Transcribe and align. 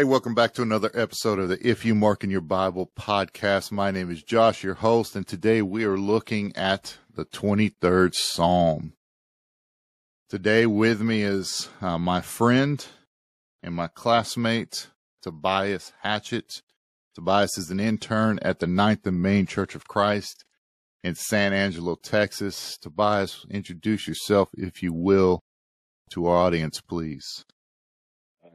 Hey, 0.00 0.04
welcome 0.04 0.34
back 0.34 0.54
to 0.54 0.62
another 0.62 0.90
episode 0.94 1.38
of 1.38 1.50
the 1.50 1.58
If 1.60 1.84
You 1.84 1.94
Mark 1.94 2.24
in 2.24 2.30
Your 2.30 2.40
Bible 2.40 2.90
podcast. 2.98 3.70
My 3.70 3.90
name 3.90 4.10
is 4.10 4.22
Josh, 4.22 4.64
your 4.64 4.76
host, 4.76 5.14
and 5.14 5.26
today 5.26 5.60
we 5.60 5.84
are 5.84 5.98
looking 5.98 6.56
at 6.56 6.96
the 7.14 7.26
23rd 7.26 8.14
Psalm. 8.14 8.94
Today 10.30 10.64
with 10.64 11.02
me 11.02 11.20
is 11.20 11.68
uh, 11.82 11.98
my 11.98 12.22
friend 12.22 12.82
and 13.62 13.74
my 13.74 13.88
classmate, 13.88 14.86
Tobias 15.20 15.92
Hatchett. 16.02 16.62
Tobias 17.14 17.58
is 17.58 17.70
an 17.70 17.78
intern 17.78 18.38
at 18.40 18.60
the 18.60 18.66
Ninth 18.66 19.06
and 19.06 19.20
Main 19.20 19.44
Church 19.44 19.74
of 19.74 19.86
Christ 19.86 20.46
in 21.04 21.14
San 21.14 21.52
Angelo, 21.52 21.94
Texas. 21.94 22.78
Tobias, 22.78 23.44
introduce 23.50 24.08
yourself, 24.08 24.48
if 24.54 24.82
you 24.82 24.94
will, 24.94 25.42
to 26.12 26.24
our 26.24 26.38
audience, 26.38 26.80
please. 26.80 27.44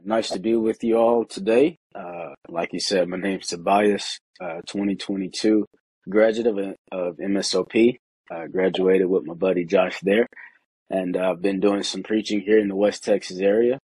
Nice 0.08 0.30
to 0.30 0.38
be 0.38 0.54
with 0.54 0.84
you 0.84 0.98
all 0.98 1.24
today. 1.24 1.78
Uh, 1.92 2.28
like 2.48 2.72
you 2.72 2.78
said, 2.78 3.08
my 3.08 3.16
name's 3.16 3.48
Tobias, 3.48 4.20
uh, 4.40 4.60
2022 4.68 5.66
graduate 6.08 6.46
of, 6.46 6.58
of 6.92 7.16
MSOP. 7.16 7.96
Uh, 8.30 8.46
graduated 8.46 9.08
with 9.08 9.26
my 9.26 9.34
buddy 9.34 9.64
Josh 9.64 9.98
there, 10.04 10.28
and 10.88 11.16
I've 11.16 11.42
been 11.42 11.58
doing 11.58 11.82
some 11.82 12.04
preaching 12.04 12.40
here 12.40 12.60
in 12.60 12.68
the 12.68 12.76
West 12.76 13.02
Texas 13.02 13.40
area. 13.40 13.80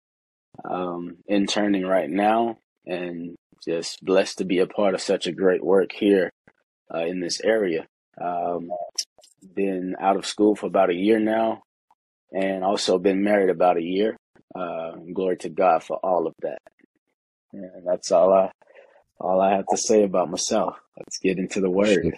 Um, 0.70 1.20
interning 1.26 1.86
right 1.86 2.10
now, 2.10 2.58
and 2.86 3.38
just 3.66 4.04
blessed 4.04 4.40
to 4.40 4.44
be 4.44 4.60
a 4.60 4.68
part 4.68 4.96
of 4.96 5.02
such 5.02 5.26
a 5.26 5.32
great 5.32 5.64
work 5.64 5.94
here 5.94 6.32
uh, 6.94 7.06
in 7.06 7.22
this 7.22 7.40
area. 7.46 7.86
Um, 8.20 8.72
been 9.56 9.96
out 9.98 10.18
of 10.18 10.26
school 10.26 10.58
for 10.58 10.66
about 10.66 10.90
a 10.90 10.96
year 10.96 11.18
now, 11.18 11.62
and 12.34 12.66
also 12.66 13.00
been 13.00 13.24
married 13.24 13.50
about 13.50 13.78
a 13.78 13.84
year. 13.84 14.18
Uh, 14.56 14.92
glory 15.14 15.38
to 15.38 15.50
God 15.50 15.84
for 15.84 15.98
all 15.98 16.28
of 16.28 16.34
that. 16.42 16.62
And 17.54 17.86
that's 17.86 18.12
all 18.12 18.34
I 18.34 18.52
all 19.20 19.42
I 19.42 19.52
have 19.56 19.66
to 19.68 19.78
say 19.78 20.04
about 20.04 20.30
myself. 20.30 20.80
Let's 20.98 21.18
get 21.18 21.38
into 21.38 21.60
the 21.60 21.70
word. 21.70 22.16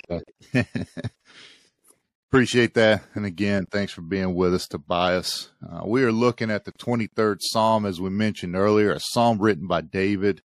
Appreciate 2.30 2.76
that. 2.76 3.02
And 3.16 3.26
again, 3.26 3.66
thanks 3.66 3.92
for 3.92 4.02
being 4.02 4.36
with 4.36 4.54
us, 4.54 4.68
Tobias. 4.68 5.52
Uh, 5.68 5.82
we 5.86 6.04
are 6.04 6.12
looking 6.12 6.52
at 6.52 6.66
the 6.66 6.72
23rd 6.72 7.38
Psalm, 7.40 7.86
as 7.86 8.00
we 8.00 8.10
mentioned 8.10 8.56
earlier, 8.56 8.94
a 8.94 9.00
psalm 9.00 9.40
written 9.40 9.68
by 9.68 9.82
David. 9.82 10.42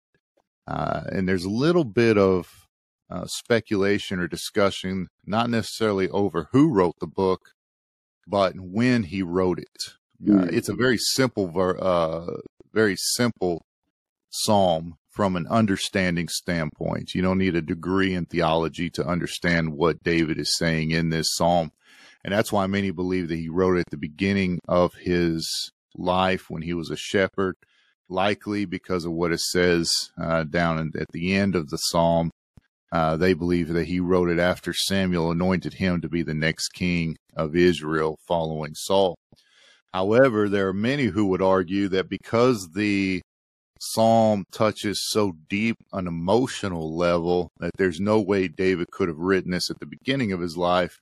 Uh, 0.66 1.02
and 1.10 1.28
there's 1.28 1.44
a 1.44 1.50
little 1.50 1.84
bit 1.84 2.16
of 2.16 2.48
uh, 3.10 3.26
speculation 3.26 4.20
or 4.20 4.28
discussion, 4.28 5.08
not 5.26 5.50
necessarily 5.50 6.08
over 6.10 6.48
who 6.52 6.72
wrote 6.72 6.94
the 7.00 7.06
book, 7.06 7.40
but 8.26 8.54
when 8.56 9.04
he 9.04 9.22
wrote 9.22 9.58
it. 9.58 9.94
Uh, 10.28 10.46
it's 10.50 10.68
a 10.68 10.74
very 10.74 10.98
simple, 10.98 11.52
uh, 11.80 12.26
very 12.72 12.96
simple 12.96 13.64
psalm 14.30 14.96
from 15.10 15.36
an 15.36 15.46
understanding 15.48 16.28
standpoint. 16.28 17.14
You 17.14 17.22
don't 17.22 17.38
need 17.38 17.56
a 17.56 17.62
degree 17.62 18.14
in 18.14 18.24
theology 18.24 18.88
to 18.90 19.06
understand 19.06 19.74
what 19.74 20.02
David 20.02 20.38
is 20.38 20.56
saying 20.56 20.90
in 20.90 21.10
this 21.10 21.34
psalm. 21.34 21.72
And 22.24 22.32
that's 22.32 22.52
why 22.52 22.66
many 22.66 22.90
believe 22.90 23.28
that 23.28 23.36
he 23.36 23.48
wrote 23.48 23.76
it 23.76 23.80
at 23.80 23.90
the 23.90 23.96
beginning 23.96 24.60
of 24.68 24.94
his 24.94 25.72
life 25.96 26.48
when 26.48 26.62
he 26.62 26.72
was 26.72 26.90
a 26.90 26.96
shepherd, 26.96 27.56
likely 28.08 28.64
because 28.64 29.04
of 29.04 29.12
what 29.12 29.32
it 29.32 29.40
says 29.40 29.90
uh, 30.20 30.44
down 30.44 30.78
in, 30.78 30.92
at 30.98 31.08
the 31.12 31.34
end 31.34 31.56
of 31.56 31.68
the 31.70 31.78
psalm. 31.78 32.30
Uh, 32.92 33.16
they 33.16 33.32
believe 33.32 33.68
that 33.68 33.86
he 33.86 34.00
wrote 34.00 34.28
it 34.28 34.38
after 34.38 34.72
Samuel 34.72 35.30
anointed 35.30 35.74
him 35.74 36.00
to 36.00 36.08
be 36.08 36.22
the 36.22 36.34
next 36.34 36.68
king 36.68 37.16
of 37.34 37.56
Israel 37.56 38.18
following 38.26 38.74
Saul. 38.74 39.16
However, 39.92 40.48
there 40.48 40.68
are 40.68 40.74
many 40.74 41.06
who 41.06 41.26
would 41.26 41.42
argue 41.42 41.88
that 41.88 42.08
because 42.08 42.70
the 42.74 43.20
psalm 43.78 44.44
touches 44.52 45.02
so 45.10 45.32
deep 45.48 45.76
an 45.92 46.06
emotional 46.06 46.96
level 46.96 47.50
that 47.58 47.72
there's 47.76 48.00
no 48.00 48.20
way 48.20 48.48
David 48.48 48.86
could 48.90 49.08
have 49.08 49.18
written 49.18 49.50
this 49.50 49.70
at 49.70 49.80
the 49.80 49.86
beginning 49.86 50.32
of 50.32 50.40
his 50.40 50.56
life, 50.56 50.98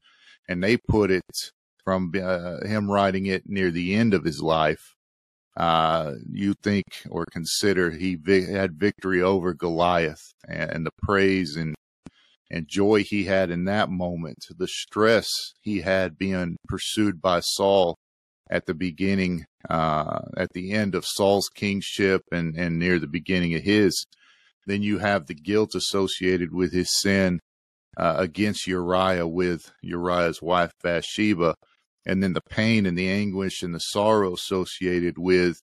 and 0.48 0.62
they 0.62 0.76
put 0.76 1.10
it 1.10 1.52
from 1.84 2.12
uh, 2.16 2.66
him 2.66 2.90
writing 2.90 3.26
it 3.26 3.42
near 3.46 3.70
the 3.70 3.94
end 3.94 4.14
of 4.14 4.24
his 4.24 4.40
life. 4.42 4.94
Uh, 5.56 6.14
you 6.32 6.54
think 6.62 6.84
or 7.10 7.26
consider 7.30 7.90
he 7.90 8.14
vi- 8.14 8.50
had 8.50 8.78
victory 8.78 9.20
over 9.20 9.52
Goliath 9.52 10.32
and, 10.48 10.70
and 10.70 10.86
the 10.86 10.92
praise 11.02 11.56
and 11.56 11.74
and 12.52 12.66
joy 12.66 13.04
he 13.04 13.24
had 13.24 13.50
in 13.50 13.64
that 13.66 13.90
moment, 13.90 14.46
the 14.58 14.66
stress 14.66 15.28
he 15.60 15.82
had 15.82 16.18
being 16.18 16.56
pursued 16.66 17.20
by 17.22 17.38
Saul 17.38 17.96
at 18.50 18.66
the 18.66 18.74
beginning, 18.74 19.46
uh, 19.68 20.20
at 20.36 20.50
the 20.52 20.72
end 20.72 20.94
of 20.94 21.06
Saul's 21.06 21.48
kingship 21.48 22.22
and, 22.32 22.56
and 22.56 22.78
near 22.78 22.98
the 22.98 23.06
beginning 23.06 23.54
of 23.54 23.62
his. 23.62 24.04
Then 24.66 24.82
you 24.82 24.98
have 24.98 25.26
the 25.26 25.34
guilt 25.34 25.74
associated 25.74 26.52
with 26.52 26.72
his 26.72 26.88
sin 27.00 27.40
uh, 27.96 28.16
against 28.18 28.66
Uriah 28.66 29.26
with 29.26 29.70
Uriah's 29.82 30.42
wife 30.42 30.72
Bathsheba, 30.82 31.54
and 32.06 32.22
then 32.22 32.32
the 32.32 32.42
pain 32.42 32.86
and 32.86 32.98
the 32.98 33.08
anguish 33.08 33.62
and 33.62 33.74
the 33.74 33.80
sorrow 33.80 34.34
associated 34.34 35.18
with 35.18 35.60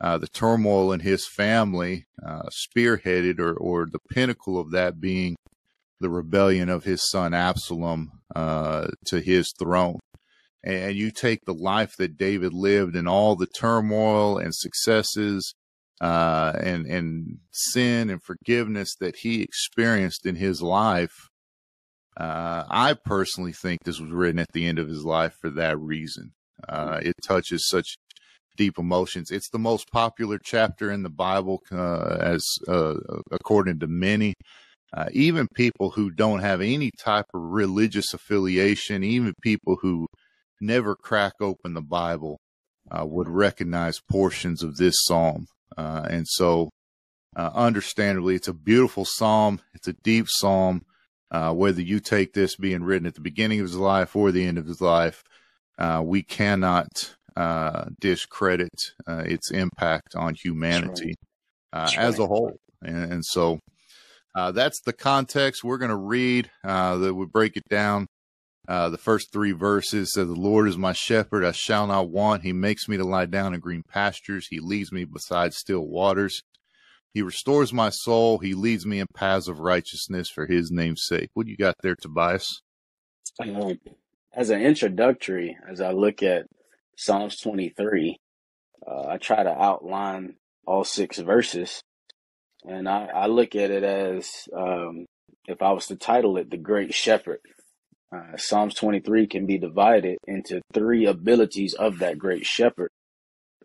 uh, 0.00 0.16
the 0.16 0.28
turmoil 0.28 0.92
in 0.92 1.00
his 1.00 1.26
family, 1.26 2.06
uh, 2.24 2.42
spearheaded 2.50 3.40
or, 3.40 3.54
or 3.54 3.86
the 3.86 3.98
pinnacle 4.10 4.58
of 4.58 4.70
that 4.70 5.00
being 5.00 5.36
the 6.00 6.08
rebellion 6.08 6.68
of 6.68 6.84
his 6.84 7.08
son 7.10 7.34
Absalom 7.34 8.12
uh, 8.34 8.86
to 9.06 9.20
his 9.20 9.52
throne 9.58 9.98
and 10.64 10.96
you 10.96 11.10
take 11.10 11.44
the 11.44 11.54
life 11.54 11.96
that 11.98 12.18
David 12.18 12.52
lived 12.52 12.96
and 12.96 13.08
all 13.08 13.36
the 13.36 13.46
turmoil 13.46 14.38
and 14.38 14.54
successes 14.54 15.54
uh, 16.00 16.52
and 16.60 16.86
and 16.86 17.38
sin 17.50 18.10
and 18.10 18.22
forgiveness 18.22 18.94
that 19.00 19.16
he 19.16 19.42
experienced 19.42 20.26
in 20.26 20.36
his 20.36 20.62
life, 20.62 21.28
uh, 22.16 22.64
I 22.68 22.94
personally 23.04 23.52
think 23.52 23.84
this 23.84 24.00
was 24.00 24.10
written 24.10 24.38
at 24.38 24.52
the 24.52 24.66
end 24.66 24.78
of 24.78 24.88
his 24.88 25.04
life 25.04 25.34
for 25.40 25.50
that 25.50 25.78
reason. 25.78 26.32
Uh, 26.68 27.00
it 27.02 27.14
touches 27.22 27.68
such 27.68 27.96
deep 28.56 28.78
emotions. 28.78 29.30
It's 29.30 29.50
the 29.50 29.58
most 29.58 29.90
popular 29.90 30.38
chapter 30.42 30.90
in 30.90 31.04
the 31.04 31.10
Bible, 31.10 31.60
uh, 31.70 32.16
as 32.20 32.44
uh, 32.66 32.94
according 33.30 33.78
to 33.80 33.86
many. 33.86 34.34
Uh, 34.96 35.06
even 35.12 35.46
people 35.54 35.90
who 35.90 36.10
don't 36.10 36.40
have 36.40 36.62
any 36.62 36.90
type 36.98 37.26
of 37.34 37.40
religious 37.42 38.14
affiliation, 38.14 39.04
even 39.04 39.34
people 39.42 39.76
who 39.82 40.06
never 40.60 40.94
crack 40.94 41.34
open 41.40 41.74
the 41.74 41.82
Bible 41.82 42.38
uh, 42.90 43.04
would 43.06 43.28
recognize 43.28 44.00
portions 44.00 44.62
of 44.62 44.76
this 44.76 44.96
psalm. 45.04 45.46
Uh, 45.76 46.06
and 46.08 46.26
so, 46.26 46.70
uh, 47.36 47.50
understandably, 47.54 48.34
it's 48.34 48.48
a 48.48 48.54
beautiful 48.54 49.04
psalm. 49.04 49.60
It's 49.74 49.88
a 49.88 49.92
deep 49.92 50.26
psalm. 50.28 50.82
Uh, 51.30 51.52
whether 51.52 51.82
you 51.82 52.00
take 52.00 52.32
this 52.32 52.56
being 52.56 52.82
written 52.82 53.06
at 53.06 53.14
the 53.14 53.20
beginning 53.20 53.60
of 53.60 53.66
his 53.66 53.76
life 53.76 54.16
or 54.16 54.32
the 54.32 54.46
end 54.46 54.56
of 54.56 54.66
his 54.66 54.80
life, 54.80 55.22
uh, 55.78 56.02
we 56.02 56.22
cannot 56.22 57.14
uh, 57.36 57.84
discredit 58.00 58.92
its 59.06 59.50
impact 59.50 60.16
on 60.16 60.34
humanity 60.34 61.14
right. 61.74 61.98
as 61.98 62.18
right. 62.18 62.24
a 62.24 62.26
whole. 62.26 62.58
And, 62.82 63.12
and 63.12 63.24
so, 63.24 63.60
that's 64.34 64.80
the 64.80 64.92
context 64.92 65.62
we're 65.62 65.78
going 65.78 65.90
to 65.90 65.96
read. 65.96 66.50
that 66.64 67.14
we 67.14 67.26
break 67.26 67.56
it 67.56 67.68
down 67.68 68.06
uh, 68.68 68.90
the 68.90 68.98
first 68.98 69.32
three 69.32 69.52
verses 69.52 70.12
says, 70.12 70.28
The 70.28 70.34
Lord 70.34 70.68
is 70.68 70.76
my 70.76 70.92
shepherd, 70.92 71.42
I 71.42 71.52
shall 71.52 71.86
not 71.86 72.10
want. 72.10 72.42
He 72.42 72.52
makes 72.52 72.86
me 72.86 72.98
to 72.98 73.04
lie 73.04 73.24
down 73.24 73.54
in 73.54 73.60
green 73.60 73.82
pastures. 73.82 74.46
He 74.48 74.60
leads 74.60 74.92
me 74.92 75.06
beside 75.06 75.54
still 75.54 75.86
waters. 75.86 76.42
He 77.14 77.22
restores 77.22 77.72
my 77.72 77.88
soul. 77.88 78.38
He 78.38 78.52
leads 78.52 78.84
me 78.84 79.00
in 79.00 79.06
paths 79.14 79.48
of 79.48 79.60
righteousness 79.60 80.28
for 80.28 80.46
his 80.46 80.70
name's 80.70 81.06
sake. 81.06 81.30
What 81.32 81.46
do 81.46 81.50
you 81.50 81.56
got 81.56 81.76
there, 81.82 81.96
Tobias? 81.96 82.62
Um, 83.40 83.78
as 84.34 84.50
an 84.50 84.60
introductory, 84.60 85.56
as 85.66 85.80
I 85.80 85.92
look 85.92 86.22
at 86.22 86.44
Psalms 86.96 87.38
23, 87.40 88.18
uh, 88.86 89.06
I 89.08 89.16
try 89.16 89.42
to 89.42 89.50
outline 89.50 90.34
all 90.66 90.84
six 90.84 91.18
verses. 91.18 91.80
And 92.68 92.86
I, 92.86 93.06
I 93.06 93.26
look 93.28 93.54
at 93.54 93.70
it 93.70 93.82
as 93.82 94.30
um, 94.54 95.06
if 95.46 95.62
I 95.62 95.72
was 95.72 95.86
to 95.86 95.96
title 95.96 96.36
it 96.36 96.50
The 96.50 96.58
Great 96.58 96.92
Shepherd. 96.92 97.40
Uh, 98.14 98.36
Psalms 98.36 98.74
23 98.74 99.26
can 99.26 99.46
be 99.46 99.58
divided 99.58 100.16
into 100.26 100.62
three 100.72 101.06
abilities 101.06 101.74
of 101.74 101.98
that 101.98 102.18
great 102.18 102.46
shepherd. 102.46 102.90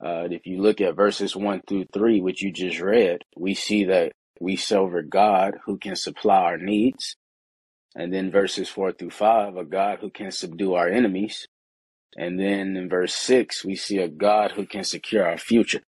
Uh, 0.03 0.27
if 0.29 0.45
you 0.45 0.61
look 0.61 0.81
at 0.81 0.95
verses 0.95 1.35
1 1.35 1.61
through 1.67 1.85
3, 1.93 2.19
which 2.19 2.41
you 2.41 2.51
just 2.51 2.79
read, 2.79 3.21
we 3.37 3.53
see 3.53 3.85
that 3.85 4.11
we 4.41 4.57
serve 4.57 4.95
a 4.95 5.03
God 5.03 5.59
who 5.65 5.77
can 5.77 5.95
supply 5.95 6.41
our 6.41 6.57
needs. 6.57 7.15
And 7.95 8.13
then 8.13 8.31
verses 8.31 8.67
4 8.67 8.91
through 8.93 9.11
5, 9.11 9.55
a 9.55 9.63
God 9.63 9.99
who 10.01 10.09
can 10.09 10.31
subdue 10.31 10.73
our 10.73 10.89
enemies. 10.89 11.47
And 12.17 12.37
then 12.39 12.75
in 12.75 12.89
verse 12.89 13.15
6, 13.15 13.63
we 13.63 13.75
see 13.75 13.99
a 13.99 14.09
God 14.09 14.51
who 14.51 14.65
can 14.65 14.83
secure 14.83 15.25
our 15.25 15.37
future. 15.37 15.81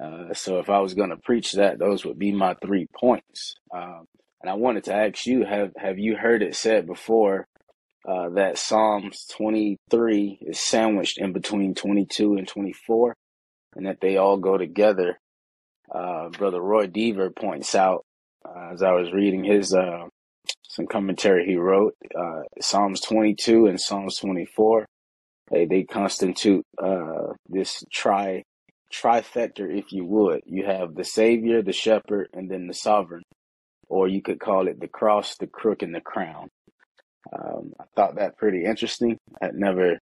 Uh, 0.00 0.34
so 0.34 0.58
if 0.58 0.68
I 0.68 0.80
was 0.80 0.94
going 0.94 1.10
to 1.10 1.16
preach 1.16 1.52
that, 1.52 1.78
those 1.78 2.04
would 2.04 2.18
be 2.18 2.32
my 2.32 2.54
three 2.54 2.86
points. 2.98 3.54
Um, 3.74 4.06
and 4.42 4.50
I 4.50 4.54
wanted 4.54 4.84
to 4.84 4.94
ask 4.94 5.26
you, 5.26 5.44
have, 5.44 5.72
have 5.76 5.98
you 5.98 6.16
heard 6.16 6.42
it 6.42 6.56
said 6.56 6.86
before 6.86 7.46
uh, 8.08 8.30
that 8.30 8.58
Psalms 8.58 9.26
23 9.36 10.38
is 10.42 10.58
sandwiched 10.58 11.18
in 11.18 11.32
between 11.32 11.74
22 11.74 12.34
and 12.34 12.48
24, 12.48 13.14
and 13.76 13.86
that 13.86 14.00
they 14.00 14.16
all 14.16 14.38
go 14.38 14.58
together 14.58 15.18
uh, 15.92 16.30
Brother 16.30 16.60
Roy 16.60 16.86
Deaver 16.86 17.34
points 17.34 17.74
out 17.74 18.04
uh, 18.44 18.70
as 18.72 18.82
I 18.82 18.92
was 18.92 19.12
reading 19.12 19.44
his 19.44 19.74
uh, 19.74 20.06
some 20.68 20.86
commentary 20.86 21.46
he 21.46 21.56
wrote. 21.56 21.94
Uh, 22.18 22.42
Psalms 22.60 23.00
22 23.02 23.66
and 23.66 23.80
Psalms 23.80 24.16
24, 24.18 24.86
they 25.50 25.66
they 25.66 25.84
constitute 25.84 26.64
this 27.48 27.84
tri 27.92 28.42
if 29.70 29.92
you 29.92 30.04
would. 30.04 30.40
You 30.46 30.64
have 30.66 30.94
the 30.94 31.04
Savior, 31.04 31.62
the 31.62 31.72
Shepherd, 31.72 32.28
and 32.32 32.50
then 32.50 32.66
the 32.66 32.74
Sovereign, 32.74 33.22
or 33.88 34.08
you 34.08 34.22
could 34.22 34.40
call 34.40 34.68
it 34.68 34.80
the 34.80 34.88
cross, 34.88 35.36
the 35.36 35.46
crook, 35.46 35.82
and 35.82 35.94
the 35.94 36.00
crown. 36.00 36.48
Um, 37.32 37.72
I 37.80 37.84
thought 37.96 38.16
that 38.16 38.36
pretty 38.36 38.64
interesting. 38.64 39.18
I'd 39.40 39.54
never 39.54 39.98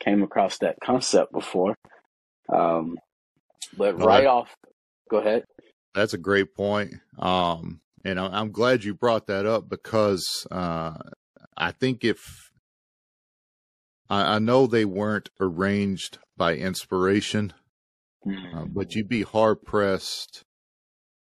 came 0.00 0.22
across 0.22 0.58
that 0.58 0.76
concept 0.82 1.32
before. 1.32 1.74
Um, 2.52 2.98
but 3.76 3.98
No, 3.98 4.06
right 4.06 4.22
that, 4.22 4.26
off, 4.26 4.54
go 5.10 5.18
ahead. 5.18 5.44
that's 5.94 6.14
a 6.14 6.18
great 6.18 6.54
point. 6.54 6.94
Um, 7.18 7.80
and 8.04 8.18
I, 8.20 8.26
I'm 8.26 8.52
glad 8.52 8.84
you 8.84 8.94
brought 8.94 9.26
that 9.26 9.46
up 9.46 9.68
because 9.68 10.46
uh, 10.50 10.94
I 11.56 11.72
think 11.72 12.04
if 12.04 12.50
I, 14.08 14.36
I 14.36 14.38
know 14.38 14.66
they 14.66 14.84
weren't 14.84 15.30
arranged 15.40 16.18
by 16.36 16.54
inspiration, 16.54 17.52
uh, 18.52 18.64
Mm, 18.64 18.74
but 18.74 18.94
you'd 18.94 19.08
be 19.08 19.22
hard 19.22 19.62
pressed, 19.64 20.44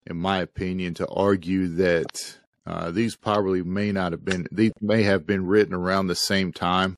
in 0.05 0.17
my 0.17 0.39
opinion, 0.39 0.93
to 0.95 1.07
argue 1.07 1.67
that 1.67 2.39
uh, 2.65 2.91
these 2.91 3.15
probably 3.15 3.63
may 3.63 3.91
not 3.91 4.11
have 4.11 4.23
been, 4.23 4.45
these 4.51 4.71
may 4.81 5.03
have 5.03 5.25
been 5.25 5.45
written 5.45 5.73
around 5.73 6.07
the 6.07 6.15
same 6.15 6.51
time. 6.51 6.95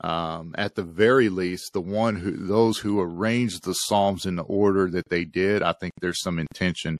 Um, 0.00 0.54
at 0.56 0.76
the 0.76 0.84
very 0.84 1.28
least, 1.28 1.72
the 1.72 1.80
one 1.80 2.16
who, 2.16 2.30
those 2.46 2.78
who 2.78 3.00
arranged 3.00 3.64
the 3.64 3.74
Psalms 3.74 4.26
in 4.26 4.36
the 4.36 4.44
order 4.44 4.88
that 4.90 5.08
they 5.10 5.24
did, 5.24 5.62
I 5.62 5.72
think 5.72 5.92
there's 6.00 6.22
some 6.22 6.38
intention 6.38 6.98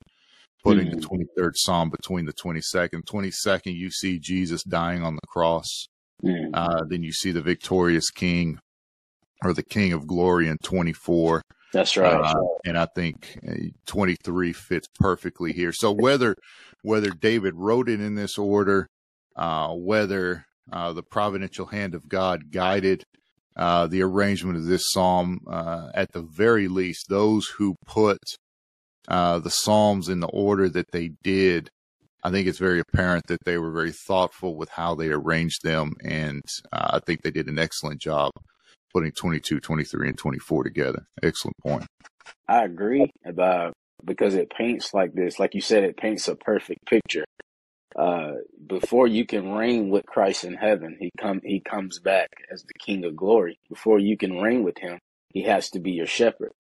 putting 0.65 0.91
the 0.91 0.97
mm, 0.97 1.27
23rd 1.39 1.53
Psalm 1.55 1.91
between 1.91 2.27
the 2.27 2.33
22nd. 2.33 3.05
22nd, 3.05 3.75
you 3.75 3.91
see 3.91 4.19
Jesus 4.19 4.63
dying 4.65 5.03
on 5.03 5.15
the 5.15 5.27
cross. 5.29 5.87
mm. 6.25 6.51
Uh, 6.53 6.85
then 6.89 7.03
you 7.03 7.13
see 7.13 7.31
the 7.31 7.41
victorious 7.41 8.11
King 8.11 8.59
or 9.45 9.53
the 9.53 9.63
King 9.63 9.93
of 9.93 10.07
Glory 10.07 10.49
in 10.49 10.57
24. 10.65 11.43
That's 11.73 11.97
right. 11.97 12.15
Uh, 12.15 12.45
and 12.65 12.79
I 12.79 12.87
think 12.87 13.39
uh, 13.47 13.55
23 13.87 14.53
fits 14.53 14.89
perfectly 14.99 15.53
here. 15.53 15.73
So 15.73 15.93
whether 15.93 16.35
whether 16.83 17.11
David 17.11 17.55
wrote 17.57 17.89
it 17.89 18.01
in 18.01 18.15
this 18.15 18.39
order, 18.39 18.87
uh, 19.37 19.75
whether 19.75 20.47
uh, 20.73 20.93
the 20.93 21.03
providential 21.03 21.67
hand 21.67 21.95
of 21.95 22.09
God 22.09 22.51
guided 22.51 23.03
uh, 23.57 23.87
the 23.89 24.03
arrangement 24.03 24.57
of 24.57 24.67
this 24.67 24.91
psalm, 24.91 25.41
uh, 25.49 25.91
at 25.95 26.13
the 26.13 26.23
very 26.23 26.69
least, 26.69 27.09
those 27.09 27.49
who 27.49 27.75
put 27.87 28.19
uh, 29.09 29.39
the 29.41 29.51
psalms 29.51 30.09
in 30.09 30.21
the 30.21 30.29
order 30.29 30.69
that 30.69 30.93
they 30.93 31.11
did, 31.23 31.69
I 32.23 32.31
think 32.31 32.47
it's 32.47 32.59
very 32.59 32.81
apparent 32.81 33.27
that 33.27 33.45
they 33.45 33.59
were 33.59 33.73
very 33.73 33.93
thoughtful 33.93 34.57
with 34.57 34.69
how 34.69 34.95
they 34.95 35.09
arranged 35.09 35.63
them, 35.63 35.95
and 36.05 36.43
uh, 36.73 36.91
I 36.95 37.01
think 37.01 37.23
they 37.23 37.31
did 37.31 37.49
an 37.49 37.59
excellent 37.59 38.01
job 38.01 38.33
putting 38.95 39.13
22, 39.13 39.61
23, 39.61 40.09
and 40.11 40.19
24 40.19 40.65
together. 40.65 41.07
Excellent 41.23 41.57
point. 41.65 41.87
I 42.49 42.65
agree 42.65 43.11
about 43.27 43.75
because 44.05 44.35
it 44.35 44.51
paints 44.51 44.95
like 44.95 45.15
this, 45.15 45.39
like 45.39 45.55
you 45.55 45.61
said, 45.63 45.85
it 45.85 45.97
paints 45.97 46.29
a 46.29 46.37
perfect 46.37 46.87
picture. 46.87 47.25
Uh, 47.99 48.35
before 48.67 49.07
you 49.07 49.27
can 49.27 49.53
reign 49.53 49.91
with 49.91 50.07
Christ 50.07 50.45
in 50.45 50.55
heaven, 50.55 50.97
he 51.01 51.11
come 51.19 51.41
he 51.45 51.61
comes 51.61 52.01
back 52.01 52.29
as 52.53 52.63
the 52.65 52.75
King 52.81 53.05
of 53.05 53.17
Glory. 53.17 53.59
Before 53.69 53.99
you 53.99 54.17
can 54.17 54.41
reign 54.41 54.65
with 54.65 54.79
him, 54.79 54.99
he 55.33 55.43
has 55.45 55.71
to 55.71 55.81
be 55.81 55.93
your 55.93 56.07
shepherd. 56.07 56.53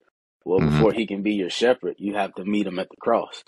Well, 0.44 0.60
hmm 0.60 0.62
before 0.62 0.92
he 0.92 1.06
can 1.06 1.22
be 1.22 1.34
your 1.34 1.50
shepherd, 1.50 1.96
you 1.98 2.14
have 2.16 2.34
to 2.36 2.44
meet 2.44 2.66
him 2.66 2.78
at 2.78 2.90
the 2.90 2.96
cross. 3.00 3.42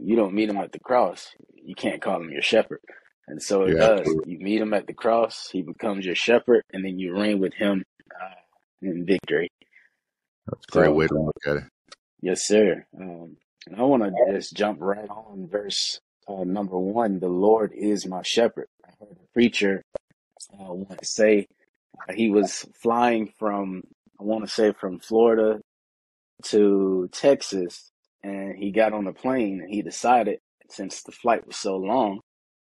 You 0.00 0.16
don't 0.16 0.34
meet 0.34 0.50
him 0.50 0.58
at 0.58 0.72
the 0.72 0.80
cross, 0.80 1.30
you 1.54 1.74
can't 1.74 2.02
call 2.02 2.20
him 2.22 2.30
your 2.30 2.42
shepherd. 2.42 2.80
And 3.28 3.42
so 3.42 3.64
it 3.64 3.76
Yeah, 3.76 3.78
does. 3.78 4.04
absolutely. 4.04 4.24
You 4.24 4.38
meet 4.40 4.60
him 4.60 4.74
at 4.74 4.86
the 4.86 4.94
cross, 4.94 5.48
he 5.52 5.62
becomes 5.62 6.06
your 6.06 6.16
shepherd, 6.16 6.62
and 6.72 6.84
then 6.84 6.98
you 6.98 7.16
reign 7.16 7.40
with 7.40 7.54
him 7.54 7.84
uh, 8.22 8.34
in 8.82 9.04
victory. 9.06 9.48
That's 10.46 10.64
a 10.68 10.72
great 10.72 10.88
So, 10.88 10.92
way 10.94 11.08
to 11.08 11.14
look 11.20 11.36
at 11.46 11.56
it. 11.58 11.64
yes, 12.22 12.46
sir. 12.46 12.86
Um, 13.00 13.36
and 13.66 13.76
I 13.76 13.82
want 13.82 14.02
to 14.04 14.12
just 14.34 14.54
jump 14.54 14.78
right 14.80 15.08
on 15.08 15.48
verse 15.50 16.00
uh, 16.28 16.44
number 16.44 16.78
one. 16.78 17.20
The 17.20 17.28
Lord 17.28 17.72
is 17.74 18.06
my 18.06 18.22
shepherd. 18.22 18.68
I 18.86 18.90
heard 19.00 19.16
a 19.22 19.32
preacher 19.34 19.82
uh, 20.54 20.72
once 20.74 21.10
say 21.10 21.46
uh, 22.08 22.12
he 22.14 22.30
was 22.30 22.64
flying 22.82 23.32
from, 23.38 23.82
I 24.20 24.24
want 24.24 24.44
to 24.44 24.50
say 24.50 24.72
from 24.72 25.00
Florida 25.00 25.60
to 26.46 27.08
Texas, 27.12 27.90
and 28.22 28.56
he 28.56 28.70
got 28.72 28.92
on 28.92 29.04
the 29.04 29.12
plane 29.12 29.60
and 29.60 29.70
he 29.70 29.82
decided, 29.82 30.38
since 30.70 31.02
the 31.02 31.12
flight 31.12 31.46
was 31.46 31.56
so 31.56 31.76
long, 31.76 32.20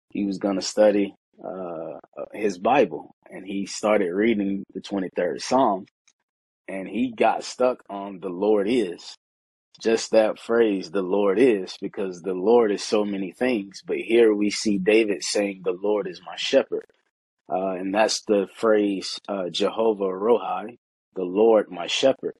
he 0.09 0.25
was 0.25 0.37
going 0.37 0.55
to 0.55 0.61
study 0.61 1.13
uh, 1.43 1.99
his 2.33 2.57
Bible. 2.57 3.15
And 3.29 3.45
he 3.45 3.65
started 3.65 4.11
reading 4.13 4.63
the 4.73 4.81
23rd 4.81 5.41
Psalm, 5.41 5.85
and 6.67 6.87
he 6.87 7.11
got 7.11 7.43
stuck 7.43 7.83
on 7.89 8.19
the 8.19 8.29
Lord 8.29 8.67
is. 8.69 9.15
Just 9.81 10.11
that 10.11 10.39
phrase, 10.39 10.91
the 10.91 11.01
Lord 11.01 11.37
is, 11.37 11.77
because 11.81 12.21
the 12.21 12.33
Lord 12.33 12.71
is 12.71 12.83
so 12.83 13.03
many 13.03 13.31
things. 13.33 13.81
But 13.85 13.97
here 13.97 14.33
we 14.33 14.49
see 14.49 14.77
David 14.77 15.23
saying, 15.23 15.61
The 15.63 15.77
Lord 15.79 16.07
is 16.07 16.21
my 16.25 16.35
shepherd. 16.37 16.85
Uh, 17.51 17.71
and 17.71 17.93
that's 17.93 18.23
the 18.23 18.47
phrase, 18.55 19.19
uh, 19.27 19.49
Jehovah 19.49 20.05
Rohi, 20.05 20.77
the 21.15 21.23
Lord 21.23 21.69
my 21.69 21.87
shepherd. 21.87 22.35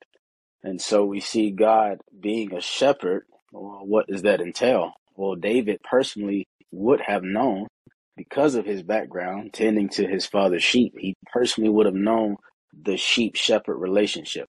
And 0.64 0.82
so 0.82 1.06
we 1.06 1.20
see 1.20 1.52
God 1.52 2.00
being 2.20 2.54
a 2.54 2.62
shepherd. 2.62 3.26
Well, 3.52 3.82
what 3.86 4.08
does 4.08 4.24
that 4.24 4.42
entail? 4.42 4.94
Well, 5.16 5.36
David 5.36 5.82
personally 5.84 6.48
would 6.72 7.02
have 7.02 7.24
known 7.24 7.68
because 8.18 8.56
of 8.56 8.66
his 8.66 8.84
background 8.84 9.54
tending 9.54 9.90
to 9.90 10.08
his 10.08 10.26
father's 10.26 10.64
sheep. 10.64 10.94
He 10.98 11.16
personally 11.32 11.70
would 11.70 11.86
have 11.86 11.96
known 11.96 12.38
the 12.74 12.98
sheep 12.98 13.36
shepherd 13.36 13.78
relationship. 13.78 14.48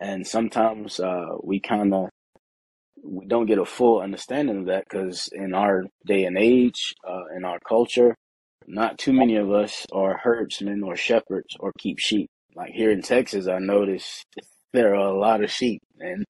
And 0.00 0.26
sometimes 0.26 1.00
uh, 1.00 1.36
we 1.42 1.60
kind 1.60 1.92
of 1.92 2.08
we 3.04 3.26
don't 3.26 3.46
get 3.46 3.58
a 3.58 3.64
full 3.64 4.00
understanding 4.00 4.58
of 4.58 4.66
that 4.66 4.84
because 4.88 5.28
in 5.32 5.54
our 5.54 5.84
day 6.06 6.24
and 6.24 6.36
age, 6.36 6.94
uh, 7.08 7.24
in 7.36 7.44
our 7.44 7.58
culture, 7.66 8.14
not 8.66 8.98
too 8.98 9.12
many 9.12 9.36
of 9.36 9.50
us 9.50 9.86
are 9.92 10.18
herdsmen 10.18 10.82
or 10.82 10.96
shepherds 10.96 11.56
or 11.58 11.72
keep 11.78 11.98
sheep. 11.98 12.28
Like 12.54 12.70
here 12.70 12.90
in 12.90 13.02
Texas, 13.02 13.46
I 13.46 13.58
notice 13.58 14.24
there 14.72 14.94
are 14.94 15.08
a 15.08 15.18
lot 15.18 15.42
of 15.42 15.50
sheep 15.50 15.80
and 16.00 16.24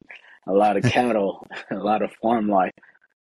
a 0.46 0.52
lot 0.52 0.76
of 0.76 0.82
cattle, 0.92 1.46
a 1.70 1.76
lot 1.76 2.02
of 2.02 2.12
farm 2.22 2.48
life, 2.48 2.72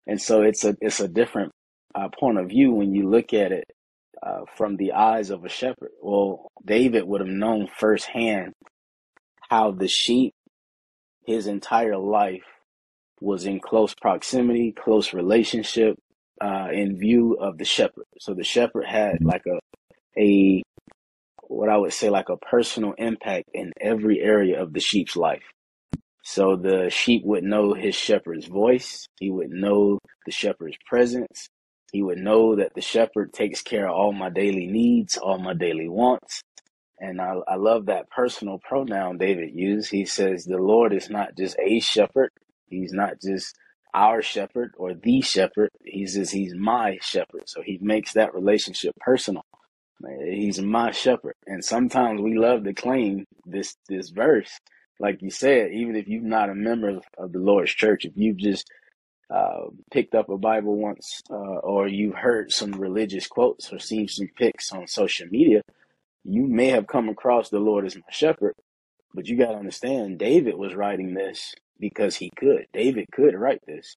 and 0.06 0.20
so 0.20 0.42
it's 0.42 0.64
a 0.64 0.76
it's 0.80 1.00
a 1.00 1.08
different 1.08 1.52
uh, 1.94 2.08
point 2.08 2.38
of 2.38 2.48
view 2.48 2.72
when 2.72 2.94
you 2.94 3.08
look 3.08 3.32
at 3.32 3.52
it 3.52 3.64
uh, 4.22 4.42
from 4.56 4.76
the 4.76 4.92
eyes 4.92 5.30
of 5.30 5.44
a 5.44 5.48
shepherd. 5.48 5.90
Well, 6.02 6.48
David 6.64 7.04
would 7.04 7.20
have 7.20 7.30
known 7.30 7.68
firsthand 7.78 8.52
how 9.48 9.72
the 9.72 9.88
sheep, 9.88 10.32
his 11.26 11.46
entire 11.46 11.96
life, 11.96 12.44
was 13.20 13.44
in 13.44 13.60
close 13.60 13.94
proximity, 13.94 14.72
close 14.72 15.12
relationship, 15.12 15.96
uh, 16.40 16.68
in 16.72 16.98
view 16.98 17.34
of 17.34 17.58
the 17.58 17.64
shepherd. 17.64 18.06
So 18.18 18.34
the 18.34 18.44
shepherd 18.44 18.86
had 18.86 19.18
like 19.22 19.42
a 19.46 19.58
a 20.18 20.62
what 21.42 21.68
I 21.68 21.76
would 21.76 21.92
say 21.92 22.10
like 22.10 22.28
a 22.28 22.36
personal 22.36 22.94
impact 22.96 23.50
in 23.52 23.72
every 23.80 24.20
area 24.20 24.62
of 24.62 24.72
the 24.72 24.80
sheep's 24.80 25.16
life. 25.16 25.42
So 26.22 26.56
the 26.56 26.90
sheep 26.90 27.22
would 27.24 27.44
know 27.44 27.74
his 27.74 27.94
shepherd's 27.94 28.46
voice. 28.46 29.06
He 29.18 29.30
would 29.30 29.50
know 29.50 29.98
the 30.26 30.32
shepherd's 30.32 30.76
presence. 30.86 31.48
He 31.92 32.02
would 32.02 32.18
know 32.18 32.56
that 32.56 32.74
the 32.74 32.80
shepherd 32.80 33.32
takes 33.32 33.62
care 33.62 33.88
of 33.88 33.94
all 33.94 34.12
my 34.12 34.30
daily 34.30 34.66
needs, 34.66 35.16
all 35.16 35.38
my 35.38 35.54
daily 35.54 35.88
wants. 35.88 36.42
And 36.98 37.20
I, 37.20 37.34
I 37.48 37.56
love 37.56 37.86
that 37.86 38.10
personal 38.10 38.58
pronoun 38.58 39.18
David 39.18 39.50
used. 39.54 39.90
He 39.90 40.04
says, 40.04 40.44
the 40.44 40.58
Lord 40.58 40.92
is 40.92 41.08
not 41.08 41.36
just 41.36 41.56
a 41.58 41.80
shepherd. 41.80 42.30
He's 42.68 42.92
not 42.92 43.20
just 43.20 43.56
our 43.94 44.22
shepherd 44.22 44.74
or 44.76 44.94
the 44.94 45.20
shepherd. 45.22 45.70
He 45.84 46.06
says 46.06 46.30
he's 46.30 46.54
my 46.54 46.98
shepherd. 47.02 47.44
So 47.46 47.62
he 47.62 47.78
makes 47.80 48.12
that 48.12 48.34
relationship 48.34 48.94
personal. 49.00 49.42
He's 50.24 50.60
my 50.60 50.92
shepherd. 50.92 51.34
And 51.46 51.64
sometimes 51.64 52.20
we 52.20 52.38
love 52.38 52.64
to 52.64 52.74
claim 52.74 53.24
this, 53.44 53.76
this 53.88 54.10
verse. 54.10 54.50
Like 54.98 55.22
you 55.22 55.30
said, 55.30 55.72
even 55.72 55.96
if 55.96 56.06
you're 56.06 56.22
not 56.22 56.50
a 56.50 56.54
member 56.54 56.90
of, 56.90 57.04
of 57.18 57.32
the 57.32 57.38
Lord's 57.38 57.72
church, 57.72 58.04
if 58.04 58.12
you've 58.14 58.36
just 58.36 58.66
uh, 59.30 59.68
picked 59.92 60.14
up 60.14 60.28
a 60.28 60.38
Bible 60.38 60.76
once, 60.76 61.22
uh, 61.30 61.34
or 61.34 61.88
you've 61.88 62.16
heard 62.16 62.52
some 62.52 62.72
religious 62.72 63.26
quotes 63.26 63.72
or 63.72 63.78
seen 63.78 64.08
some 64.08 64.28
pics 64.36 64.72
on 64.72 64.86
social 64.86 65.28
media, 65.30 65.62
you 66.24 66.46
may 66.46 66.68
have 66.68 66.86
come 66.86 67.08
across 67.08 67.48
the 67.50 67.60
Lord 67.60 67.86
as 67.86 67.96
my 67.96 68.02
shepherd, 68.10 68.54
but 69.14 69.26
you 69.26 69.36
got 69.38 69.52
to 69.52 69.58
understand, 69.58 70.18
David 70.18 70.56
was 70.56 70.74
writing 70.74 71.14
this 71.14 71.54
because 71.78 72.16
he 72.16 72.30
could. 72.36 72.66
David 72.72 73.06
could 73.12 73.34
write 73.34 73.62
this. 73.66 73.96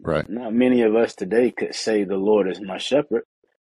Right. 0.00 0.28
Not 0.28 0.54
many 0.54 0.82
of 0.82 0.94
us 0.94 1.14
today 1.14 1.50
could 1.50 1.74
say 1.74 2.04
the 2.04 2.16
Lord 2.16 2.50
is 2.50 2.60
my 2.60 2.78
shepherd 2.78 3.24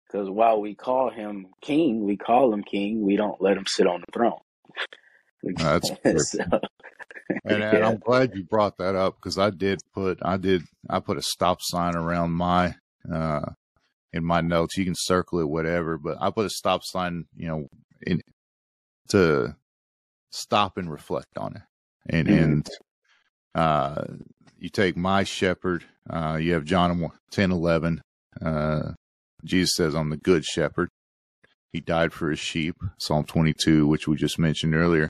because 0.08 0.30
while 0.30 0.62
we 0.62 0.76
call 0.76 1.10
him 1.10 1.48
king, 1.62 2.06
we 2.06 2.18
call 2.18 2.54
him 2.54 2.64
king, 2.64 3.02
we 3.04 3.18
don't 3.18 3.42
let 3.42 3.58
him 3.58 3.66
sit 3.66 3.88
on 3.88 4.02
the 4.02 4.12
throne. 4.14 4.40
That's 5.44 5.92
so, 6.32 6.44
and, 7.46 7.60
yeah. 7.60 7.76
and, 7.76 7.86
I'm 7.86 7.98
glad 7.98 8.36
you 8.36 8.44
brought 8.44 8.78
that 8.78 8.96
up 8.96 9.16
because 9.16 9.38
I 9.38 9.50
did 9.50 9.80
put 9.94 10.20
I 10.22 10.38
did 10.38 10.64
I 10.90 11.00
put 11.00 11.18
a 11.18 11.22
stop 11.22 11.62
sign 11.62 11.96
around 11.96 12.32
my 12.32 12.76
uh 13.12 13.46
in 14.12 14.24
my 14.24 14.42
notes. 14.42 14.78
You 14.78 14.86
can 14.86 14.96
circle 14.96 15.40
it, 15.40 15.50
whatever, 15.50 15.98
but 15.98 16.18
I 16.20 16.30
put 16.30 16.46
a 16.46 16.50
stop 16.50 16.84
sign, 16.84 17.26
you 17.36 17.48
know, 17.48 17.68
in 18.06 18.22
to 19.10 19.56
stop 20.32 20.78
and 20.78 20.92
reflect 20.92 21.38
on 21.38 21.56
it. 21.56 21.62
And 22.10 22.28
mm-hmm. 22.28 22.44
and 22.44 22.70
uh 23.56 24.04
you 24.58 24.70
take 24.70 24.96
my 24.96 25.24
shepherd, 25.24 25.84
uh 26.10 26.38
you 26.42 26.54
have 26.54 26.66
John 26.66 27.12
10 27.32 27.52
11. 27.52 28.02
Uh 28.44 28.94
Jesus 29.44 29.76
says, 29.76 29.94
I'm 29.94 30.10
the 30.10 30.18
good 30.18 30.46
shepherd. 30.46 30.90
He 31.74 31.82
died 31.82 32.14
for 32.14 32.30
his 32.30 32.40
sheep. 32.40 32.76
Psalm 33.00 33.26
22, 33.26 33.88
which 33.88 34.08
we 34.08 34.16
just 34.16 34.38
mentioned 34.38 34.76
earlier. 34.76 35.10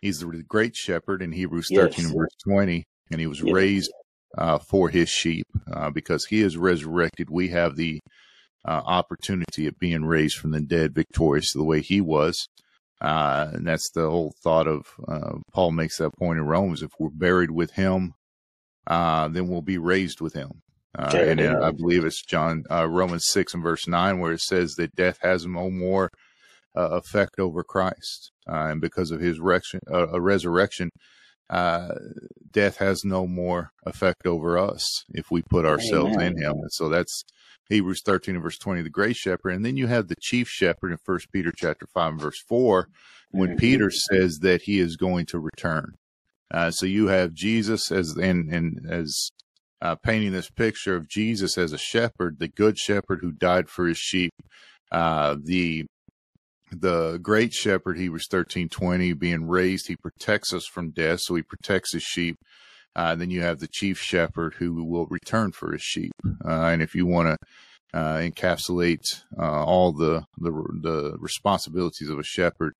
He's 0.00 0.20
the 0.20 0.44
great 0.48 0.76
shepherd 0.76 1.22
in 1.22 1.32
Hebrews 1.32 1.68
13 1.74 2.04
yes. 2.04 2.14
verse 2.14 2.34
20, 2.44 2.84
and 3.10 3.20
he 3.20 3.26
was 3.26 3.40
yes. 3.40 3.54
raised 3.54 3.92
uh, 4.38 4.58
for 4.58 4.88
his 4.88 5.08
sheep 5.08 5.46
uh, 5.72 5.90
because 5.90 6.26
he 6.26 6.40
is 6.40 6.56
resurrected. 6.56 7.28
We 7.30 7.48
have 7.48 7.76
the 7.76 8.00
uh, 8.64 8.82
opportunity 8.84 9.66
of 9.66 9.78
being 9.78 10.04
raised 10.04 10.36
from 10.36 10.52
the 10.52 10.60
dead, 10.60 10.94
victorious 10.94 11.52
the 11.52 11.64
way 11.64 11.80
he 11.80 12.00
was. 12.00 12.48
Uh, 13.00 13.48
and 13.52 13.66
that's 13.66 13.90
the 13.90 14.08
whole 14.08 14.34
thought 14.42 14.66
of 14.66 14.86
uh, 15.08 15.38
Paul 15.52 15.72
makes 15.72 15.96
that 15.98 16.16
point 16.18 16.38
in 16.38 16.44
Romans. 16.44 16.82
If 16.82 16.92
we're 16.98 17.08
buried 17.10 17.50
with 17.50 17.72
him, 17.72 18.14
uh, 18.86 19.28
then 19.28 19.48
we'll 19.48 19.62
be 19.62 19.78
raised 19.78 20.20
with 20.20 20.34
him. 20.34 20.62
and 20.94 21.40
I 21.40 21.70
believe 21.70 22.04
it's 22.04 22.22
John 22.22 22.64
Romans 22.68 23.26
six 23.28 23.54
and 23.54 23.62
verse 23.62 23.86
nine 23.86 24.18
where 24.18 24.32
it 24.32 24.40
says 24.40 24.74
that 24.74 24.96
death 24.96 25.18
has 25.22 25.46
no 25.46 25.70
more 25.70 26.10
effect 26.74 27.38
over 27.38 27.62
Christ, 27.62 28.32
and 28.46 28.80
because 28.80 29.10
of 29.10 29.20
his 29.20 29.40
resurrection, 29.40 29.80
resurrection, 29.88 30.90
uh, 31.50 31.88
death 32.52 32.76
has 32.76 33.04
no 33.04 33.26
more 33.26 33.72
effect 33.84 34.24
over 34.24 34.56
us 34.56 35.04
if 35.10 35.30
we 35.30 35.42
put 35.42 35.66
ourselves 35.66 36.14
Amen. 36.14 36.32
in 36.36 36.42
him. 36.42 36.52
And 36.52 36.72
so 36.72 36.88
that's 36.88 37.24
Hebrews 37.68 38.02
13 38.02 38.36
and 38.36 38.42
verse 38.42 38.58
20, 38.58 38.82
the 38.82 38.88
great 38.88 39.16
shepherd. 39.16 39.50
And 39.50 39.64
then 39.64 39.76
you 39.76 39.88
have 39.88 40.06
the 40.06 40.16
chief 40.20 40.48
shepherd 40.48 40.92
in 40.92 40.98
first 41.04 41.32
Peter 41.32 41.52
chapter 41.54 41.86
five 41.92 42.12
and 42.12 42.20
verse 42.20 42.40
four, 42.40 42.88
when 43.32 43.50
mm-hmm. 43.50 43.58
Peter 43.58 43.90
says 43.90 44.38
that 44.42 44.62
he 44.62 44.78
is 44.78 44.96
going 44.96 45.26
to 45.26 45.40
return. 45.40 45.94
Uh, 46.52 46.70
so 46.70 46.86
you 46.86 47.08
have 47.08 47.32
Jesus 47.32 47.90
as, 47.90 48.16
and, 48.16 48.52
and 48.52 48.86
as, 48.88 49.30
uh, 49.82 49.94
painting 49.94 50.32
this 50.32 50.50
picture 50.50 50.94
of 50.94 51.08
Jesus 51.08 51.56
as 51.56 51.72
a 51.72 51.78
shepherd, 51.78 52.38
the 52.38 52.48
good 52.48 52.76
shepherd 52.78 53.20
who 53.22 53.32
died 53.32 53.68
for 53.68 53.86
his 53.86 53.98
sheep, 53.98 54.34
uh, 54.92 55.36
the 55.42 55.86
the 56.70 57.18
great 57.22 57.52
shepherd, 57.52 57.98
Hebrews 57.98 58.26
13 58.30 58.68
20, 58.68 59.12
being 59.14 59.48
raised, 59.48 59.88
he 59.88 59.96
protects 59.96 60.52
us 60.52 60.66
from 60.66 60.90
death, 60.90 61.20
so 61.22 61.34
he 61.34 61.42
protects 61.42 61.92
his 61.92 62.02
sheep. 62.02 62.36
Uh, 62.96 63.14
then 63.14 63.30
you 63.30 63.40
have 63.42 63.60
the 63.60 63.68
chief 63.68 64.00
shepherd 64.00 64.54
who 64.54 64.84
will 64.84 65.06
return 65.06 65.52
for 65.52 65.72
his 65.72 65.82
sheep. 65.82 66.12
Uh, 66.44 66.66
and 66.66 66.82
if 66.82 66.94
you 66.94 67.06
want 67.06 67.28
to 67.28 67.98
uh, 67.98 68.18
encapsulate 68.18 69.04
uh, 69.38 69.64
all 69.64 69.92
the, 69.92 70.24
the, 70.38 70.50
the 70.82 71.16
responsibilities 71.18 72.08
of 72.08 72.18
a 72.18 72.24
shepherd 72.24 72.74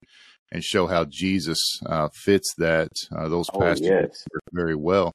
and 0.52 0.64
show 0.64 0.88
how 0.88 1.04
Jesus 1.04 1.80
uh, 1.86 2.08
fits 2.12 2.52
that, 2.58 2.90
uh, 3.16 3.28
those 3.28 3.46
oh, 3.54 3.60
passages 3.60 3.88
yes. 3.88 4.24
very 4.52 4.74
well. 4.74 5.12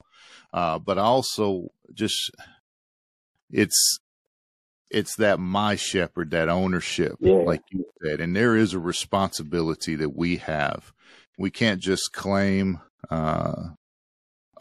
but 0.53 0.97
also 0.97 1.67
just 1.93 2.31
it's 3.51 3.99
it's 4.89 5.15
that 5.17 5.39
my 5.39 5.75
shepherd, 5.75 6.31
that 6.31 6.49
ownership, 6.49 7.15
yeah. 7.19 7.33
like 7.33 7.61
you 7.71 7.85
said, 8.03 8.21
and 8.21 8.35
there 8.35 8.55
is 8.55 8.73
a 8.73 8.79
responsibility 8.79 9.95
that 9.95 10.15
we 10.15 10.37
have. 10.37 10.93
We 11.37 11.51
can't 11.51 11.81
just 11.81 12.13
claim 12.13 12.79
uh, 13.09 13.55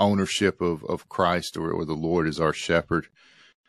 ownership 0.01 0.61
of, 0.61 0.85
of 0.85 1.09
Christ 1.09 1.57
or, 1.57 1.71
or 1.71 1.85
the 1.85 1.95
Lord 1.95 2.27
as 2.27 2.41
our 2.41 2.53
shepherd. 2.53 3.07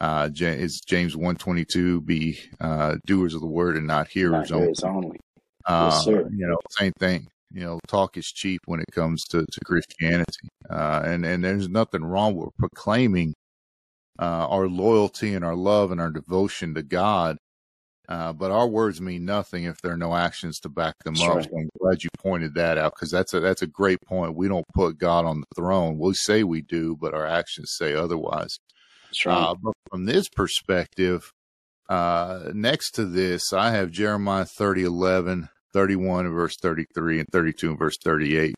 Uh, 0.02 0.30
is 0.34 0.82
James 0.86 1.16
one 1.16 1.36
twenty 1.38 1.64
two 1.64 2.02
be 2.02 2.38
uh, 2.60 2.98
doers 3.06 3.34
of 3.34 3.40
the 3.40 3.48
word 3.48 3.78
and 3.78 3.88
not 3.88 4.10
hearers 4.10 4.52
not 4.52 4.58
only. 4.58 4.74
only. 4.84 5.20
Uh, 5.66 6.04
yes, 6.06 6.08
you 6.08 6.48
know, 6.48 6.58
same 6.72 6.92
thing. 7.00 7.28
You 7.52 7.62
know, 7.62 7.80
talk 7.88 8.18
is 8.18 8.26
cheap 8.26 8.62
when 8.66 8.82
it 8.82 8.92
comes 8.92 9.24
to, 9.26 9.46
to 9.46 9.60
Christianity, 9.64 10.50
uh, 10.70 11.02
and 11.06 11.26
and 11.26 11.44
there's 11.44 11.70
nothing 11.70 12.04
wrong 12.04 12.36
with 12.36 12.50
proclaiming 12.58 13.34
uh, 14.20 14.48
our 14.50 14.68
loyalty 14.68 15.34
and 15.34 15.44
our 15.44 15.56
love 15.56 15.92
and 15.92 16.00
our 16.00 16.10
devotion 16.10 16.74
to 16.76 16.84
God. 16.84 17.38
Uh, 18.08 18.32
but 18.32 18.52
our 18.52 18.68
words 18.68 19.02
mean 19.02 19.26
nothing 19.26 19.64
if 19.64 19.82
there 19.82 19.94
are 19.94 19.98
no 19.98 20.16
actions 20.16 20.60
to 20.60 20.70
back 20.70 20.94
them 21.04 21.16
up. 21.16 21.44
So 21.44 21.58
I'm 21.58 21.70
glad 21.82 22.04
you 22.04 22.10
pointed 22.20 22.54
that 22.54 22.78
out 22.78 22.94
because 22.96 23.10
that's 23.10 23.34
a 23.34 23.40
that's 23.40 23.64
a 23.64 23.68
great 23.68 24.00
point. 24.06 24.36
We 24.36 24.48
don't 24.48 24.68
put 24.76 25.00
God 25.00 25.26
on 25.26 25.40
the 25.40 25.48
throne. 25.56 25.98
We 25.98 26.14
say 26.14 26.44
we 26.44 26.62
do, 26.62 26.96
but 26.96 27.16
our 27.16 27.26
actions 27.26 27.74
say 27.76 27.96
otherwise. 27.96 28.60
Right. 29.26 29.36
Uh, 29.36 29.56
but 29.56 29.74
from 29.90 30.06
this 30.06 30.30
perspective, 30.30 31.32
uh, 31.90 32.52
next 32.54 32.92
to 32.92 33.06
this, 33.06 33.52
I 33.52 33.72
have 33.72 33.90
Jeremiah 33.90 34.46
30, 34.46 34.84
11, 34.84 35.50
31 35.74 36.30
verse 36.30 36.58
33 36.58 37.22
and 37.22 37.30
32 37.32 37.70
and 37.72 37.80
verse 37.80 37.98
38. 38.04 38.56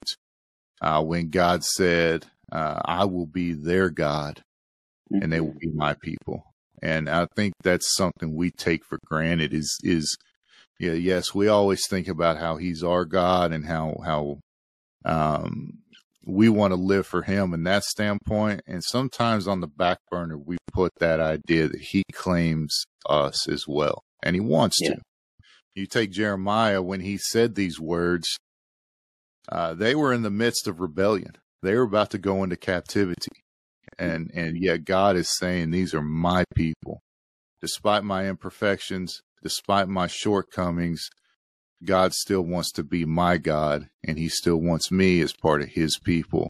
Uh, 0.82 1.04
when 1.04 1.30
God 1.30 1.64
said, 1.64 2.26
uh, 2.52 2.80
I 2.84 3.06
will 3.06 3.26
be 3.26 3.54
their 3.54 3.90
God 3.90 4.44
mm-hmm. 5.12 5.24
and 5.24 5.32
they 5.32 5.40
will 5.40 5.56
be 5.60 5.72
my 5.74 5.94
people. 5.94 6.44
And 6.82 7.10
I 7.10 7.28
think 7.36 7.54
that's 7.64 7.96
something 7.96 8.36
we 8.36 8.52
take 8.52 8.86
for 8.86 9.00
granted 9.06 9.54
is, 9.54 9.80
is, 9.84 10.16
yeah, 10.80 10.94
yes, 10.94 11.34
we 11.34 11.48
always 11.48 11.82
think 11.90 12.08
about 12.08 12.38
how 12.38 12.58
he's 12.58 12.84
our 12.84 13.04
God 13.04 13.52
and 13.52 13.66
how, 13.66 13.98
how, 14.06 14.40
um, 15.06 15.80
we 16.24 16.50
want 16.50 16.72
to 16.72 16.76
live 16.76 17.08
for 17.08 17.22
him 17.22 17.54
in 17.54 17.64
that 17.64 17.84
standpoint. 17.84 18.62
And 18.68 18.84
sometimes 18.84 19.48
on 19.48 19.62
the 19.62 19.68
back 19.68 20.00
burner, 20.12 20.38
we 20.38 20.58
put 20.74 20.92
that 21.00 21.20
idea 21.20 21.70
that 21.70 21.80
he 21.80 22.04
claims 22.12 22.84
us 23.10 23.48
as 23.48 23.66
well. 23.66 24.04
And 24.22 24.36
he 24.36 24.42
wants 24.42 24.78
yeah. 24.82 24.96
to. 24.96 25.02
You 25.74 25.86
take 25.86 26.12
Jeremiah 26.12 26.82
when 26.82 27.00
he 27.00 27.18
said 27.18 27.56
these 27.56 27.80
words, 27.80 28.28
uh, 29.50 29.74
they 29.74 29.96
were 29.96 30.12
in 30.12 30.24
the 30.24 30.30
midst 30.30 30.68
of 30.68 30.82
rebellion. 30.82 31.38
They 31.64 31.76
were 31.76 31.84
about 31.84 32.12
to 32.12 32.18
go 32.18 32.44
into 32.44 32.58
captivity 32.58 33.44
and 34.00 34.32
and 34.34 34.58
yet 34.62 34.86
God 34.86 35.16
is 35.16 35.36
saying 35.38 35.72
these 35.72 35.94
are 35.94 36.02
my 36.02 36.44
people. 36.56 37.02
Despite 37.62 38.04
my 38.04 38.28
imperfections, 38.28 39.22
despite 39.42 39.88
my 39.88 40.08
shortcomings, 40.08 41.10
God 41.84 42.14
still 42.14 42.42
wants 42.42 42.72
to 42.74 42.84
be 42.84 43.06
my 43.06 43.38
God, 43.38 43.88
and 44.06 44.18
He 44.18 44.30
still 44.30 44.58
wants 44.58 44.92
me 44.92 45.22
as 45.22 45.34
part 45.34 45.62
of 45.62 45.70
His 45.70 46.00
people, 46.00 46.50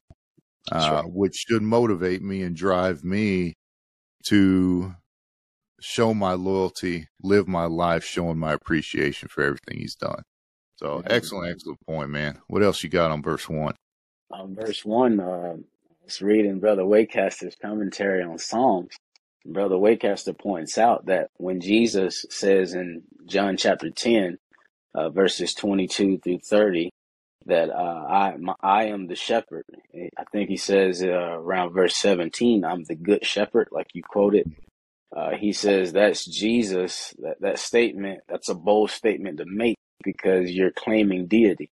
uh, 0.72 1.01
right. 1.04 1.12
which 1.12 1.36
should 1.36 1.62
motivate 1.62 2.22
me 2.22 2.42
and 2.42 2.56
drive 2.56 3.04
me 3.04 3.54
to 4.27 4.96
show 5.80 6.13
my 6.13 6.34
loyalty, 6.34 7.08
live 7.22 7.48
my 7.48 7.66
life, 7.66 8.04
showing 8.04 8.38
my 8.38 8.54
appreciation 8.54 9.30
for 9.30 9.44
everything 9.44 9.80
He's 9.80 9.96
done. 9.96 10.24
So, 10.77 11.01
excellent, 11.08 11.51
excellent 11.51 11.80
point, 11.88 12.10
man. 12.10 12.39
What 12.48 12.63
else 12.63 12.84
you 12.84 12.89
got 12.89 13.12
on 13.12 13.22
verse 13.22 13.50
one? 13.50 13.75
On 14.30 14.56
verse 14.56 14.86
one, 14.86 15.20
uh, 15.20 15.56
reading 16.21 16.59
Brother 16.59 16.83
Waycaster's 16.83 17.55
commentary 17.61 18.23
on 18.23 18.37
Psalms. 18.37 18.95
Brother 19.45 19.75
Waycaster 19.75 20.37
points 20.37 20.77
out 20.77 21.05
that 21.07 21.29
when 21.37 21.61
Jesus 21.61 22.25
says 22.29 22.73
in 22.73 23.03
John 23.25 23.57
chapter 23.57 23.89
10, 23.89 24.37
uh, 24.95 25.09
verses 25.09 25.53
22 25.53 26.19
through 26.19 26.39
30, 26.39 26.89
that 27.45 27.69
uh, 27.69 28.05
I 28.09 28.35
my, 28.37 28.53
I 28.61 28.85
am 28.85 29.07
the 29.07 29.15
shepherd. 29.15 29.63
I 29.95 30.23
think 30.31 30.49
he 30.49 30.57
says 30.57 31.03
uh, 31.03 31.07
around 31.07 31.73
verse 31.73 31.95
17, 31.97 32.65
I'm 32.65 32.83
the 32.83 32.95
good 32.95 33.25
shepherd, 33.25 33.69
like 33.71 33.87
you 33.93 34.03
quoted. 34.03 34.51
Uh, 35.15 35.31
he 35.37 35.53
says 35.53 35.93
that's 35.93 36.25
Jesus. 36.25 37.13
That 37.19 37.39
that 37.41 37.59
statement, 37.59 38.21
that's 38.27 38.49
a 38.49 38.55
bold 38.55 38.91
statement 38.91 39.37
to 39.37 39.45
make 39.47 39.77
because 40.03 40.51
you're 40.51 40.71
claiming 40.71 41.27
deity. 41.27 41.69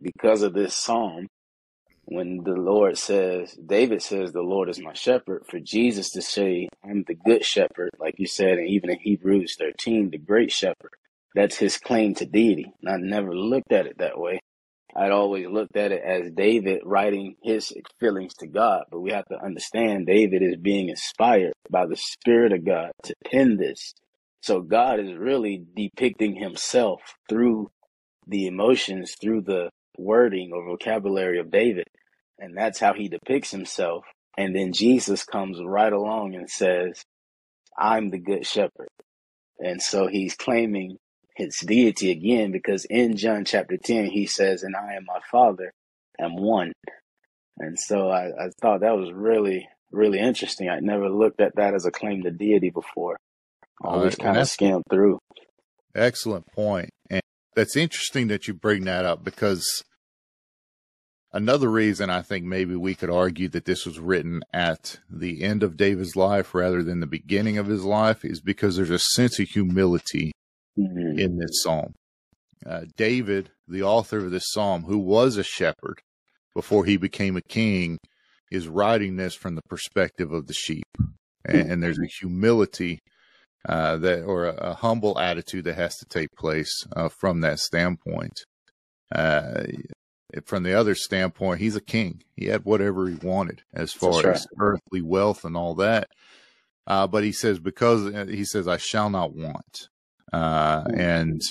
Because 0.00 0.42
of 0.42 0.54
this 0.54 0.74
psalm, 0.74 1.28
when 2.10 2.42
the 2.44 2.54
Lord 2.54 2.98
says, 2.98 3.54
David 3.54 4.02
says, 4.02 4.32
the 4.32 4.42
Lord 4.42 4.68
is 4.68 4.80
my 4.80 4.94
shepherd, 4.94 5.44
for 5.48 5.60
Jesus 5.60 6.10
to 6.12 6.22
say, 6.22 6.68
I'm 6.84 7.04
the 7.06 7.14
good 7.14 7.44
shepherd, 7.44 7.90
like 8.00 8.16
you 8.18 8.26
said, 8.26 8.58
and 8.58 8.68
even 8.68 8.90
in 8.90 8.98
Hebrews 9.00 9.56
13, 9.58 10.10
the 10.10 10.18
great 10.18 10.52
shepherd, 10.52 10.92
that's 11.36 11.56
his 11.58 11.78
claim 11.78 12.14
to 12.16 12.26
deity. 12.26 12.72
And 12.82 12.92
I 12.92 12.98
never 12.98 13.34
looked 13.34 13.72
at 13.72 13.86
it 13.86 13.98
that 13.98 14.18
way. 14.18 14.40
I'd 14.96 15.12
always 15.12 15.46
looked 15.48 15.76
at 15.76 15.92
it 15.92 16.02
as 16.04 16.32
David 16.32 16.82
writing 16.84 17.36
his 17.42 17.72
feelings 18.00 18.34
to 18.36 18.48
God, 18.48 18.84
but 18.90 19.00
we 19.00 19.12
have 19.12 19.26
to 19.28 19.42
understand 19.44 20.06
David 20.06 20.42
is 20.42 20.56
being 20.56 20.90
inspired 20.90 21.54
by 21.70 21.86
the 21.86 21.96
Spirit 21.96 22.52
of 22.52 22.66
God 22.66 22.92
to 23.04 23.14
pen 23.24 23.56
this. 23.56 23.94
So 24.42 24.60
God 24.60 25.00
is 25.00 25.16
really 25.16 25.64
depicting 25.76 26.34
himself 26.36 27.00
through 27.28 27.70
the 28.26 28.48
emotions, 28.48 29.16
through 29.20 29.42
the 29.42 29.70
wording 29.98 30.52
or 30.52 30.64
vocabulary 30.64 31.38
of 31.40 31.50
David. 31.52 31.86
And 32.40 32.56
that's 32.56 32.80
how 32.80 32.94
he 32.94 33.08
depicts 33.08 33.50
himself. 33.50 34.04
And 34.36 34.56
then 34.56 34.72
Jesus 34.72 35.24
comes 35.24 35.58
right 35.62 35.92
along 35.92 36.34
and 36.34 36.48
says, 36.48 37.02
I'm 37.78 38.10
the 38.10 38.18
good 38.18 38.46
shepherd. 38.46 38.88
And 39.58 39.82
so 39.82 40.06
he's 40.06 40.34
claiming 40.34 40.96
his 41.36 41.58
deity 41.58 42.10
again 42.10 42.50
because 42.50 42.84
in 42.86 43.16
John 43.16 43.44
chapter 43.44 43.76
10, 43.76 44.06
he 44.06 44.26
says, 44.26 44.62
And 44.62 44.74
I 44.74 44.94
and 44.94 45.06
my 45.06 45.20
Father 45.30 45.72
am 46.18 46.36
one. 46.36 46.72
And 47.58 47.78
so 47.78 48.08
I, 48.08 48.28
I 48.28 48.48
thought 48.62 48.80
that 48.80 48.96
was 48.96 49.12
really, 49.12 49.68
really 49.92 50.18
interesting. 50.18 50.68
I 50.68 50.80
never 50.80 51.10
looked 51.10 51.40
at 51.40 51.56
that 51.56 51.74
as 51.74 51.84
a 51.84 51.90
claim 51.90 52.22
to 52.22 52.30
deity 52.30 52.70
before. 52.70 53.18
Always 53.82 54.16
kind 54.16 54.38
of 54.38 54.48
skimmed 54.48 54.84
through. 54.90 55.18
Excellent 55.94 56.46
point. 56.52 56.90
And 57.10 57.22
that's 57.54 57.76
interesting 57.76 58.28
that 58.28 58.48
you 58.48 58.54
bring 58.54 58.84
that 58.84 59.04
up 59.04 59.24
because 59.24 59.82
another 61.32 61.70
reason 61.70 62.10
I 62.10 62.22
think 62.22 62.44
maybe 62.44 62.76
we 62.76 62.94
could 62.94 63.10
argue 63.10 63.48
that 63.48 63.64
this 63.64 63.86
was 63.86 63.98
written 63.98 64.42
at 64.52 64.98
the 65.08 65.42
end 65.42 65.62
of 65.62 65.76
David's 65.76 66.16
life 66.16 66.54
rather 66.54 66.82
than 66.82 67.00
the 67.00 67.06
beginning 67.06 67.58
of 67.58 67.66
his 67.66 67.84
life 67.84 68.24
is 68.24 68.40
because 68.40 68.76
there's 68.76 68.90
a 68.90 68.98
sense 68.98 69.38
of 69.38 69.48
humility 69.48 70.32
mm-hmm. 70.78 71.18
in 71.18 71.38
this 71.38 71.62
psalm. 71.62 71.94
Uh, 72.66 72.82
David, 72.96 73.50
the 73.66 73.82
author 73.82 74.18
of 74.18 74.30
this 74.30 74.50
psalm, 74.50 74.84
who 74.84 74.98
was 74.98 75.36
a 75.36 75.42
shepherd 75.42 76.00
before 76.54 76.84
he 76.84 76.96
became 76.96 77.36
a 77.36 77.42
king, 77.42 77.98
is 78.50 78.68
writing 78.68 79.16
this 79.16 79.34
from 79.34 79.54
the 79.54 79.62
perspective 79.68 80.32
of 80.32 80.46
the 80.46 80.52
sheep. 80.52 80.84
And, 81.44 81.70
and 81.70 81.82
there's 81.82 81.98
a 81.98 82.18
humility 82.20 82.98
uh, 83.68 83.96
that, 83.98 84.24
or 84.24 84.46
a, 84.46 84.54
a, 84.54 84.74
humble 84.74 85.18
attitude 85.18 85.64
that 85.64 85.76
has 85.76 85.96
to 85.96 86.06
take 86.06 86.28
place 86.36 86.86
uh, 86.96 87.08
from 87.08 87.40
that 87.42 87.58
standpoint. 87.58 88.32
Uh, 89.14 89.64
from 90.44 90.62
the 90.62 90.74
other 90.74 90.94
standpoint, 90.94 91.60
he's 91.60 91.76
a 91.76 91.80
king. 91.80 92.22
He 92.34 92.46
had 92.46 92.64
whatever 92.64 93.08
he 93.08 93.14
wanted 93.14 93.62
as 93.72 93.92
far 93.92 94.26
as 94.28 94.46
earthly 94.58 95.02
wealth 95.02 95.44
and 95.44 95.56
all 95.56 95.74
that. 95.76 96.08
Uh, 96.86 97.06
but 97.06 97.22
he 97.22 97.32
says, 97.32 97.58
because 97.58 98.06
uh, 98.06 98.26
he 98.28 98.44
says, 98.44 98.66
I 98.66 98.76
shall 98.76 99.10
not 99.10 99.34
want. 99.34 99.88
Uh, 100.32 100.82
mm-hmm. 100.82 101.00
and 101.00 101.42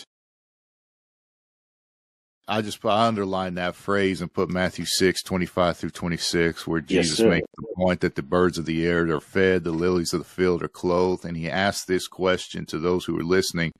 I 2.50 2.62
just 2.62 2.84
I 2.84 3.08
underline 3.08 3.54
that 3.56 3.76
phrase 3.76 4.22
and 4.22 4.34
put 4.34 4.50
Matthew 4.50 4.86
6, 4.86 5.22
25 5.22 5.78
through 5.78 5.90
26, 5.92 6.66
where 6.66 6.82
Jesus 6.82 7.20
yes, 7.20 7.30
makes 7.30 7.48
the 7.56 7.68
point 7.78 8.02
that 8.02 8.16
the 8.16 8.24
birds 8.24 8.58
of 8.58 8.66
the 8.66 8.86
air 8.88 9.08
are 9.12 9.22
fed, 9.22 9.64
the 9.64 9.72
lilies 9.72 10.14
of 10.14 10.20
the 10.20 10.26
field 10.26 10.64
are 10.64 10.68
clothed. 10.68 11.26
And 11.26 11.38
he 11.38 11.50
asks 11.50 11.86
this 11.86 12.08
question 12.08 12.66
to 12.66 12.80
those 12.80 13.06
who 13.06 13.18
are 13.20 13.24
listening 13.24 13.72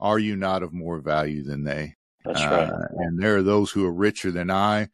Are 0.00 0.18
you 0.18 0.34
not 0.34 0.64
of 0.64 0.72
more 0.72 0.98
value 0.98 1.44
than 1.44 1.62
they? 1.62 1.94
That's 2.24 2.40
uh, 2.40 2.48
right. 2.48 2.90
And 2.98 3.22
there 3.22 3.36
are 3.36 3.42
those 3.42 3.70
who 3.70 3.84
are 3.86 3.92
richer 3.92 4.30
than 4.30 4.50
I, 4.50 4.88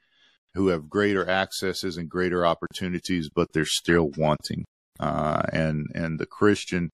who 0.54 0.68
have 0.68 0.90
greater 0.90 1.28
accesses 1.28 1.96
and 1.96 2.08
greater 2.08 2.44
opportunities, 2.44 3.30
but 3.34 3.52
they're 3.52 3.64
still 3.64 4.10
wanting. 4.16 4.64
Uh, 4.98 5.42
and 5.52 5.86
and 5.94 6.18
the 6.18 6.26
Christian 6.26 6.90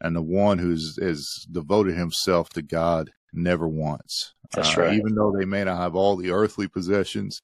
and 0.00 0.14
the 0.14 0.22
one 0.22 0.58
who's 0.58 0.98
has 1.00 1.46
devoted 1.50 1.96
himself 1.96 2.48
to 2.50 2.62
God 2.62 3.10
never 3.32 3.66
wants. 3.66 4.34
That's 4.52 4.76
uh, 4.76 4.82
right. 4.82 4.94
Even 4.94 5.14
though 5.14 5.32
they 5.36 5.44
may 5.44 5.64
not 5.64 5.78
have 5.78 5.94
all 5.94 6.16
the 6.16 6.30
earthly 6.30 6.68
possessions, 6.68 7.40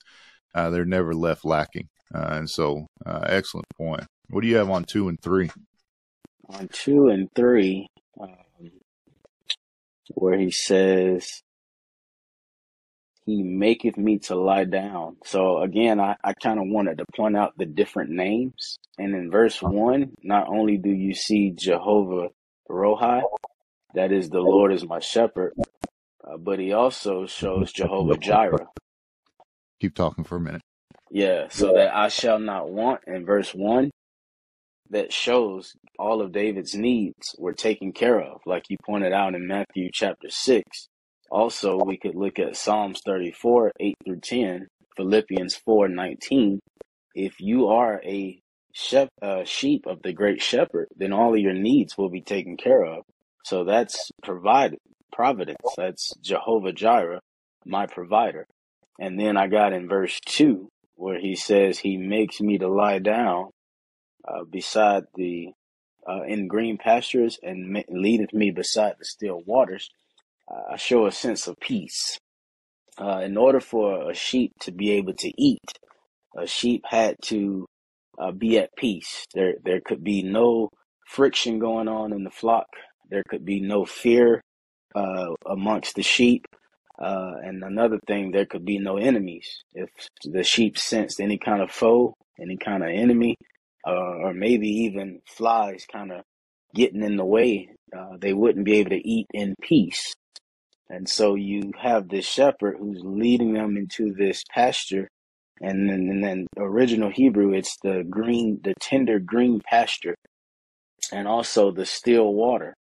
uh, 0.54 0.70
they're 0.70 0.84
never 0.84 1.14
left 1.14 1.44
lacking. 1.44 1.88
Uh, 2.14 2.28
and 2.32 2.50
so, 2.50 2.86
uh, 3.04 3.20
excellent 3.24 3.66
point. 3.76 4.04
What 4.30 4.42
do 4.42 4.48
you 4.48 4.56
have 4.56 4.70
on 4.70 4.84
two 4.84 5.08
and 5.08 5.20
three? 5.20 5.50
On 6.48 6.68
two 6.68 7.08
and 7.08 7.28
three, 7.34 7.88
um, 8.20 8.36
where 10.14 10.38
he 10.38 10.50
says, 10.50 11.42
He 13.26 13.42
maketh 13.42 13.98
me 13.98 14.20
to 14.20 14.36
lie 14.36 14.64
down. 14.64 15.16
So 15.24 15.60
again, 15.60 15.98
I, 15.98 16.16
I 16.22 16.32
kind 16.34 16.60
of 16.60 16.66
wanted 16.68 16.98
to 16.98 17.04
point 17.16 17.36
out 17.36 17.54
the 17.58 17.66
different 17.66 18.10
names. 18.10 18.78
And 18.98 19.14
in 19.14 19.30
verse 19.30 19.60
one, 19.60 20.12
not 20.22 20.48
only 20.48 20.78
do 20.78 20.90
you 20.90 21.12
see 21.12 21.50
Jehovah 21.50 22.28
Rohi, 22.70 23.22
that 23.94 24.12
is, 24.12 24.30
the 24.30 24.40
Lord 24.40 24.72
is 24.72 24.86
my 24.86 25.00
shepherd, 25.00 25.54
uh, 26.24 26.36
but 26.38 26.60
he 26.60 26.72
also 26.72 27.26
shows 27.26 27.72
Jehovah 27.72 28.16
Jireh. 28.16 28.68
Keep 29.80 29.96
talking 29.96 30.24
for 30.24 30.36
a 30.36 30.40
minute. 30.40 30.62
Yeah, 31.10 31.48
so 31.50 31.72
that 31.74 31.94
I 31.94 32.08
shall 32.08 32.38
not 32.38 32.70
want 32.70 33.00
in 33.06 33.26
verse 33.26 33.52
1 33.52 33.90
that 34.90 35.12
shows 35.12 35.72
all 35.98 36.20
of 36.20 36.32
David's 36.32 36.74
needs 36.74 37.34
were 37.38 37.52
taken 37.52 37.92
care 37.92 38.20
of, 38.20 38.40
like 38.46 38.64
you 38.68 38.76
pointed 38.84 39.12
out 39.12 39.34
in 39.34 39.46
Matthew 39.46 39.90
chapter 39.92 40.28
6. 40.30 40.62
Also, 41.30 41.78
we 41.84 41.98
could 41.98 42.14
look 42.16 42.38
at 42.38 42.56
Psalms 42.56 43.00
34, 43.04 43.72
8 43.80 43.96
through 44.04 44.20
10, 44.20 44.68
Philippians 44.96 45.56
4, 45.56 45.88
19. 45.88 46.60
If 47.14 47.40
you 47.40 47.68
are 47.68 48.00
a 48.04 48.40
shep- 48.72 49.10
uh, 49.22 49.44
sheep 49.44 49.86
of 49.86 50.02
the 50.02 50.14
great 50.14 50.42
shepherd, 50.42 50.88
then 50.96 51.12
all 51.12 51.34
of 51.34 51.40
your 51.40 51.54
needs 51.54 51.98
will 51.98 52.10
be 52.10 52.22
taken 52.22 52.56
care 52.56 52.84
of. 52.84 53.04
So 53.44 53.64
that's 53.64 54.10
provided 54.24 54.78
providence. 55.12 55.58
That's 55.76 56.14
Jehovah 56.22 56.72
Jireh, 56.72 57.20
my 57.66 57.86
provider. 57.86 58.46
And 59.00 59.20
then 59.20 59.36
I 59.36 59.48
got 59.48 59.74
in 59.74 59.88
verse 59.88 60.20
2 60.26 60.68
where 60.96 61.20
he 61.20 61.36
says, 61.36 61.78
He 61.78 61.98
makes 61.98 62.40
me 62.40 62.58
to 62.58 62.68
lie 62.68 63.00
down 63.00 63.50
uh, 64.28 64.44
beside 64.50 65.04
the, 65.16 65.50
uh, 66.08 66.22
in 66.24 66.48
green 66.48 66.78
pastures 66.78 67.38
and 67.42 67.84
leadeth 67.90 68.32
me 68.34 68.50
beside 68.52 68.94
the 68.98 69.04
still 69.06 69.42
waters. 69.46 69.90
Uh, 70.48 70.76
show 70.76 71.06
a 71.06 71.12
sense 71.12 71.46
of 71.48 71.56
peace. 71.60 72.18
Uh, 72.98 73.20
in 73.24 73.36
order 73.36 73.60
for 73.60 74.10
a 74.10 74.14
sheep 74.14 74.52
to 74.60 74.72
be 74.72 74.92
able 74.92 75.12
to 75.12 75.30
eat, 75.36 75.58
a 76.36 76.46
sheep 76.46 76.82
had 76.86 77.16
to 77.22 77.66
uh, 78.18 78.30
be 78.30 78.58
at 78.58 78.70
peace. 78.76 79.24
There, 79.34 79.54
there 79.64 79.80
could 79.84 80.04
be 80.04 80.22
no 80.22 80.70
friction 81.06 81.58
going 81.58 81.88
on 81.88 82.12
in 82.12 82.24
the 82.24 82.30
flock. 82.30 82.66
There 83.10 83.22
could 83.28 83.44
be 83.44 83.60
no 83.60 83.84
fear 83.84 84.40
uh, 84.94 85.34
amongst 85.46 85.96
the 85.96 86.02
sheep. 86.02 86.46
Uh, 86.98 87.32
and 87.42 87.62
another 87.62 87.98
thing, 88.06 88.30
there 88.30 88.46
could 88.46 88.64
be 88.64 88.78
no 88.78 88.96
enemies. 88.96 89.46
If 89.74 89.90
the 90.24 90.42
sheep 90.42 90.78
sensed 90.78 91.20
any 91.20 91.38
kind 91.38 91.60
of 91.60 91.70
foe, 91.70 92.14
any 92.40 92.56
kind 92.56 92.82
of 92.82 92.88
enemy, 92.88 93.36
uh, 93.86 93.92
or 93.92 94.32
maybe 94.32 94.68
even 94.68 95.20
flies 95.26 95.84
kind 95.90 96.12
of 96.12 96.22
getting 96.74 97.02
in 97.02 97.16
the 97.16 97.24
way, 97.24 97.68
uh, 97.96 98.16
they 98.18 98.32
wouldn't 98.32 98.64
be 98.64 98.78
able 98.78 98.90
to 98.90 99.08
eat 99.08 99.26
in 99.34 99.54
peace. 99.60 100.14
And 100.88 101.08
so 101.08 101.34
you 101.34 101.72
have 101.78 102.08
this 102.08 102.26
shepherd 102.26 102.76
who's 102.78 103.00
leading 103.02 103.54
them 103.54 103.76
into 103.76 104.14
this 104.14 104.44
pasture. 104.50 105.08
And 105.60 105.88
then, 105.88 106.08
and 106.10 106.22
then 106.22 106.46
original 106.56 107.10
Hebrew, 107.10 107.52
it's 107.52 107.76
the 107.82 108.04
green, 108.08 108.60
the 108.62 108.74
tender 108.80 109.18
green 109.18 109.60
pasture 109.60 110.14
and 111.12 111.26
also 111.28 111.70
the 111.70 111.86
still 111.86 112.32
water. 112.32 112.74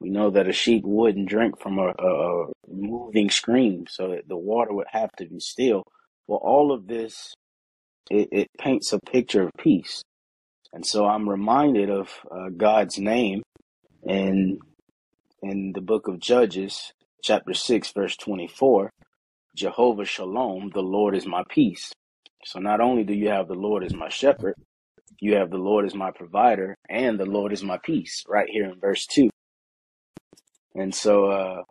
We 0.00 0.10
know 0.10 0.30
that 0.30 0.48
a 0.48 0.52
sheep 0.52 0.82
wouldn't 0.84 1.28
drink 1.28 1.58
from 1.60 1.78
a, 1.78 1.88
a, 1.98 2.46
moving 2.68 3.30
stream, 3.30 3.86
so 3.88 4.20
the 4.26 4.36
water 4.36 4.72
would 4.74 4.88
have 4.90 5.10
to 5.18 5.26
be 5.26 5.40
still. 5.40 5.84
Well, 6.26 6.40
all 6.42 6.72
of 6.72 6.86
this, 6.86 7.32
it, 8.10 8.28
it 8.30 8.48
paints 8.58 8.92
a 8.92 9.00
picture 9.00 9.44
of 9.44 9.50
peace. 9.58 10.02
And 10.72 10.84
so 10.84 11.06
I'm 11.06 11.28
reminded 11.28 11.88
of 11.88 12.10
uh, 12.30 12.50
God's 12.54 12.98
name 12.98 13.42
in, 14.04 14.58
in 15.42 15.72
the 15.72 15.80
book 15.80 16.08
of 16.08 16.18
Judges, 16.18 16.92
chapter 17.26 17.54
6, 17.54 17.92
verse 17.92 18.16
24. 18.18 18.90
Jehovah 19.56 20.04
Shalom, 20.04 20.70
the 20.72 20.80
Lord 20.80 21.16
is 21.16 21.26
my 21.26 21.42
peace. 21.50 21.92
So 22.44 22.60
not 22.60 22.80
only 22.80 23.02
do 23.04 23.14
you 23.14 23.30
have 23.30 23.48
the 23.48 23.54
Lord 23.54 23.84
as 23.84 23.94
my 23.94 24.08
shepherd, 24.08 24.54
you 25.20 25.34
have 25.36 25.50
the 25.50 25.58
Lord 25.58 25.86
as 25.86 25.94
my 25.94 26.12
provider, 26.12 26.76
and 26.88 27.18
the 27.18 27.26
Lord 27.26 27.52
is 27.52 27.64
my 27.64 27.78
peace, 27.82 28.22
right 28.28 28.48
here 28.48 28.66
in 28.66 28.78
verse 28.80 29.06
2. 29.06 29.28
And 30.76 30.94
so 30.94 31.26
uh, 31.26 31.62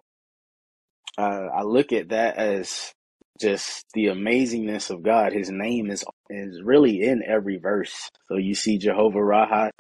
I, 1.17 1.23
I 1.59 1.61
look 1.63 1.93
at 1.93 2.09
that 2.09 2.37
as 2.37 2.91
just 3.39 3.85
the 3.93 4.07
amazingness 4.07 4.89
of 4.89 5.03
God. 5.03 5.33
His 5.33 5.49
name 5.49 5.89
is 5.89 6.03
is 6.29 6.61
really 6.63 7.01
in 7.01 7.23
every 7.25 7.57
verse. 7.57 8.09
So 8.27 8.37
you 8.37 8.55
see 8.55 8.77
Jehovah 8.77 9.19
Rahat, 9.19 9.71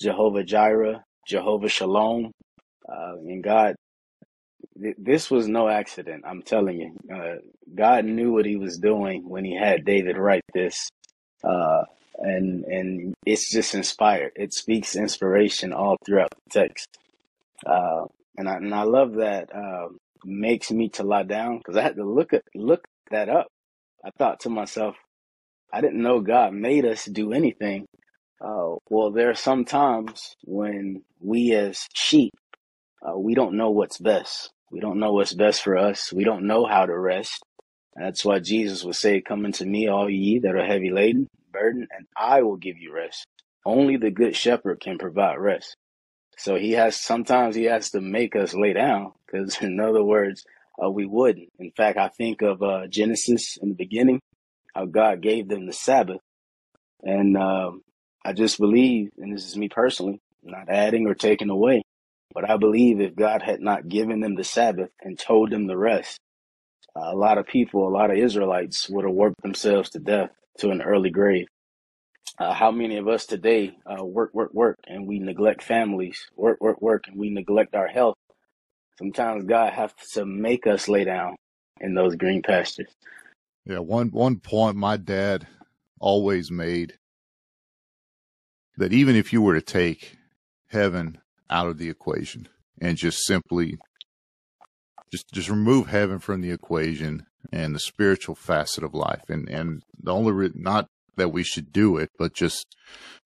Jehovah 0.00 0.44
Jireh, 0.44 1.02
Jehovah 1.26 1.68
Shalom, 1.68 2.32
uh, 2.88 3.16
and 3.26 3.42
God. 3.42 3.74
Th- 4.80 4.96
this 4.98 5.30
was 5.30 5.48
no 5.48 5.68
accident. 5.68 6.24
I'm 6.26 6.42
telling 6.42 6.80
you, 6.80 6.96
uh, 7.14 7.36
God 7.74 8.04
knew 8.04 8.32
what 8.32 8.46
He 8.46 8.56
was 8.56 8.78
doing 8.78 9.28
when 9.28 9.44
He 9.44 9.56
had 9.56 9.84
David 9.84 10.18
write 10.18 10.44
this, 10.54 10.88
uh, 11.44 11.84
and 12.18 12.64
and 12.64 13.14
it's 13.26 13.50
just 13.50 13.74
inspired. 13.74 14.32
It 14.36 14.54
speaks 14.54 14.96
inspiration 14.96 15.72
all 15.72 15.96
throughout 16.06 16.30
the 16.30 16.60
text. 16.60 16.88
Uh, 17.66 18.04
and 18.36 18.48
I 18.48 18.56
and 18.56 18.74
I 18.74 18.82
love 18.82 19.14
that 19.16 19.54
uh, 19.54 19.88
makes 20.24 20.70
me 20.70 20.88
to 20.90 21.04
lie 21.04 21.24
down 21.24 21.58
because 21.58 21.76
I 21.76 21.82
had 21.82 21.96
to 21.96 22.04
look 22.04 22.32
at 22.32 22.42
look 22.54 22.84
that 23.10 23.28
up. 23.28 23.48
I 24.04 24.10
thought 24.18 24.40
to 24.40 24.50
myself, 24.50 24.96
I 25.72 25.80
didn't 25.80 26.02
know 26.02 26.20
God 26.20 26.54
made 26.54 26.84
us 26.84 27.04
do 27.06 27.32
anything. 27.32 27.86
Uh, 28.40 28.76
well, 28.90 29.10
there 29.12 29.30
are 29.30 29.34
some 29.34 29.64
times 29.64 30.36
when 30.44 31.02
we 31.20 31.54
as 31.54 31.86
sheep, 31.94 32.32
uh, 33.02 33.18
we 33.18 33.34
don't 33.34 33.56
know 33.56 33.70
what's 33.70 33.98
best. 33.98 34.50
We 34.72 34.80
don't 34.80 35.00
know 35.00 35.12
what's 35.12 35.34
best 35.34 35.62
for 35.62 35.76
us. 35.76 36.12
We 36.12 36.24
don't 36.24 36.46
know 36.46 36.66
how 36.66 36.86
to 36.86 36.98
rest. 36.98 37.42
That's 37.96 38.24
why 38.24 38.40
Jesus 38.40 38.84
would 38.84 38.96
say, 38.96 39.20
"Come 39.22 39.44
unto 39.46 39.64
me, 39.64 39.88
all 39.88 40.10
ye 40.10 40.40
that 40.40 40.56
are 40.56 40.66
heavy 40.66 40.90
laden, 40.90 41.28
burdened, 41.52 41.88
and 41.96 42.06
I 42.16 42.42
will 42.42 42.56
give 42.56 42.78
you 42.78 42.92
rest." 42.94 43.26
Only 43.66 43.96
the 43.96 44.10
good 44.10 44.36
shepherd 44.36 44.80
can 44.80 44.98
provide 44.98 45.38
rest. 45.38 45.76
So 46.38 46.56
he 46.56 46.72
has 46.72 46.96
sometimes 47.00 47.56
he 47.56 47.64
has 47.64 47.90
to 47.92 48.00
make 48.00 48.36
us 48.36 48.54
lay 48.54 48.72
down 48.74 49.12
because, 49.26 49.58
in 49.62 49.80
other 49.80 50.04
words, 50.04 50.44
uh, 50.82 50.90
we 50.90 51.06
wouldn't. 51.06 51.50
In 51.58 51.72
fact, 51.72 51.98
I 51.98 52.08
think 52.08 52.42
of 52.42 52.62
uh, 52.62 52.86
Genesis 52.88 53.58
in 53.58 53.70
the 53.70 53.74
beginning, 53.76 54.20
how 54.74 54.86
God 54.86 55.22
gave 55.22 55.48
them 55.48 55.66
the 55.66 55.72
Sabbath, 55.72 56.20
And 57.02 57.36
um, 57.36 57.82
I 58.24 58.34
just 58.34 58.58
believe, 58.58 59.10
and 59.18 59.34
this 59.34 59.46
is 59.46 59.56
me 59.56 59.68
personally, 59.68 60.20
not 60.42 60.68
adding 60.70 61.06
or 61.08 61.14
taking 61.14 61.50
away, 61.50 61.82
but 62.34 62.48
I 62.48 62.56
believe 62.56 63.00
if 63.00 63.14
God 63.14 63.42
had 63.42 63.60
not 63.60 63.88
given 63.88 64.20
them 64.20 64.34
the 64.34 64.44
Sabbath 64.44 64.90
and 65.02 65.18
told 65.18 65.50
them 65.50 65.66
the 65.66 65.76
rest, 65.76 66.18
a 66.94 67.14
lot 67.14 67.38
of 67.38 67.46
people, 67.46 67.86
a 67.86 67.90
lot 67.90 68.10
of 68.10 68.18
Israelites 68.18 68.88
would 68.88 69.04
have 69.04 69.14
worked 69.14 69.42
themselves 69.42 69.90
to 69.90 69.98
death 69.98 70.30
to 70.58 70.70
an 70.70 70.82
early 70.82 71.10
grave. 71.10 71.46
Uh, 72.38 72.52
how 72.52 72.70
many 72.70 72.98
of 72.98 73.08
us 73.08 73.26
today 73.26 73.76
uh, 73.86 74.04
work, 74.04 74.34
work, 74.34 74.52
work, 74.52 74.78
and 74.86 75.06
we 75.06 75.18
neglect 75.18 75.62
families, 75.62 76.26
work, 76.36 76.60
work, 76.60 76.82
work, 76.82 77.04
and 77.08 77.18
we 77.18 77.30
neglect 77.30 77.74
our 77.74 77.88
health? 77.88 78.14
Sometimes 78.98 79.44
God 79.44 79.72
has 79.72 79.92
to 80.14 80.24
make 80.26 80.66
us 80.66 80.88
lay 80.88 81.04
down 81.04 81.36
in 81.80 81.94
those 81.94 82.16
green 82.16 82.42
pastures. 82.42 82.90
Yeah, 83.64 83.78
one 83.78 84.08
one 84.10 84.38
point 84.38 84.76
my 84.76 84.96
dad 84.96 85.46
always 86.00 86.50
made 86.50 86.98
that 88.76 88.92
even 88.92 89.16
if 89.16 89.32
you 89.32 89.42
were 89.42 89.54
to 89.54 89.62
take 89.62 90.16
heaven 90.68 91.18
out 91.50 91.68
of 91.68 91.78
the 91.78 91.88
equation 91.88 92.48
and 92.80 92.96
just 92.96 93.24
simply 93.24 93.78
just 95.12 95.26
just 95.32 95.48
remove 95.48 95.88
heaven 95.88 96.18
from 96.18 96.40
the 96.40 96.50
equation 96.50 97.26
and 97.52 97.74
the 97.74 97.80
spiritual 97.80 98.34
facet 98.34 98.82
of 98.82 98.94
life. 98.94 99.22
And 99.28 99.48
and 99.48 99.82
the 100.00 100.12
only 100.12 100.32
re- 100.32 100.50
not 100.54 100.86
that 101.16 101.32
we 101.32 101.42
should 101.42 101.72
do 101.72 101.96
it 101.96 102.10
but 102.18 102.34
just 102.34 102.76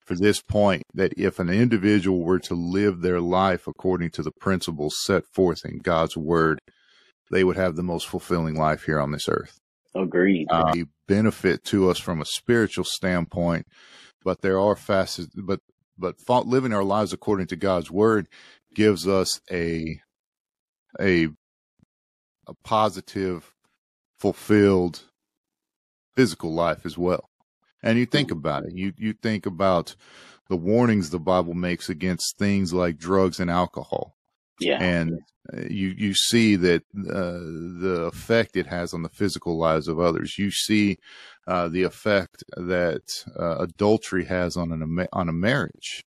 for 0.04 0.14
this 0.14 0.40
point 0.40 0.82
that 0.94 1.12
if 1.16 1.38
an 1.38 1.48
individual 1.48 2.22
were 2.22 2.38
to 2.38 2.54
live 2.54 3.00
their 3.00 3.20
life 3.20 3.66
according 3.66 4.10
to 4.10 4.22
the 4.22 4.32
principles 4.40 4.96
set 5.04 5.24
forth 5.32 5.64
in 5.64 5.78
God's 5.78 6.16
word 6.16 6.58
they 7.30 7.44
would 7.44 7.56
have 7.56 7.76
the 7.76 7.82
most 7.82 8.06
fulfilling 8.06 8.56
life 8.56 8.84
here 8.84 9.00
on 9.00 9.12
this 9.12 9.28
earth. 9.28 9.58
Agreed. 9.94 10.46
Uh, 10.50 10.72
benefit 11.06 11.64
to 11.64 11.90
us 11.90 11.98
from 11.98 12.20
a 12.20 12.24
spiritual 12.24 12.84
standpoint 12.84 13.66
but 14.22 14.40
there 14.42 14.58
are 14.58 14.76
facets 14.76 15.28
but 15.34 15.60
but 16.00 16.16
living 16.46 16.72
our 16.72 16.84
lives 16.84 17.12
according 17.12 17.46
to 17.48 17.56
God's 17.56 17.90
word 17.90 18.28
gives 18.74 19.06
us 19.06 19.40
a 19.50 20.00
a 21.00 21.28
a 22.46 22.54
positive, 22.64 23.54
fulfilled 24.18 25.04
physical 26.16 26.52
life 26.52 26.84
as 26.84 26.98
well. 26.98 27.30
And 27.82 27.98
you 27.98 28.06
think 28.06 28.30
about 28.30 28.64
it. 28.64 28.72
You 28.74 28.92
you 28.96 29.12
think 29.12 29.46
about 29.46 29.94
the 30.48 30.56
warnings 30.56 31.10
the 31.10 31.20
Bible 31.20 31.54
makes 31.54 31.88
against 31.88 32.36
things 32.36 32.72
like 32.72 32.98
drugs 32.98 33.38
and 33.38 33.50
alcohol. 33.50 34.16
Yeah. 34.60 34.82
And 34.82 35.20
uh, 35.52 35.62
you 35.68 35.94
you 35.96 36.14
see 36.14 36.56
that 36.56 36.82
uh, 36.96 37.40
the 37.80 38.10
effect 38.12 38.56
it 38.56 38.66
has 38.66 38.92
on 38.92 39.02
the 39.02 39.08
physical 39.08 39.58
lives 39.58 39.88
of 39.88 39.98
others. 39.98 40.38
You 40.38 40.50
see 40.50 40.98
uh, 41.46 41.68
the 41.68 41.82
effect 41.82 42.44
that 42.56 43.02
uh, 43.38 43.56
adultery 43.58 44.24
has 44.26 44.56
on 44.56 44.70
an 44.70 45.06
on 45.12 45.28
a 45.28 45.32
marriage, 45.32 46.04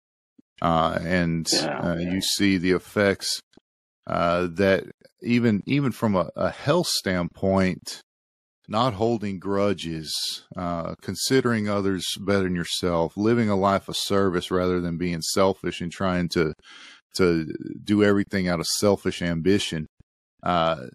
uh, 0.62 0.98
and 1.02 1.46
yeah, 1.52 1.80
uh, 1.80 1.96
you 1.96 2.20
see 2.20 2.56
the 2.56 2.72
effects 2.72 3.40
that 4.06 4.84
even 5.22 5.62
even 5.66 5.92
from 5.92 6.16
a, 6.16 6.30
a, 6.34 6.50
health 6.50 6.86
standpoint, 6.86 8.00
not 8.66 8.94
holding 8.94 9.38
grudges, 9.38 10.10
considering 11.02 11.68
others 11.68 12.04
better 12.20 12.44
than 12.44 12.56
yourself, 12.56 13.16
living 13.16 13.50
a 13.50 13.56
life 13.56 13.88
of 13.88 13.96
service 13.96 14.50
rather 14.50 14.80
than 14.80 14.96
being 14.96 15.20
selfish 15.20 15.82
and 15.82 15.92
trying 15.92 16.28
to 16.30 16.54
to 17.18 17.52
do 17.84 18.02
everything 18.02 18.48
out 18.48 18.60
of 18.60 18.66
selfish 18.66 19.22
ambition. 19.22 19.86
Uh, 20.42 20.86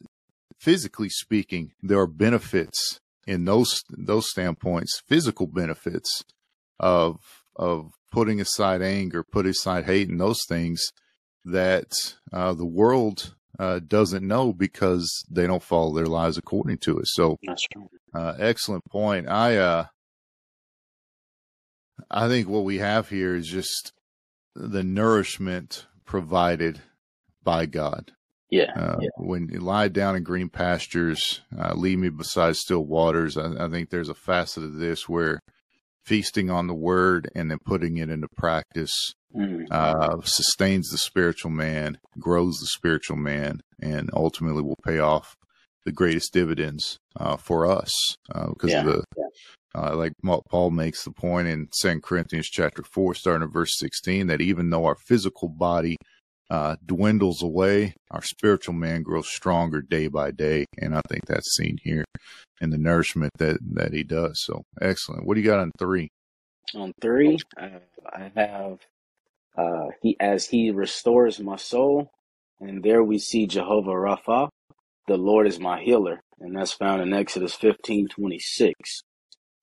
physically 0.60 1.10
speaking, 1.10 1.72
there 1.82 2.00
are 2.00 2.08
benefits 2.08 3.00
in 3.28 3.46
those 3.46 3.84
those 3.90 4.30
standpoints, 4.30 5.02
physical 5.08 5.48
benefits 5.48 6.24
of 6.80 7.18
of 7.56 7.92
putting 8.12 8.42
aside 8.42 8.82
anger, 8.82 9.24
putting 9.24 9.52
aside 9.52 9.86
hate, 9.86 10.10
and 10.10 10.20
those 10.20 10.42
things 10.48 10.82
that 11.46 11.92
uh, 12.32 12.54
the 12.54 12.66
world 12.66 13.36
uh, 13.60 13.80
doesn't 13.86 14.28
know 14.28 14.54
because 14.54 15.26
they 15.30 15.46
don't 15.46 15.64
follow 15.64 15.94
their 15.94 16.06
lives 16.06 16.38
according 16.38 16.78
to 16.80 17.00
it. 17.00 17.08
So, 17.08 17.38
uh, 18.14 18.34
excellent 18.40 18.86
point. 18.86 19.28
I 19.28 19.58
uh, 19.58 19.86
I 22.10 22.28
think 22.28 22.48
what 22.48 22.64
we 22.64 22.78
have 22.80 23.10
here 23.10 23.36
is 23.36 23.48
just 23.48 23.92
the 24.56 24.84
nourishment 24.84 25.88
provided 26.06 26.82
by 27.44 27.66
God. 27.66 28.12
Yeah, 28.50 28.72
uh, 28.76 28.98
yeah. 29.02 29.10
When 29.18 29.50
you 29.52 29.60
lie 29.60 29.88
down 29.88 30.16
in 30.16 30.24
green 30.24 30.50
pastures, 30.50 31.42
uh, 31.58 31.74
lead 31.76 31.98
me 31.98 32.10
beside 32.10 32.56
still 32.56 32.86
waters. 32.86 33.36
I, 33.36 33.66
I, 33.66 33.70
think 33.70 33.90
there's 33.90 34.10
a 34.10 34.14
facet 34.14 34.64
of 34.64 34.76
this 34.76 35.10
where 35.10 35.40
feasting 36.06 36.52
on 36.52 36.68
the 36.68 36.74
word 36.76 37.30
and 37.34 37.50
then 37.50 37.58
putting 37.66 37.98
it 37.98 38.10
into 38.10 38.28
practice 38.38 39.16
mm-hmm. 39.36 39.66
uh, 39.72 40.22
sustains 40.24 40.90
the 40.90 41.00
spiritual 41.00 41.50
man, 41.50 41.98
grows 42.20 42.60
the 42.60 42.68
spiritual 42.68 43.18
man, 43.18 43.62
and 43.82 44.12
ultimately 44.14 44.62
will 44.62 44.80
pay 44.86 45.00
off 45.00 45.36
the 45.86 45.92
greatest 45.92 46.32
dividends 46.32 47.00
uh, 47.20 47.38
for 47.38 47.66
us 47.66 47.92
because 48.28 48.72
uh, 48.72 48.74
yeah, 48.74 48.80
of 48.82 48.86
the 48.86 49.04
yeah. 49.18 49.24
Uh, 49.76 49.96
like 49.96 50.14
Paul 50.50 50.70
makes 50.70 51.04
the 51.04 51.12
point 51.12 51.48
in 51.48 51.68
Second 51.72 52.04
Corinthians 52.04 52.48
chapter 52.48 52.84
four, 52.84 53.16
starting 53.16 53.48
at 53.48 53.54
verse 53.54 53.78
sixteen, 53.78 54.28
that 54.28 54.42
even 54.42 54.70
though 54.70 54.86
our 54.86 54.96
physical 54.96 55.50
body 55.50 55.98
uh, 56.52 56.76
dwindles 56.86 57.42
away, 57.42 57.96
our 58.12 58.22
spiritual 58.22 58.76
man 58.76 59.02
grows 59.02 59.28
stronger 59.28 59.82
day 59.82 60.08
by 60.08 60.30
day, 60.30 60.66
and 60.78 60.96
I 60.96 61.02
think 61.10 61.26
that's 61.26 61.56
seen 61.56 61.78
here 61.82 62.06
in 62.62 62.70
the 62.70 62.78
nourishment 62.78 63.32
that 63.40 63.58
that 63.74 63.94
he 63.94 64.04
does. 64.04 64.44
So 64.44 64.62
excellent. 64.80 65.26
What 65.26 65.34
do 65.34 65.42
you 65.42 65.48
got 65.48 65.60
on 65.60 65.72
three? 65.80 66.10
On 66.76 66.92
three, 67.02 67.40
uh, 67.60 67.80
I 68.12 68.32
have 68.36 68.78
uh, 69.58 69.88
he 70.02 70.16
as 70.20 70.46
he 70.46 70.70
restores 70.70 71.40
my 71.40 71.56
soul, 71.56 72.12
and 72.60 72.84
there 72.84 73.04
we 73.04 73.18
see 73.18 73.48
Jehovah 73.48 73.92
Rapha, 73.92 74.50
the 75.08 75.18
Lord 75.18 75.48
is 75.48 75.60
my 75.60 75.82
healer, 75.82 76.22
and 76.40 76.56
that's 76.56 76.74
found 76.74 77.02
in 77.02 77.14
Exodus 77.14 77.56
fifteen 77.56 78.08
twenty 78.08 78.40
six. 78.40 79.02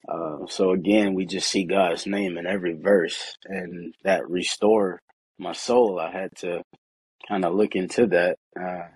Uh, 0.08 0.46
so 0.48 0.72
again, 0.72 1.14
we 1.14 1.26
just 1.26 1.50
see 1.50 1.64
God's 1.64 2.06
name 2.06 2.38
in 2.38 2.46
every 2.46 2.74
verse, 2.74 3.36
and 3.44 3.94
that 4.04 4.28
restore 4.28 5.00
my 5.38 5.52
soul. 5.52 5.98
I 6.00 6.10
had 6.10 6.30
to 6.38 6.62
kind 7.28 7.44
of 7.44 7.54
look 7.54 7.76
into 7.76 8.06
that, 8.08 8.36
uh, 8.60 8.88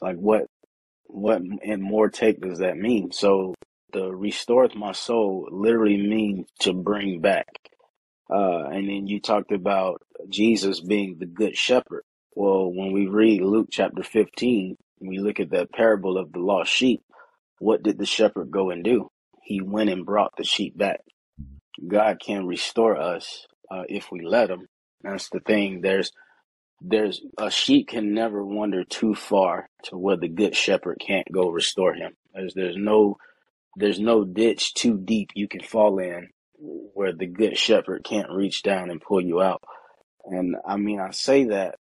like 0.00 0.16
what 0.16 0.46
what 1.06 1.40
and 1.40 1.82
more 1.82 2.08
take 2.08 2.40
does 2.40 2.58
that 2.58 2.76
mean? 2.76 3.12
So 3.12 3.54
the 3.92 4.10
restoreth 4.14 4.74
my 4.74 4.92
soul 4.92 5.48
literally 5.50 5.96
means 5.96 6.46
to 6.60 6.72
bring 6.72 7.20
back. 7.20 7.48
Uh, 8.30 8.64
and 8.66 8.88
then 8.88 9.06
you 9.06 9.20
talked 9.20 9.52
about 9.52 10.02
Jesus 10.28 10.80
being 10.80 11.16
the 11.18 11.26
good 11.26 11.56
shepherd. 11.56 12.02
Well, 12.34 12.70
when 12.72 12.92
we 12.92 13.06
read 13.06 13.42
Luke 13.42 13.68
chapter 13.70 14.02
15, 14.02 14.76
we 15.00 15.18
look 15.18 15.40
at 15.40 15.50
that 15.50 15.72
parable 15.72 16.18
of 16.18 16.32
the 16.32 16.40
lost 16.40 16.72
sheep, 16.72 17.02
what 17.58 17.82
did 17.82 17.98
the 17.98 18.06
shepherd 18.06 18.50
go 18.50 18.70
and 18.70 18.84
do? 18.84 19.08
He 19.48 19.62
went 19.62 19.88
and 19.88 20.04
brought 20.04 20.36
the 20.36 20.44
sheep 20.44 20.76
back. 20.76 21.00
God 21.86 22.20
can 22.20 22.46
restore 22.46 22.98
us 22.98 23.46
uh, 23.70 23.84
if 23.88 24.12
we 24.12 24.20
let 24.22 24.50
him. 24.50 24.66
That's 25.02 25.30
the 25.30 25.40
thing. 25.40 25.80
There's 25.80 26.12
there's 26.82 27.22
a 27.38 27.50
sheep 27.50 27.88
can 27.88 28.12
never 28.12 28.44
wander 28.44 28.84
too 28.84 29.14
far 29.14 29.68
to 29.84 29.96
where 29.96 30.18
the 30.18 30.28
good 30.28 30.54
shepherd 30.54 30.98
can't 31.00 31.26
go 31.32 31.48
restore 31.48 31.94
him. 31.94 32.12
There's 32.34 32.52
there's 32.52 32.76
no 32.76 33.16
there's 33.76 33.98
no 33.98 34.22
ditch 34.22 34.74
too 34.74 34.98
deep 34.98 35.30
you 35.34 35.48
can 35.48 35.62
fall 35.62 35.98
in 35.98 36.28
where 36.58 37.14
the 37.14 37.26
good 37.26 37.56
shepherd 37.56 38.04
can't 38.04 38.30
reach 38.30 38.62
down 38.62 38.90
and 38.90 39.00
pull 39.00 39.22
you 39.22 39.40
out. 39.40 39.62
And 40.26 40.56
I 40.66 40.76
mean 40.76 41.00
I 41.00 41.12
say 41.12 41.44
that 41.44 41.76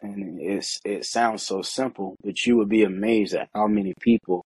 and 0.00 0.40
it's 0.40 0.80
it 0.86 1.04
sounds 1.04 1.42
so 1.42 1.60
simple, 1.60 2.16
but 2.24 2.46
you 2.46 2.56
would 2.56 2.70
be 2.70 2.84
amazed 2.84 3.34
at 3.34 3.50
how 3.54 3.66
many 3.66 3.92
people 4.00 4.46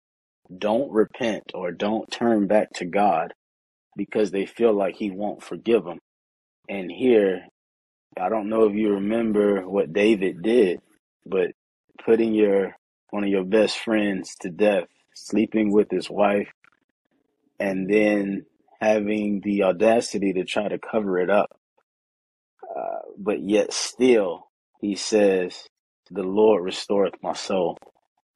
don't 0.58 0.90
repent 0.92 1.52
or 1.54 1.72
don't 1.72 2.10
turn 2.10 2.46
back 2.46 2.70
to 2.74 2.84
God 2.84 3.34
because 3.96 4.30
they 4.30 4.46
feel 4.46 4.72
like 4.72 4.96
He 4.96 5.10
won't 5.10 5.42
forgive 5.42 5.84
them. 5.84 5.98
And 6.68 6.90
here, 6.90 7.42
I 8.18 8.28
don't 8.28 8.48
know 8.48 8.64
if 8.64 8.74
you 8.74 8.94
remember 8.94 9.68
what 9.68 9.92
David 9.92 10.42
did, 10.42 10.80
but 11.26 11.52
putting 12.04 12.34
your 12.34 12.76
one 13.10 13.24
of 13.24 13.30
your 13.30 13.44
best 13.44 13.78
friends 13.78 14.36
to 14.40 14.50
death, 14.50 14.84
sleeping 15.14 15.72
with 15.72 15.90
his 15.90 16.10
wife, 16.10 16.48
and 17.58 17.88
then 17.88 18.46
having 18.80 19.40
the 19.42 19.64
audacity 19.64 20.32
to 20.34 20.44
try 20.44 20.68
to 20.68 20.78
cover 20.78 21.18
it 21.18 21.30
up. 21.30 21.50
Uh, 22.74 23.00
but 23.18 23.40
yet 23.42 23.72
still, 23.72 24.48
he 24.80 24.96
says, 24.96 25.64
the 26.10 26.22
Lord 26.22 26.64
restoreth 26.64 27.14
my 27.22 27.34
soul. 27.34 27.78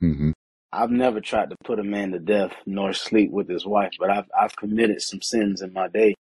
Mm-hmm. 0.03 0.33
I've 0.75 0.91
never 0.91 1.21
tried 1.21 1.51
to 1.51 1.57
put 1.65 1.79
a 1.79 1.85
man 1.85 2.11
to 2.13 2.19
death 2.19 2.53
nor 2.67 2.93
sleep 2.93 3.31
with 3.31 3.49
his 3.49 3.65
wife, 3.65 3.93
but 3.99 4.11
I've 4.11 4.27
I've 4.39 4.57
committed 4.57 5.01
some 5.01 5.23
sins 5.23 5.63
in 5.63 5.73
my 5.73 5.87
day. 5.87 6.15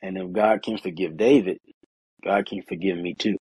And 0.00 0.16
if 0.16 0.30
God 0.30 0.62
can 0.62 0.78
forgive 0.78 1.16
David, 1.16 1.58
God 2.24 2.46
can 2.46 2.62
forgive 2.62 2.96
me 2.96 3.14
too. 3.14 3.36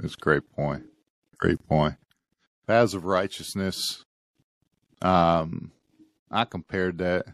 That's 0.00 0.14
a 0.14 0.18
great 0.18 0.50
point. 0.50 0.84
Great 1.38 1.64
point. 1.68 1.94
Paths 2.66 2.94
of 2.94 3.04
righteousness. 3.04 4.04
Um, 5.00 5.70
I 6.28 6.44
compared 6.44 6.98
that. 6.98 7.26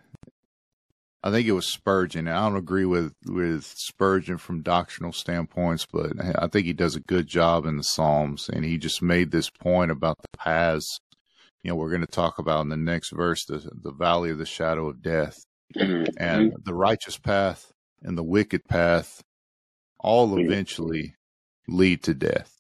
I 1.23 1.31
think 1.31 1.49
it 1.49 1.53
was 1.53 1.73
Spurgeon. 1.73 2.29
I 2.29 2.47
don't 2.47 2.57
agree 2.57 2.85
with 2.85 3.15
with 3.27 3.65
Spurgeon 3.65 4.37
from 4.37 4.63
doctrinal 4.63 5.13
standpoints, 5.13 5.87
but 5.91 6.13
I 6.39 6.47
think 6.47 6.67
he 6.67 6.75
does 6.75 6.95
a 6.95 7.01
good 7.01 7.27
job 7.27 7.65
in 7.65 7.79
the 7.79 7.83
Psalms, 7.83 8.51
and 8.51 8.67
he 8.67 8.77
just 8.77 9.01
made 9.01 9.31
this 9.31 9.49
point 9.49 9.91
about 9.91 10.19
the 10.19 10.39
paths. 10.39 10.99
You 11.63 11.71
know, 11.71 11.77
we're 11.77 11.91
going 11.91 12.03
to 12.03 12.07
talk 12.07 12.39
about 12.39 12.63
in 12.63 12.69
the 12.69 12.77
next 12.77 13.11
verse 13.11 13.45
the 13.45 13.69
the 13.83 13.93
valley 13.93 14.31
of 14.31 14.39
the 14.39 14.47
shadow 14.47 14.89
of 14.89 15.03
death, 15.03 15.37
mm-hmm. 15.77 16.05
and 16.19 16.53
the 16.65 16.75
righteous 16.75 17.19
path 17.19 17.73
and 18.03 18.17
the 18.17 18.23
wicked 18.23 18.65
path, 18.65 19.23
all 19.99 20.29
mm-hmm. 20.29 20.41
eventually 20.41 21.15
lead 21.67 22.03
to 22.05 22.15
death. 22.15 22.53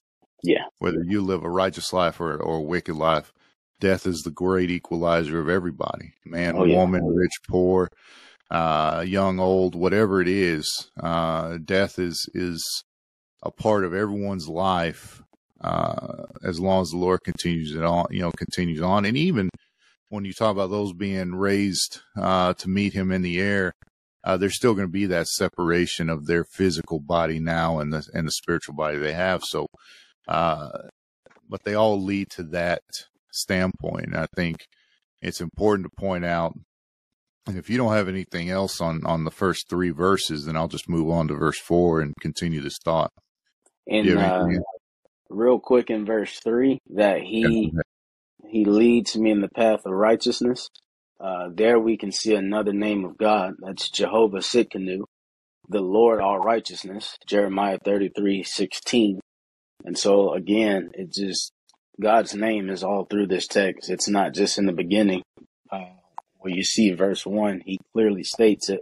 Yeah, 0.42 0.64
whether 0.78 1.02
you 1.04 1.22
live 1.22 1.44
a 1.44 1.50
righteous 1.50 1.92
life 1.92 2.20
or 2.20 2.36
or 2.36 2.58
a 2.58 2.62
wicked 2.62 2.96
life, 2.96 3.32
death 3.80 4.06
is 4.06 4.22
the 4.22 4.30
great 4.30 4.70
equalizer 4.70 5.40
of 5.40 5.48
everybody, 5.48 6.12
man, 6.24 6.56
oh, 6.56 6.66
woman, 6.66 7.04
rich, 7.04 7.38
poor 7.48 7.88
uh, 8.50 9.04
young, 9.06 9.38
old, 9.38 9.74
whatever 9.74 10.20
it 10.20 10.28
is, 10.28 10.90
uh, 11.00 11.58
death 11.64 11.98
is 11.98 12.28
is 12.34 12.84
a 13.42 13.50
part 13.50 13.84
of 13.84 13.94
everyone's 13.94 14.48
life 14.48 15.22
uh, 15.60 16.24
as 16.44 16.60
long 16.60 16.82
as 16.82 16.90
the 16.90 16.98
Lord 16.98 17.20
continues 17.24 17.74
it 17.74 17.84
on, 17.84 18.06
you 18.10 18.20
know, 18.20 18.32
continues 18.32 18.80
on. 18.82 19.04
And 19.04 19.16
even 19.16 19.50
when 20.10 20.24
you 20.24 20.32
talk 20.32 20.52
about 20.52 20.70
those 20.70 20.92
being 20.92 21.34
raised 21.34 22.00
uh, 22.16 22.54
to 22.54 22.68
meet 22.68 22.92
Him 22.94 23.12
in 23.12 23.22
the 23.22 23.40
air, 23.40 23.72
uh, 24.24 24.36
there's 24.36 24.56
still 24.56 24.74
going 24.74 24.86
to 24.86 24.92
be 24.92 25.06
that 25.06 25.28
separation 25.28 26.10
of 26.10 26.26
their 26.26 26.44
physical 26.44 27.00
body 27.00 27.40
now 27.40 27.78
and 27.80 27.92
the 27.92 28.06
and 28.14 28.26
the 28.26 28.32
spiritual 28.32 28.74
body 28.74 28.98
they 28.98 29.14
have. 29.14 29.42
So, 29.44 29.66
uh, 30.28 30.70
but 31.48 31.62
they 31.64 31.74
all 31.74 32.02
lead 32.02 32.30
to 32.30 32.42
that 32.44 32.82
standpoint. 33.32 34.06
And 34.06 34.16
I 34.16 34.26
think 34.36 34.66
it's 35.22 35.40
important 35.40 35.88
to 35.90 36.00
point 36.00 36.24
out 36.24 36.54
And 37.46 37.56
if 37.56 37.70
you 37.70 37.78
don't 37.78 37.94
have 37.94 38.08
anything 38.08 38.50
else 38.50 38.80
on 38.80 39.06
on 39.06 39.24
the 39.24 39.30
first 39.30 39.68
three 39.70 39.90
verses, 39.90 40.44
then 40.46 40.56
I'll 40.56 40.68
just 40.68 40.88
move 40.88 41.08
on 41.10 41.28
to 41.28 41.34
verse 41.34 41.58
four 41.58 42.00
and 42.00 42.14
continue 42.20 42.60
this 42.60 42.78
thought. 42.84 43.10
And 44.02 44.18
uh, 44.18 44.60
real 45.30 45.58
quick 45.58 45.90
in 45.90 46.06
verse 46.06 46.38
three, 46.40 46.78
that 46.94 47.22
he 47.22 47.72
he 48.48 48.64
leads 48.64 49.16
me 49.16 49.30
in 49.30 49.40
the 49.40 49.48
path 49.48 49.80
of 49.84 49.92
righteousness. 49.92 50.68
Uh, 51.20 51.48
there 51.52 51.78
we 51.78 51.96
can 51.96 52.12
see 52.12 52.34
another 52.34 52.72
name 52.72 53.04
of 53.04 53.18
God. 53.18 53.54
That's 53.60 53.90
Jehovah 53.90 54.38
Tsidkenu, 54.38 55.02
the 55.68 55.80
Lord 55.80 56.20
all 56.20 56.38
righteousness. 56.38 57.16
Jeremiah 57.26 57.78
thirty 57.84 58.10
three 58.16 58.42
sixteen. 58.42 59.20
And 59.84 59.98
so 59.98 60.34
again, 60.34 60.90
it 60.94 61.12
just 61.12 61.52
God's 62.00 62.34
name 62.34 62.70
is 62.70 62.84
all 62.84 63.04
through 63.04 63.28
this 63.28 63.46
text. 63.46 63.90
It's 63.90 64.08
not 64.08 64.34
just 64.34 64.58
in 64.58 64.66
the 64.66 64.72
beginning. 64.72 65.22
Uh, 65.70 65.86
where 66.38 66.54
you 66.54 66.62
see 66.64 66.92
verse 66.92 67.26
one, 67.26 67.62
he 67.64 67.78
clearly 67.92 68.22
states 68.22 68.68
it, 68.70 68.80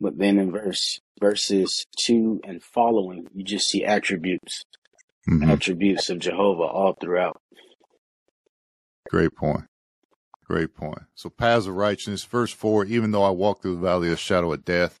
but 0.00 0.18
then 0.18 0.38
in 0.38 0.52
verse 0.52 1.00
verses 1.20 1.86
two 1.98 2.40
and 2.44 2.62
following, 2.62 3.26
you 3.34 3.44
just 3.44 3.68
see 3.68 3.84
attributes, 3.84 4.64
mm-hmm. 5.28 5.50
attributes 5.50 6.10
of 6.10 6.18
Jehovah 6.18 6.62
all 6.62 6.94
throughout. 7.00 7.40
Great 9.10 9.34
point. 9.34 9.64
Great 10.46 10.74
point. 10.74 11.02
So 11.14 11.30
paths 11.30 11.66
of 11.66 11.74
righteousness, 11.74 12.24
verse 12.24 12.52
four, 12.52 12.84
even 12.84 13.10
though 13.10 13.24
I 13.24 13.30
walk 13.30 13.62
through 13.62 13.76
the 13.76 13.80
valley 13.80 14.08
of 14.08 14.12
the 14.12 14.16
shadow 14.16 14.52
of 14.52 14.64
death, 14.64 14.98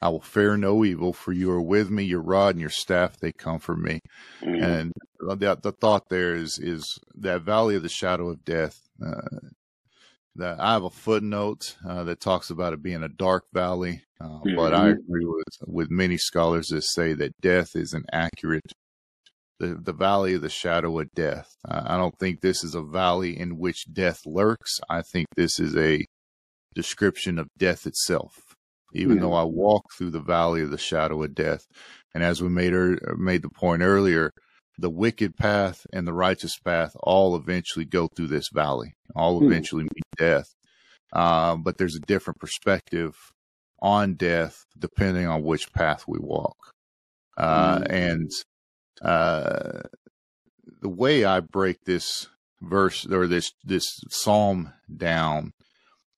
I 0.00 0.08
will 0.10 0.20
fear 0.20 0.56
no 0.56 0.84
evil, 0.84 1.12
for 1.12 1.32
you 1.32 1.50
are 1.50 1.60
with 1.60 1.90
me, 1.90 2.04
your 2.04 2.22
rod 2.22 2.54
and 2.54 2.60
your 2.60 2.70
staff, 2.70 3.18
they 3.18 3.32
comfort 3.32 3.78
me. 3.78 4.00
Mm-hmm. 4.42 4.62
And 4.62 4.92
the, 5.18 5.58
the 5.62 5.72
thought 5.72 6.08
there 6.10 6.34
is, 6.34 6.58
is 6.58 6.98
that 7.16 7.42
valley 7.42 7.76
of 7.76 7.82
the 7.82 7.88
shadow 7.88 8.28
of 8.28 8.44
death, 8.44 8.78
uh, 9.04 9.48
that 10.36 10.60
I 10.60 10.74
have 10.74 10.84
a 10.84 10.90
footnote 10.90 11.76
uh, 11.88 12.04
that 12.04 12.20
talks 12.20 12.50
about 12.50 12.74
it 12.74 12.82
being 12.82 13.02
a 13.02 13.08
dark 13.08 13.44
valley, 13.54 14.02
uh, 14.20 14.24
mm-hmm. 14.24 14.54
but 14.54 14.74
I 14.74 14.90
mm-hmm. 14.90 15.00
agree 15.00 15.24
with 15.24 15.44
with 15.66 15.90
many 15.90 16.18
scholars 16.18 16.68
that 16.68 16.82
say 16.82 17.14
that 17.14 17.40
death 17.40 17.74
is 17.74 17.94
an 17.94 18.04
accurate 18.12 18.70
the 19.58 19.78
the 19.82 19.92
valley 19.92 20.34
of 20.34 20.42
the 20.42 20.48
shadow 20.48 20.98
of 21.00 21.12
death. 21.14 21.56
Uh, 21.66 21.82
I 21.86 21.96
don't 21.96 22.18
think 22.18 22.40
this 22.40 22.62
is 22.62 22.74
a 22.74 22.82
valley 22.82 23.38
in 23.38 23.58
which 23.58 23.92
death 23.92 24.20
lurks. 24.26 24.80
I 24.88 25.02
think 25.02 25.26
this 25.36 25.58
is 25.58 25.76
a 25.76 26.04
description 26.74 27.38
of 27.38 27.48
death 27.56 27.86
itself. 27.86 28.34
Even 28.94 29.16
mm-hmm. 29.16 29.24
though 29.24 29.32
I 29.34 29.44
walk 29.44 29.84
through 29.96 30.10
the 30.10 30.20
valley 30.20 30.62
of 30.62 30.70
the 30.70 30.78
shadow 30.78 31.22
of 31.22 31.34
death, 31.34 31.66
and 32.14 32.22
as 32.22 32.42
we 32.42 32.48
made 32.48 32.72
er, 32.72 32.98
made 33.18 33.42
the 33.42 33.50
point 33.50 33.82
earlier, 33.82 34.30
the 34.78 34.90
wicked 34.90 35.36
path 35.36 35.86
and 35.92 36.06
the 36.06 36.12
righteous 36.12 36.58
path 36.58 36.92
all 37.00 37.34
eventually 37.34 37.84
go 37.84 38.08
through 38.08 38.28
this 38.28 38.48
valley, 38.52 38.94
all 39.14 39.38
hmm. 39.38 39.46
eventually 39.46 39.84
meet 39.84 40.04
death. 40.16 40.54
Uh, 41.12 41.56
but 41.56 41.78
there's 41.78 41.96
a 41.96 42.00
different 42.00 42.38
perspective 42.38 43.14
on 43.80 44.14
death 44.14 44.64
depending 44.78 45.26
on 45.26 45.42
which 45.42 45.72
path 45.72 46.04
we 46.06 46.18
walk. 46.18 46.56
Uh, 47.36 47.78
mm. 47.78 47.86
And 47.90 48.30
uh, 49.02 49.82
the 50.80 50.88
way 50.88 51.24
I 51.24 51.40
break 51.40 51.84
this 51.84 52.28
verse 52.60 53.06
or 53.06 53.26
this 53.26 53.52
this 53.64 54.00
psalm 54.08 54.72
down 54.94 55.52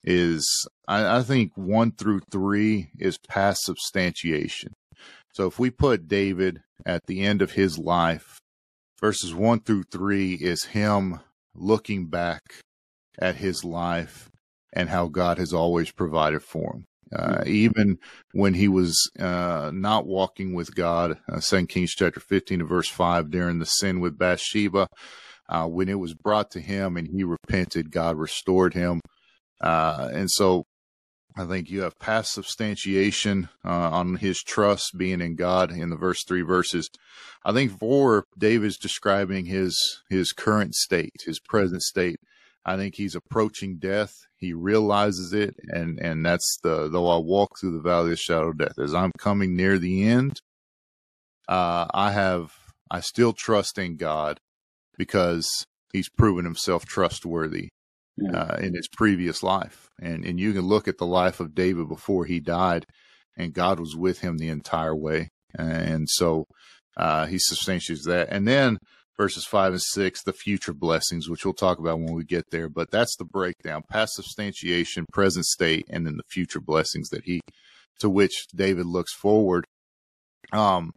is 0.04 0.66
I, 0.86 1.18
I 1.18 1.22
think 1.22 1.52
one 1.56 1.92
through 1.92 2.20
three 2.30 2.90
is 2.98 3.18
past 3.18 3.64
substantiation. 3.64 4.74
So 5.32 5.46
if 5.46 5.58
we 5.58 5.70
put 5.70 6.08
David 6.08 6.60
at 6.86 7.06
the 7.06 7.22
end 7.22 7.42
of 7.42 7.52
his 7.52 7.78
life 7.78 8.40
verses 9.00 9.34
one 9.34 9.60
through 9.60 9.84
three 9.84 10.34
is 10.34 10.64
him 10.64 11.20
looking 11.54 12.06
back 12.06 12.42
at 13.18 13.36
his 13.36 13.64
life 13.64 14.30
and 14.72 14.88
how 14.88 15.08
God 15.08 15.38
has 15.38 15.52
always 15.52 15.90
provided 15.90 16.42
for 16.42 16.74
him. 16.74 16.84
Uh, 17.14 17.42
even 17.46 17.98
when 18.32 18.54
he 18.54 18.68
was 18.68 19.10
uh, 19.18 19.70
not 19.72 20.06
walking 20.06 20.54
with 20.54 20.74
God, 20.74 21.18
uh, 21.30 21.40
2 21.40 21.66
Kings 21.66 21.94
chapter 21.94 22.20
15 22.20 22.66
verse 22.66 22.88
5, 22.88 23.30
during 23.30 23.58
the 23.58 23.66
sin 23.66 24.00
with 24.00 24.18
Bathsheba, 24.18 24.88
uh, 25.48 25.66
when 25.66 25.88
it 25.88 25.98
was 25.98 26.14
brought 26.14 26.50
to 26.50 26.60
him 26.60 26.96
and 26.96 27.08
he 27.08 27.24
repented, 27.24 27.90
God 27.90 28.16
restored 28.16 28.74
him. 28.74 29.00
Uh, 29.60 30.10
and 30.12 30.30
so 30.30 30.64
I 31.36 31.44
think 31.44 31.70
you 31.70 31.82
have 31.82 31.98
past 32.00 32.32
substantiation 32.32 33.48
uh, 33.64 33.90
on 33.90 34.16
his 34.16 34.42
trust 34.42 34.98
being 34.98 35.20
in 35.20 35.36
God 35.36 35.70
in 35.70 35.88
the 35.90 35.96
verse 35.96 36.24
three 36.24 36.42
verses. 36.42 36.90
I 37.44 37.52
think 37.52 37.78
four, 37.78 38.24
David's 38.36 38.76
describing 38.76 39.46
his 39.46 40.02
his 40.10 40.32
current 40.32 40.74
state, 40.74 41.22
his 41.24 41.38
present 41.38 41.82
state. 41.82 42.16
I 42.64 42.76
think 42.76 42.96
he's 42.96 43.14
approaching 43.14 43.78
death. 43.78 44.26
He 44.38 44.52
realizes 44.52 45.32
it, 45.32 45.56
and 45.68 45.98
and 45.98 46.24
that's 46.24 46.58
the 46.62 46.88
though 46.88 47.08
I 47.08 47.18
walk 47.18 47.58
through 47.58 47.72
the 47.72 47.88
valley 47.88 48.12
of 48.12 48.18
shadow 48.18 48.50
of 48.50 48.58
death. 48.58 48.78
As 48.78 48.94
I'm 48.94 49.12
coming 49.18 49.56
near 49.56 49.78
the 49.78 50.04
end, 50.04 50.40
uh, 51.48 51.86
I 51.92 52.12
have 52.12 52.52
I 52.90 53.00
still 53.00 53.32
trust 53.32 53.78
in 53.78 53.96
God 53.96 54.38
because 54.96 55.66
He's 55.92 56.08
proven 56.08 56.44
Himself 56.44 56.84
trustworthy 56.84 57.70
uh, 58.32 58.56
in 58.60 58.74
his 58.74 58.88
previous 58.88 59.42
life. 59.42 59.88
And, 60.00 60.24
and 60.24 60.38
you 60.38 60.52
can 60.52 60.66
look 60.66 60.88
at 60.88 60.98
the 60.98 61.06
life 61.06 61.40
of 61.40 61.54
David 61.54 61.88
before 61.88 62.24
he 62.24 62.40
died, 62.40 62.86
and 63.36 63.52
God 63.52 63.80
was 63.80 63.96
with 63.96 64.20
him 64.20 64.38
the 64.38 64.48
entire 64.48 64.94
way. 64.94 65.28
And 65.54 66.08
so 66.08 66.46
uh, 66.96 67.26
he 67.26 67.38
substantiates 67.38 68.06
that. 68.06 68.28
And 68.30 68.46
then 68.46 68.78
verses 69.18 69.44
five 69.44 69.72
and 69.72 69.82
six, 69.82 70.22
the 70.22 70.32
future 70.32 70.72
blessings, 70.72 71.28
which 71.28 71.44
we'll 71.44 71.52
talk 71.52 71.78
about 71.78 71.98
when 71.98 72.14
we 72.14 72.24
get 72.24 72.50
there. 72.50 72.68
But 72.68 72.90
that's 72.90 73.16
the 73.16 73.24
breakdown 73.24 73.82
past 73.90 74.14
substantiation, 74.14 75.04
present 75.12 75.44
state, 75.44 75.86
and 75.90 76.06
then 76.06 76.16
the 76.16 76.22
future 76.28 76.60
blessings 76.60 77.10
that 77.10 77.24
he, 77.24 77.40
to 77.98 78.08
which 78.08 78.46
David 78.54 78.86
looks 78.86 79.12
forward. 79.12 79.64
Um, 80.52 80.92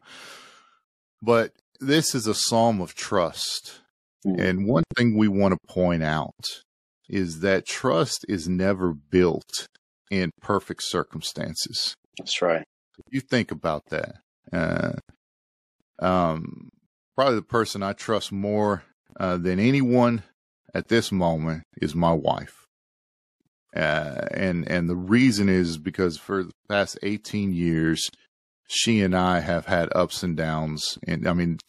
but 1.22 1.52
this 1.80 2.16
is 2.16 2.28
a 2.28 2.36
psalm 2.36 2.80
of 2.80 2.96
trust. 2.96 3.82
Mm. 4.26 4.40
And 4.40 4.68
one 4.68 4.84
thing 4.96 5.18
we 5.18 5.28
want 5.28 5.54
to 5.54 5.74
point 5.74 6.04
out 6.04 6.62
is 7.10 7.40
that 7.40 7.66
trust 7.66 8.24
is 8.30 8.48
never 8.48 8.94
built 8.94 9.68
in 10.12 10.30
perfect 10.42 10.84
circumstances. 10.84 11.96
That's 12.18 12.42
right. 12.42 12.64
You 13.10 13.20
think 13.20 13.52
about 13.52 13.84
that. 13.90 14.18
Uh, 14.54 14.94
um, 16.00 16.70
probably 17.22 17.36
the 17.36 17.44
person 17.44 17.84
I 17.84 17.94
trust 17.94 18.32
more 18.32 18.82
uh, 19.20 19.38
than 19.38 19.60
anyone 19.60 20.24
at 20.74 20.88
this 20.88 21.12
moment 21.12 21.62
is 21.80 21.94
my 21.94 22.12
wife. 22.12 22.66
Uh, 23.76 24.26
and 24.32 24.68
and 24.68 24.90
the 24.90 24.96
reason 24.96 25.48
is 25.48 25.78
because 25.78 26.18
for 26.18 26.46
the 26.46 26.52
past 26.68 26.98
18 27.04 27.54
years, 27.54 28.10
she 28.68 29.02
and 29.02 29.16
I 29.16 29.42
have 29.42 29.68
had 29.68 29.90
ups 29.94 30.24
and 30.24 30.36
downs, 30.36 30.98
and 31.06 31.28
I 31.28 31.34
mean, 31.34 31.60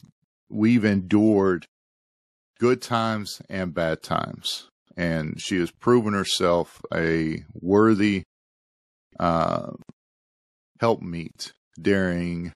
we've 0.48 0.86
endured 0.86 1.66
good 2.58 2.80
times 2.80 3.42
and 3.50 3.74
bad 3.74 4.02
times 4.02 4.70
and 4.96 5.38
she 5.38 5.58
has 5.58 5.70
proven 5.70 6.14
herself 6.14 6.80
a 6.94 7.44
worthy 7.52 8.22
uh, 9.20 9.72
helpmeet 10.80 11.52
during 11.78 12.52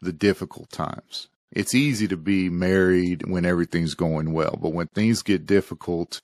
the 0.00 0.12
difficult 0.12 0.70
times. 0.70 1.28
It's 1.52 1.74
easy 1.74 2.08
to 2.08 2.16
be 2.16 2.48
married 2.50 3.28
when 3.28 3.44
everything's 3.44 3.94
going 3.94 4.32
well, 4.32 4.58
but 4.60 4.72
when 4.72 4.88
things 4.88 5.22
get 5.22 5.46
difficult, 5.46 6.20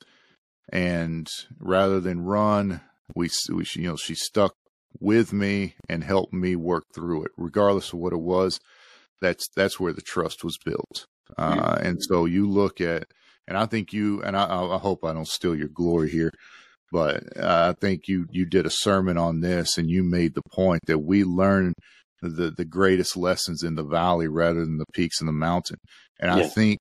and 0.69 1.27
rather 1.59 1.99
than 1.99 2.23
run 2.23 2.81
we, 3.15 3.29
we 3.51 3.65
you 3.75 3.87
know 3.89 3.95
she 3.95 4.15
stuck 4.15 4.55
with 4.99 5.33
me 5.33 5.75
and 5.89 6.03
helped 6.03 6.33
me 6.33 6.55
work 6.55 6.85
through 6.93 7.25
it, 7.25 7.31
regardless 7.37 7.93
of 7.93 7.99
what 7.99 8.13
it 8.13 8.21
was. 8.21 8.59
That's 9.21 9.47
that's 9.55 9.79
where 9.79 9.93
the 9.93 10.01
trust 10.01 10.43
was 10.43 10.57
built. 10.63 11.05
Uh, 11.37 11.77
and 11.81 11.97
so 12.01 12.25
you 12.25 12.47
look 12.47 12.81
at, 12.81 13.05
and 13.47 13.57
I 13.57 13.65
think 13.65 13.93
you, 13.93 14.21
and 14.21 14.35
I, 14.35 14.43
I 14.43 14.77
hope 14.77 15.03
I 15.03 15.13
don't 15.13 15.27
steal 15.27 15.55
your 15.55 15.69
glory 15.69 16.11
here, 16.11 16.31
but 16.91 17.23
uh, 17.37 17.73
I 17.73 17.79
think 17.79 18.07
you 18.07 18.27
you 18.31 18.45
did 18.45 18.65
a 18.65 18.71
sermon 18.71 19.17
on 19.17 19.41
this, 19.41 19.77
and 19.77 19.89
you 19.89 20.03
made 20.03 20.35
the 20.35 20.43
point 20.51 20.81
that 20.87 20.99
we 20.99 21.23
learn 21.23 21.73
the 22.29 22.51
the 22.51 22.65
greatest 22.65 23.15
lessons 23.17 23.63
in 23.63 23.75
the 23.75 23.83
valley 23.83 24.27
rather 24.27 24.61
than 24.61 24.77
the 24.77 24.85
peaks 24.93 25.21
in 25.21 25.27
the 25.27 25.33
mountain. 25.33 25.77
And 26.19 26.35
yeah. 26.35 26.45
I 26.45 26.47
think 26.47 26.79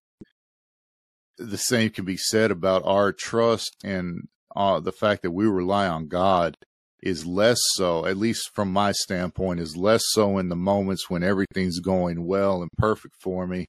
the 1.38 1.58
same 1.58 1.90
can 1.90 2.04
be 2.04 2.16
said 2.16 2.50
about 2.50 2.82
our 2.84 3.12
trust 3.12 3.74
and 3.84 4.28
uh, 4.54 4.80
the 4.80 4.92
fact 4.92 5.22
that 5.22 5.30
we 5.30 5.46
rely 5.46 5.86
on 5.86 6.08
God 6.08 6.56
is 7.02 7.26
less 7.26 7.58
so, 7.74 8.06
at 8.06 8.16
least 8.16 8.50
from 8.54 8.72
my 8.72 8.92
standpoint, 8.92 9.60
is 9.60 9.76
less 9.76 10.02
so 10.10 10.38
in 10.38 10.48
the 10.48 10.56
moments 10.56 11.10
when 11.10 11.22
everything's 11.22 11.80
going 11.80 12.26
well 12.26 12.62
and 12.62 12.70
perfect 12.78 13.14
for 13.20 13.46
me. 13.46 13.66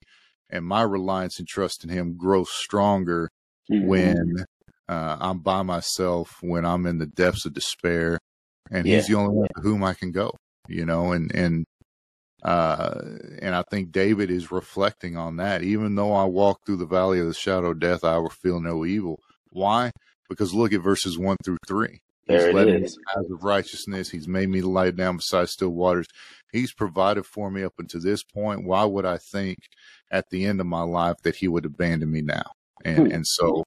And 0.50 0.66
my 0.66 0.84
reliance 0.84 1.40
and 1.40 1.48
trust 1.48 1.84
in 1.84 1.90
Him 1.90 2.16
grows 2.16 2.50
stronger 2.52 3.30
mm-hmm. 3.72 3.88
when 3.88 4.46
uh, 4.88 5.18
I'm 5.20 5.40
by 5.40 5.64
myself, 5.64 6.36
when 6.42 6.64
I'm 6.64 6.86
in 6.86 7.00
the 7.00 7.08
depths 7.08 7.46
of 7.46 7.54
despair, 7.54 8.20
and 8.72 8.86
yeah. 8.86 8.98
He's 8.98 9.08
the 9.08 9.16
only 9.16 9.34
one 9.34 9.48
to 9.56 9.62
whom 9.62 9.84
I 9.84 9.94
can 9.94 10.12
go, 10.12 10.32
you 10.68 10.86
know, 10.86 11.12
and, 11.12 11.34
and, 11.34 11.66
uh, 12.44 13.00
and 13.42 13.56
I 13.56 13.64
think 13.72 13.92
David 13.92 14.30
is 14.30 14.52
reflecting 14.52 15.18
on 15.18 15.38
that. 15.38 15.64
Even 15.64 15.96
though 15.96 16.14
I 16.14 16.26
walk 16.26 16.66
through 16.66 16.78
the 16.78 16.86
valley 16.86 17.20
of 17.20 17.28
the 17.28 17.34
shadow 17.34 17.72
of 17.72 17.80
death, 17.80 18.04
I 18.04 18.18
will 18.18 18.30
feel 18.30 18.60
no 18.60 18.86
evil. 18.86 19.20
Why? 19.50 19.92
Because 20.30 20.54
look 20.54 20.74
at 20.74 20.82
verses 20.82 21.18
one 21.18 21.38
through 21.44 21.58
three. 21.68 22.02
There 22.28 22.48
He's 22.48 22.56
led 22.56 22.68
me 22.68 22.82
paths 22.82 23.32
of 23.32 23.44
righteousness. 23.44 24.10
He's 24.10 24.28
made 24.28 24.50
me 24.50 24.62
lie 24.62 24.92
down 24.92 25.18
beside 25.18 25.50
still 25.50 25.70
waters. 25.70 26.08
He's 26.52 26.74
provided 26.74 27.26
for 27.26 27.52
me 27.52 27.64
up 27.64 27.74
until 27.80 28.02
this 28.02 28.24
point. 28.24 28.66
Why 28.66 28.86
would 28.86 29.06
I 29.06 29.18
think 29.18 29.58
at 30.12 30.30
the 30.30 30.46
end 30.46 30.62
of 30.62 30.68
my 30.68 30.84
life 30.84 31.18
that 31.24 31.36
he 31.36 31.48
would 31.48 31.66
abandon 31.66 32.12
me 32.12 32.22
now? 32.22 32.52
And 32.86 33.08
hmm. 33.08 33.14
and 33.14 33.28
so 33.28 33.64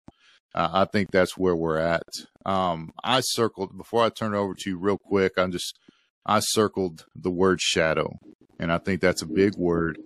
uh, 0.55 0.71
I 0.73 0.85
think 0.87 1.11
that's 1.11 1.37
where 1.37 1.55
we're 1.57 1.79
at. 1.79 2.03
Um, 2.47 2.93
I 3.05 3.21
circled 3.21 3.77
before 3.77 4.05
I 4.05 4.09
turn 4.09 4.35
it 4.35 4.39
over 4.39 4.55
to 4.55 4.71
you 4.71 4.79
real 4.79 4.99
quick. 4.99 5.33
I'm 5.37 5.53
just 5.53 5.79
I 6.27 6.41
circled 6.41 7.07
the 7.17 7.31
word 7.33 7.61
shadow, 7.63 8.19
and 8.61 8.73
I 8.73 8.79
think 8.79 9.03
that's 9.03 9.23
a 9.23 9.27
big 9.29 9.57
word. 9.57 9.99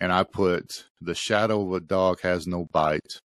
And 0.00 0.12
I 0.12 0.24
put 0.24 0.86
the 1.00 1.14
shadow 1.14 1.66
of 1.66 1.74
a 1.74 1.80
dog 1.80 2.20
has 2.22 2.46
no 2.46 2.66
bite. 2.72 3.20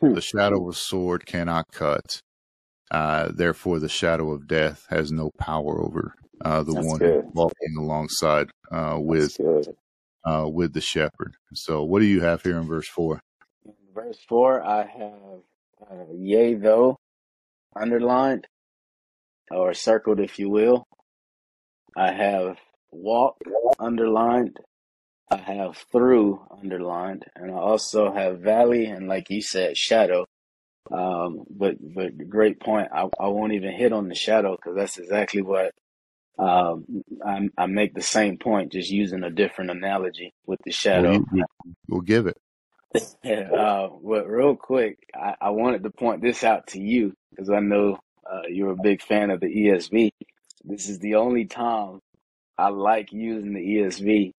Hmm. 0.00 0.14
The 0.14 0.22
shadow 0.22 0.62
of 0.68 0.74
a 0.74 0.78
sword 0.78 1.26
cannot 1.26 1.66
cut 1.72 2.18
uh, 2.90 3.30
therefore, 3.34 3.80
the 3.80 3.90
shadow 3.90 4.32
of 4.32 4.48
death 4.48 4.86
has 4.90 5.12
no 5.12 5.30
power 5.38 5.82
over 5.82 6.14
uh, 6.44 6.64
the 6.64 6.74
That's 6.74 6.88
one 6.88 7.00
good. 7.00 7.26
walking 7.34 7.76
alongside 7.78 8.48
uh, 8.72 8.96
with 8.98 9.38
uh, 10.26 10.48
with 10.48 10.74
the 10.74 10.80
shepherd. 10.80 11.34
So, 11.54 11.84
what 11.84 12.00
do 12.00 12.06
you 12.06 12.22
have 12.22 12.42
here 12.42 12.58
in 12.58 12.66
verse 12.66 12.88
four? 12.88 13.20
Verse 13.94 14.18
four, 14.28 14.62
I 14.62 14.86
have 14.86 15.42
uh, 15.90 16.12
"yea 16.14 16.54
though" 16.54 16.98
underlined 17.76 18.46
or 19.50 19.74
circled, 19.74 20.20
if 20.20 20.38
you 20.38 20.50
will. 20.50 20.84
I 21.96 22.12
have 22.12 22.58
"walk" 22.90 23.36
underlined. 23.78 24.58
I 25.30 25.36
have 25.36 25.76
"through" 25.92 26.46
underlined, 26.50 27.24
and 27.34 27.50
I 27.50 27.54
also 27.54 28.12
have 28.12 28.40
"valley" 28.40 28.86
and, 28.86 29.08
like 29.08 29.30
you 29.30 29.42
said, 29.42 29.76
"shadow." 29.76 30.26
Um, 30.90 31.44
but 31.48 31.76
but 31.80 32.28
great 32.28 32.60
point. 32.60 32.88
I, 32.92 33.08
I 33.20 33.28
won't 33.28 33.52
even 33.52 33.72
hit 33.72 33.92
on 33.92 34.08
the 34.08 34.14
shadow 34.14 34.56
because 34.56 34.76
that's 34.76 34.98
exactly 34.98 35.42
what 35.42 35.72
um, 36.38 37.04
I, 37.24 37.48
I 37.56 37.66
make 37.66 37.94
the 37.94 38.02
same 38.02 38.38
point, 38.38 38.72
just 38.72 38.90
using 38.90 39.22
a 39.22 39.30
different 39.30 39.70
analogy 39.70 40.32
with 40.46 40.60
the 40.64 40.72
shadow. 40.72 41.24
We'll, 41.32 41.44
we'll 41.88 42.00
give 42.00 42.26
it. 42.26 42.36
uh, 43.24 43.88
but 44.04 44.28
real 44.28 44.56
quick, 44.56 44.98
I, 45.14 45.34
I 45.40 45.50
wanted 45.50 45.82
to 45.84 45.90
point 45.90 46.20
this 46.20 46.44
out 46.44 46.68
to 46.68 46.80
you 46.80 47.14
because 47.30 47.48
I 47.48 47.60
know 47.60 47.98
uh, 48.30 48.42
you're 48.48 48.72
a 48.72 48.82
big 48.82 49.02
fan 49.02 49.30
of 49.30 49.40
the 49.40 49.46
ESV. 49.46 50.10
This 50.64 50.88
is 50.88 50.98
the 51.00 51.16
only 51.16 51.46
time 51.46 52.00
I 52.58 52.68
like 52.68 53.12
using 53.12 53.54
the 53.54 53.60
ESV. 53.60 54.32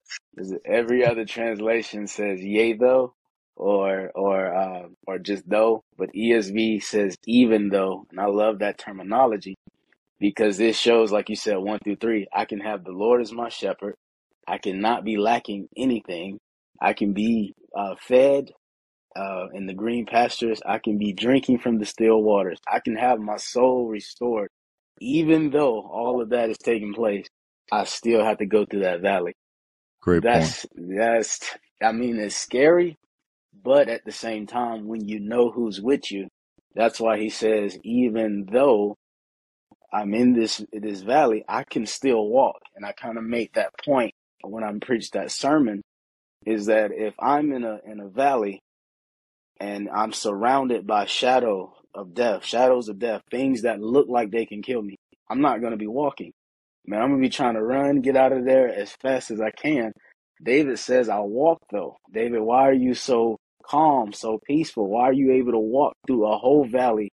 Every 0.66 1.06
other 1.06 1.26
translation 1.26 2.08
says 2.08 2.42
"yea 2.42 2.74
though," 2.74 3.14
or 3.56 4.12
or 4.16 4.54
uh, 4.54 4.88
or 5.08 5.20
just 5.20 5.50
though, 5.50 5.84
but 5.98 6.14
ESV 6.14 6.84
says 6.84 7.16
even 7.28 7.70
though, 7.70 8.06
and 8.12 8.20
I 8.20 8.28
love 8.28 8.60
that 8.60 8.78
terminology 8.78 9.56
because 10.20 10.58
this 10.58 10.78
shows, 10.78 11.12
like 11.12 11.30
you 11.30 11.36
said, 11.36 11.58
one 11.58 11.80
through 11.84 11.98
three. 11.98 12.28
I 12.34 12.46
can 12.46 12.62
have 12.62 12.84
the 12.84 12.92
Lord 12.92 13.22
as 13.22 13.34
my 13.34 13.50
shepherd. 13.50 13.96
I 14.48 14.58
cannot 14.60 15.06
be 15.06 15.18
lacking 15.18 15.70
anything. 15.78 16.40
I 16.82 16.94
can 16.94 17.14
be 17.14 17.54
uh, 17.78 17.96
fed 18.00 18.52
uh, 19.16 19.48
in 19.54 19.68
the 19.68 19.76
green 19.76 20.06
pastures. 20.06 20.62
I 20.66 20.80
can 20.80 20.98
be 20.98 21.14
drinking 21.14 21.60
from 21.60 21.80
the 21.80 21.86
still 21.86 22.22
waters. 22.22 22.60
I 22.72 22.80
can 22.80 22.98
have 22.98 23.20
my 23.20 23.38
soul 23.38 23.88
restored, 23.88 24.50
even 25.04 25.52
though 25.52 25.82
all 25.82 26.22
of 26.22 26.30
that 26.32 26.50
is 26.50 26.58
taking 26.60 26.94
place. 26.94 27.28
I 27.72 27.86
still 27.86 28.24
have 28.24 28.40
to 28.40 28.46
go 28.46 28.66
through 28.66 28.82
that 28.82 29.02
valley. 29.02 29.34
Great 30.02 30.24
that's, 30.24 30.66
point. 30.66 30.98
That's, 30.98 31.40
I 31.84 31.92
mean, 31.92 32.20
it's 32.20 32.36
scary, 32.36 32.98
but 33.64 33.90
at 33.90 34.06
the 34.06 34.12
same 34.12 34.48
time, 34.48 34.88
when 34.88 35.08
you 35.08 35.20
know 35.20 35.52
who's 35.52 35.82
with 35.82 36.12
you, 36.12 36.28
that's 36.76 37.00
why 37.00 37.20
he 37.20 37.30
says, 37.30 37.78
even 37.84 38.48
though 38.52 38.96
I'm 39.94 40.14
in 40.14 40.34
this 40.34 40.64
this 40.74 41.02
valley, 41.02 41.46
I 41.48 41.64
can 41.64 41.86
still 41.86 42.28
walk. 42.28 42.62
And 42.76 42.86
I 42.86 42.94
kind 42.94 43.18
of 43.18 43.24
make 43.24 43.54
that 43.54 43.72
point 43.86 44.14
when 44.44 44.64
I 44.64 44.72
preached 44.82 45.14
that 45.14 45.32
sermon, 45.32 45.82
is 46.46 46.68
that 46.68 46.92
if 46.94 47.14
I'm 47.20 47.54
in 47.54 47.64
a 47.64 47.80
in 47.86 48.00
a 48.00 48.10
valley 48.10 48.62
and 49.60 49.90
I'm 49.90 50.14
surrounded 50.14 50.88
by 50.88 51.06
shadow 51.06 51.74
of 51.96 52.14
death, 52.14 52.46
shadows 52.46 52.90
of 52.90 53.00
death, 53.00 53.22
things 53.32 53.64
that 53.64 53.80
look 53.80 54.08
like 54.10 54.32
they 54.32 54.46
can 54.46 54.62
kill 54.62 54.82
me, 54.82 54.96
I'm 55.30 55.42
not 55.42 55.60
going 55.62 55.72
to 55.72 55.78
be 55.78 55.88
walking. 55.88 56.32
Man, 56.86 57.02
I'm 57.02 57.10
going 57.10 57.22
to 57.22 57.28
be 57.28 57.34
trying 57.34 57.56
to 57.56 57.64
run, 57.64 58.02
get 58.02 58.18
out 58.18 58.34
of 58.34 58.46
there 58.46 58.68
as 58.68 58.92
fast 59.02 59.32
as 59.32 59.40
I 59.40 59.52
can. 59.52 59.94
David 60.44 60.80
says, 60.80 61.10
I'll 61.10 61.28
walk 61.30 61.60
though. 61.72 61.98
David, 62.12 62.42
why 62.42 62.68
are 62.68 62.74
you 62.74 62.94
so 62.94 63.38
calm, 63.66 64.12
so 64.12 64.40
peaceful? 64.46 64.90
Why 64.90 65.04
are 65.04 65.14
you 65.14 65.34
able 65.34 65.54
to 65.54 65.60
walk 65.60 65.94
through 66.06 66.28
a 66.28 66.38
whole 66.38 66.66
valley 66.66 67.10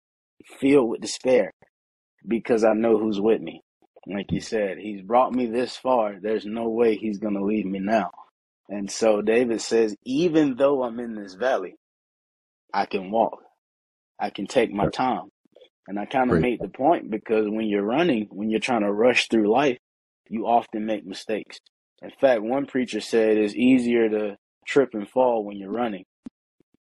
filled 0.61 0.91
with 0.91 1.01
despair? 1.01 1.51
Because 2.27 2.65
I 2.65 2.75
know 2.75 2.99
who's 2.99 3.21
with 3.21 3.41
me. 3.41 3.61
Like 4.07 4.27
you 4.31 4.41
said, 4.41 4.79
he's 4.79 5.03
brought 5.03 5.33
me 5.33 5.47
this 5.47 5.77
far. 5.77 6.17
There's 6.21 6.47
no 6.47 6.69
way 6.69 6.97
he's 6.97 7.19
going 7.19 7.35
to 7.35 7.45
leave 7.45 7.67
me 7.67 7.81
now. 7.81 8.11
And 8.69 8.91
so 8.91 9.23
David 9.23 9.61
says, 9.61 9.97
even 10.05 10.57
though 10.57 10.85
I'm 10.85 11.01
in 11.01 11.15
this 11.17 11.35
valley, 11.35 11.77
I 12.73 12.87
can 12.87 13.11
walk. 13.11 13.41
I 14.21 14.31
can 14.31 14.47
take 14.47 14.73
my 14.73 14.89
time. 14.89 15.29
And 15.89 15.99
I 15.99 16.07
kind 16.07 16.31
of 16.33 16.39
made 16.41 16.61
the 16.61 16.69
point 16.69 17.11
because 17.11 17.47
when 17.49 17.67
you're 17.69 17.85
running, 17.85 18.29
when 18.31 18.51
you're 18.51 18.61
trying 18.61 18.83
to 18.83 18.93
rush 18.93 19.29
through 19.29 19.53
life, 19.53 19.79
you 20.29 20.47
often 20.47 20.87
make 20.87 21.07
mistakes. 21.07 21.61
In 22.03 22.11
fact, 22.21 22.43
one 22.43 22.67
preacher 22.67 23.01
said 23.01 23.37
it's 23.39 23.55
easier 23.55 24.09
to 24.09 24.37
trip 24.67 24.91
and 24.95 25.09
fall 25.09 25.45
when 25.45 25.59
you're 25.59 25.73
running 25.73 26.05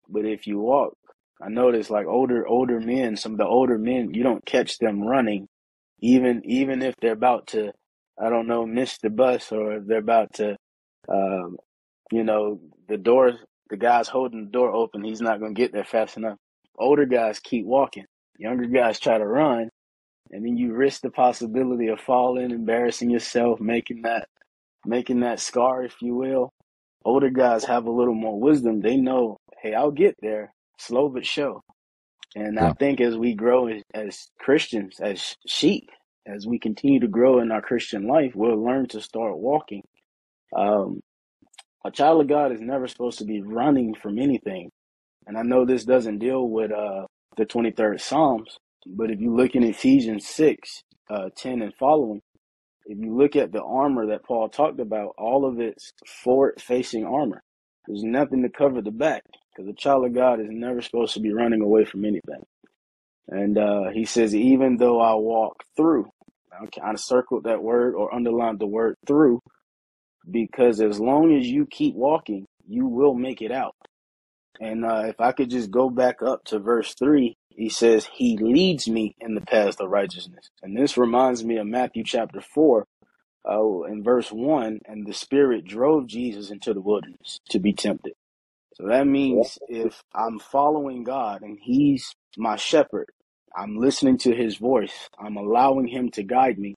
but 0.09 0.25
if 0.25 0.47
you 0.47 0.59
walk, 0.59 0.95
I 1.41 1.49
notice 1.49 1.89
like 1.89 2.07
older 2.07 2.47
older 2.47 2.79
men, 2.79 3.17
some 3.17 3.33
of 3.33 3.37
the 3.39 3.47
older 3.47 3.77
men, 3.77 4.13
you 4.13 4.23
don't 4.23 4.45
catch 4.45 4.77
them 4.79 5.01
running, 5.03 5.47
even 6.01 6.43
even 6.45 6.81
if 6.81 6.95
they're 7.01 7.13
about 7.13 7.47
to, 7.49 7.73
I 8.21 8.29
don't 8.29 8.47
know, 8.47 8.65
miss 8.65 8.97
the 8.99 9.09
bus 9.09 9.51
or 9.51 9.77
if 9.77 9.87
they're 9.87 9.99
about 9.99 10.33
to, 10.35 10.57
um, 11.09 11.57
you 12.11 12.23
know, 12.23 12.61
the 12.89 12.97
door, 12.97 13.33
the 13.69 13.77
guy's 13.77 14.09
holding 14.09 14.45
the 14.45 14.51
door 14.51 14.71
open, 14.73 15.03
he's 15.03 15.21
not 15.21 15.39
gonna 15.41 15.53
get 15.53 15.73
there 15.73 15.85
fast 15.85 16.17
enough. 16.17 16.37
Older 16.79 17.05
guys 17.05 17.39
keep 17.39 17.65
walking. 17.65 18.05
Younger 18.37 18.67
guys 18.67 18.99
try 18.99 19.17
to 19.17 19.27
run, 19.27 19.69
and 20.31 20.45
then 20.45 20.57
you 20.57 20.73
risk 20.73 21.01
the 21.01 21.11
possibility 21.11 21.87
of 21.87 21.99
falling, 21.99 22.51
embarrassing 22.51 23.09
yourself, 23.09 23.59
making 23.59 24.03
that 24.03 24.27
making 24.85 25.19
that 25.21 25.39
scar, 25.39 25.83
if 25.83 25.95
you 26.01 26.15
will. 26.15 26.51
Older 27.03 27.29
guys 27.29 27.65
have 27.65 27.85
a 27.85 27.91
little 27.91 28.15
more 28.15 28.39
wisdom. 28.39 28.79
They 28.79 28.95
know 28.95 29.37
hey, 29.61 29.73
I'll 29.73 29.91
get 29.91 30.15
there, 30.21 30.53
slow 30.77 31.09
but 31.09 31.25
sure. 31.25 31.61
And 32.35 32.55
yeah. 32.55 32.69
I 32.69 32.73
think 32.73 33.01
as 33.01 33.17
we 33.17 33.33
grow 33.33 33.67
as, 33.67 33.81
as 33.93 34.29
Christians, 34.39 34.99
as 35.01 35.35
sheep, 35.47 35.89
as 36.27 36.45
we 36.45 36.59
continue 36.59 36.99
to 37.01 37.07
grow 37.07 37.39
in 37.39 37.51
our 37.51 37.61
Christian 37.61 38.07
life, 38.07 38.33
we'll 38.35 38.63
learn 38.63 38.87
to 38.89 39.01
start 39.01 39.37
walking. 39.37 39.81
Um, 40.55 41.01
a 41.85 41.91
child 41.91 42.21
of 42.21 42.27
God 42.27 42.51
is 42.51 42.61
never 42.61 42.87
supposed 42.87 43.19
to 43.19 43.25
be 43.25 43.41
running 43.41 43.95
from 43.95 44.19
anything. 44.19 44.69
I 45.39 45.43
know 45.43 45.65
this 45.65 45.85
doesn't 45.85 46.19
deal 46.19 46.49
with 46.49 46.69
uh, 46.71 47.05
the 47.37 47.45
23rd 47.45 48.01
Psalms, 48.01 48.57
but 48.85 49.09
if 49.09 49.21
you 49.21 49.33
look 49.33 49.55
in 49.55 49.63
Ephesians 49.63 50.27
6, 50.27 50.83
uh, 51.09 51.29
10 51.37 51.61
and 51.61 51.73
following, 51.79 52.21
if 52.85 52.97
you 52.99 53.15
look 53.15 53.37
at 53.37 53.53
the 53.53 53.63
armor 53.63 54.07
that 54.07 54.25
Paul 54.25 54.49
talked 54.49 54.81
about, 54.81 55.15
all 55.17 55.45
of 55.45 55.61
it's 55.61 55.93
forward 56.05 56.61
facing 56.61 57.05
armor. 57.05 57.41
There's 57.87 58.03
nothing 58.03 58.43
to 58.43 58.49
cover 58.49 58.81
the 58.81 58.91
back 58.91 59.23
because 59.55 59.69
a 59.69 59.73
child 59.73 60.05
of 60.05 60.13
God 60.13 60.41
is 60.41 60.47
never 60.49 60.81
supposed 60.81 61.13
to 61.13 61.21
be 61.21 61.31
running 61.31 61.61
away 61.61 61.85
from 61.85 62.03
anything. 62.03 62.43
And 63.29 63.57
uh, 63.57 63.91
he 63.93 64.03
says, 64.03 64.35
even 64.35 64.75
though 64.75 64.99
I 64.99 65.13
walk 65.13 65.63
through, 65.77 66.09
I 66.51 66.65
kind 66.65 66.95
of 66.95 66.99
circled 66.99 67.45
that 67.45 67.63
word 67.63 67.95
or 67.95 68.13
underlined 68.13 68.59
the 68.59 68.67
word 68.67 68.95
through, 69.07 69.39
because 70.29 70.81
as 70.81 70.99
long 70.99 71.33
as 71.33 71.47
you 71.47 71.65
keep 71.65 71.95
walking, 71.95 72.45
you 72.67 72.87
will 72.87 73.13
make 73.13 73.41
it 73.41 73.53
out. 73.53 73.75
And 74.59 74.85
uh, 74.85 75.03
if 75.07 75.19
I 75.19 75.33
could 75.33 75.49
just 75.49 75.71
go 75.71 75.89
back 75.89 76.21
up 76.21 76.45
to 76.45 76.59
verse 76.59 76.95
3, 76.95 77.35
he 77.49 77.69
says, 77.69 78.09
He 78.13 78.37
leads 78.37 78.87
me 78.87 79.15
in 79.19 79.35
the 79.35 79.41
path 79.41 79.79
of 79.81 79.89
righteousness. 79.89 80.49
And 80.63 80.77
this 80.77 80.97
reminds 80.97 81.43
me 81.43 81.57
of 81.57 81.67
Matthew 81.67 82.03
chapter 82.05 82.41
4, 82.41 82.85
uh, 83.49 83.81
in 83.83 84.03
verse 84.03 84.31
1, 84.31 84.79
and 84.85 85.07
the 85.07 85.13
Spirit 85.13 85.65
drove 85.65 86.07
Jesus 86.07 86.51
into 86.51 86.73
the 86.73 86.81
wilderness 86.81 87.39
to 87.49 87.59
be 87.59 87.73
tempted. 87.73 88.13
So 88.75 88.87
that 88.87 89.07
means 89.07 89.59
if 89.69 90.01
I'm 90.15 90.39
following 90.39 91.03
God 91.03 91.41
and 91.43 91.59
He's 91.61 92.13
my 92.37 92.57
shepherd, 92.57 93.07
I'm 93.55 93.77
listening 93.77 94.17
to 94.19 94.35
His 94.35 94.57
voice, 94.57 95.09
I'm 95.19 95.37
allowing 95.37 95.87
Him 95.87 96.11
to 96.11 96.23
guide 96.23 96.59
me. 96.59 96.75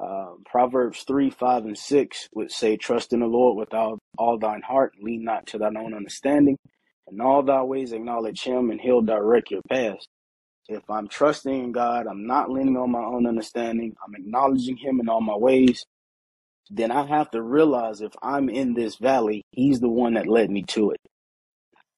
Uh, 0.00 0.32
Proverbs 0.46 1.04
3, 1.06 1.30
5, 1.30 1.64
and 1.66 1.78
6 1.78 2.28
would 2.34 2.52
say, 2.52 2.76
Trust 2.76 3.12
in 3.12 3.20
the 3.20 3.26
Lord 3.26 3.56
with 3.58 3.74
all, 3.74 3.98
all 4.18 4.38
thine 4.38 4.62
heart, 4.62 4.94
lean 5.00 5.24
not 5.24 5.46
to 5.48 5.58
thine 5.58 5.76
own 5.76 5.94
understanding. 5.94 6.56
In 7.10 7.20
all 7.20 7.42
thy 7.42 7.62
ways 7.62 7.92
acknowledge 7.92 8.42
him, 8.42 8.70
and 8.70 8.80
he'll 8.80 9.02
direct 9.02 9.50
your 9.50 9.62
path. 9.70 9.98
If 10.68 10.82
I'm 10.90 11.08
trusting 11.08 11.54
in 11.66 11.72
God, 11.72 12.06
I'm 12.08 12.26
not 12.26 12.50
leaning 12.50 12.76
on 12.76 12.90
my 12.92 13.04
own 13.04 13.26
understanding, 13.26 13.94
I'm 14.06 14.14
acknowledging 14.16 14.78
him 14.78 15.00
in 15.00 15.08
all 15.08 15.20
my 15.20 15.36
ways, 15.36 15.84
then 16.70 16.90
I 16.92 17.06
have 17.06 17.30
to 17.32 17.42
realize 17.42 18.00
if 18.02 18.12
I'm 18.22 18.48
in 18.50 18.74
this 18.74 18.96
valley, 18.96 19.44
he's 19.52 19.80
the 19.80 19.88
one 19.90 20.14
that 20.14 20.28
led 20.28 20.50
me 20.50 20.64
to 20.70 20.92
it. 20.92 21.00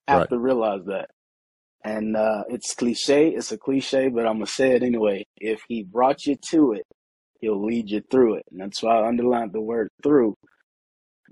I 0.08 0.14
have 0.14 0.22
Right. 0.22 0.30
to 0.30 0.38
realize 0.38 0.84
that. 0.86 1.10
And 1.84 2.16
uh, 2.16 2.44
it's 2.50 2.74
cliche, 2.74 3.30
it's 3.30 3.52
a 3.52 3.58
cliche, 3.58 4.08
but 4.08 4.26
I'm 4.26 4.36
going 4.36 4.46
to 4.46 4.52
say 4.52 4.72
it 4.76 4.82
anyway. 4.84 5.26
If 5.38 5.62
he 5.68 5.84
brought 5.84 6.26
you 6.26 6.36
to 6.50 6.72
it, 6.74 6.84
he'll 7.40 7.64
lead 7.64 7.90
you 7.90 8.02
through 8.10 8.36
it. 8.36 8.44
And 8.52 8.60
that's 8.60 8.82
why 8.82 8.98
I 9.00 9.08
underlined 9.08 9.52
the 9.52 9.62
word 9.62 9.88
through, 10.02 10.34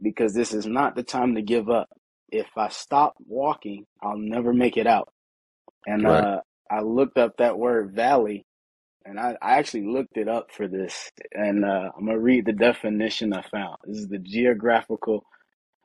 because 0.02 0.34
this 0.34 0.54
is 0.54 0.66
not 0.66 0.96
the 0.96 1.04
time 1.04 1.36
to 1.36 1.42
give 1.42 1.70
up. 1.70 1.88
If 2.30 2.48
I 2.56 2.68
stop 2.68 3.14
walking, 3.26 3.86
I'll 4.02 4.18
never 4.18 4.52
make 4.52 4.76
it 4.76 4.86
out. 4.86 5.08
And 5.86 6.06
Right. 6.06 6.26
uh, 6.26 6.40
I 6.70 6.80
looked 6.82 7.18
up 7.18 7.38
that 7.38 7.58
word 7.58 7.92
valley, 7.94 8.44
and 9.04 9.20
I, 9.20 9.36
I 9.42 9.58
actually 9.58 9.86
looked 9.86 10.16
it 10.18 10.28
up 10.28 10.48
for 10.52 10.68
this. 10.68 11.10
And 11.32 11.64
uh, 11.64 11.90
I'm 11.96 12.06
going 12.06 12.16
to 12.18 12.22
read 12.22 12.46
the 12.46 12.52
definition 12.52 13.32
I 13.32 13.42
found. 13.42 13.78
This 13.86 13.98
is 13.98 14.08
the 14.08 14.18
geographical 14.18 15.24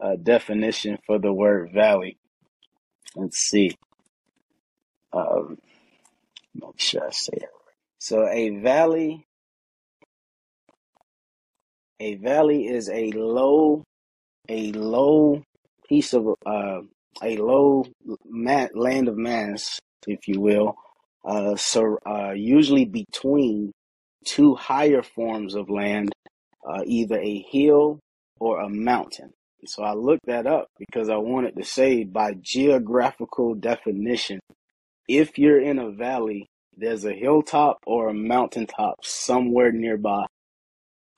uh, 0.04 0.16
definition 0.22 0.98
for 1.08 1.20
the 1.20 1.34
word 1.34 1.72
valley. 1.74 2.18
Let's 3.16 3.38
see. 3.40 3.76
Um, 5.14 5.58
make 6.56 6.80
sure 6.80 7.08
I 7.08 7.12
say 7.12 7.34
it. 7.38 7.50
So 8.00 8.28
a 8.28 8.50
valley, 8.60 9.26
a 12.00 12.16
valley 12.16 12.68
is 12.68 12.90
a 12.90 13.12
low, 13.12 13.84
a 14.50 14.72
low 14.74 15.44
piece 15.92 16.14
of 16.14 16.26
uh, 16.46 16.80
a 17.22 17.36
low 17.36 17.84
land 18.74 19.10
of 19.10 19.18
mass, 19.18 19.78
if 20.08 20.26
you 20.26 20.40
will. 20.40 20.76
Uh, 21.26 21.54
so 21.58 21.98
uh, 22.06 22.32
usually 22.32 22.86
between 22.86 23.74
two 24.26 24.56
higher 24.56 25.04
forms 25.04 25.54
of 25.54 25.70
land, 25.70 26.14
uh, 26.66 26.82
either 26.86 27.20
a 27.20 27.46
hill 27.52 28.00
or 28.40 28.62
a 28.62 28.70
mountain. 28.70 29.34
So 29.66 29.84
I 29.84 29.94
looked 29.94 30.28
that 30.28 30.48
up 30.48 30.70
because 30.80 31.10
I 31.10 31.18
wanted 31.18 31.58
to 31.58 31.66
say 31.66 32.06
by 32.06 32.36
geographical 32.40 33.56
definition, 33.56 34.40
if 35.10 35.38
you're 35.38 35.60
in 35.60 35.78
a 35.78 35.92
valley, 35.92 36.48
there's 36.78 37.04
a 37.04 37.14
hilltop 37.14 37.80
or 37.86 38.08
a 38.08 38.14
mountaintop 38.14 39.04
somewhere 39.04 39.74
nearby. 39.74 40.24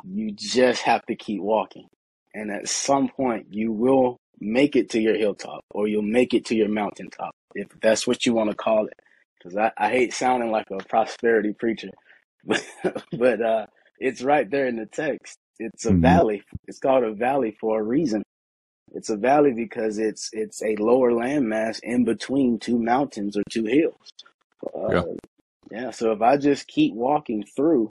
You 0.04 0.32
just 0.32 0.82
have 0.82 1.06
to 1.06 1.16
keep 1.16 1.42
walking. 1.42 1.86
And 2.34 2.50
at 2.50 2.68
some 2.68 3.08
point, 3.08 3.46
you 3.52 3.72
will 3.72 4.18
make 4.44 4.76
it 4.76 4.92
to 4.92 5.02
your 5.02 5.16
hilltop 5.18 5.62
or 5.72 5.88
you'll 5.88 6.04
make 6.04 6.34
it 6.34 6.46
to 6.48 6.56
your 6.56 6.70
mountaintop, 6.70 7.32
if 7.56 7.68
that's 7.82 8.08
what 8.08 8.26
you 8.26 8.34
want 8.34 8.52
to 8.52 8.56
call 8.58 8.88
it. 8.88 8.94
Because 9.40 9.58
I, 9.58 9.72
I 9.78 9.90
hate 9.92 10.14
sounding 10.14 10.52
like 10.52 10.68
a 10.72 10.84
prosperity 10.86 11.54
preacher, 11.54 11.90
but, 12.46 12.66
but 13.14 13.42
uh, 13.42 13.68
it's 14.00 14.22
right 14.24 14.50
there 14.50 14.68
in 14.68 14.78
the 14.78 14.88
text. 14.88 15.38
It's 15.60 15.86
a 15.86 15.94
Mhm. 15.94 16.02
valley. 16.02 16.44
It's 16.68 16.80
called 16.80 17.04
a 17.06 17.14
valley 17.14 17.58
for 17.62 17.80
a 17.80 17.84
reason. 17.84 18.24
It's 18.94 19.10
a 19.10 19.18
valley 19.18 19.54
because 19.54 20.00
it's 20.00 20.30
it's 20.34 20.62
a 20.64 20.76
lower 20.78 21.12
landmass 21.12 21.80
in 21.84 22.06
between 22.06 22.60
two 22.60 22.80
mountains 22.80 23.38
or 23.38 23.44
two 23.52 23.66
hills. 23.66 24.10
Uh, 24.76 24.94
Yeah. 24.94 25.04
yeah. 25.72 25.92
So 25.92 26.12
if 26.14 26.22
I 26.22 26.38
just 26.38 26.68
keep 26.68 26.94
walking 26.94 27.46
through, 27.56 27.90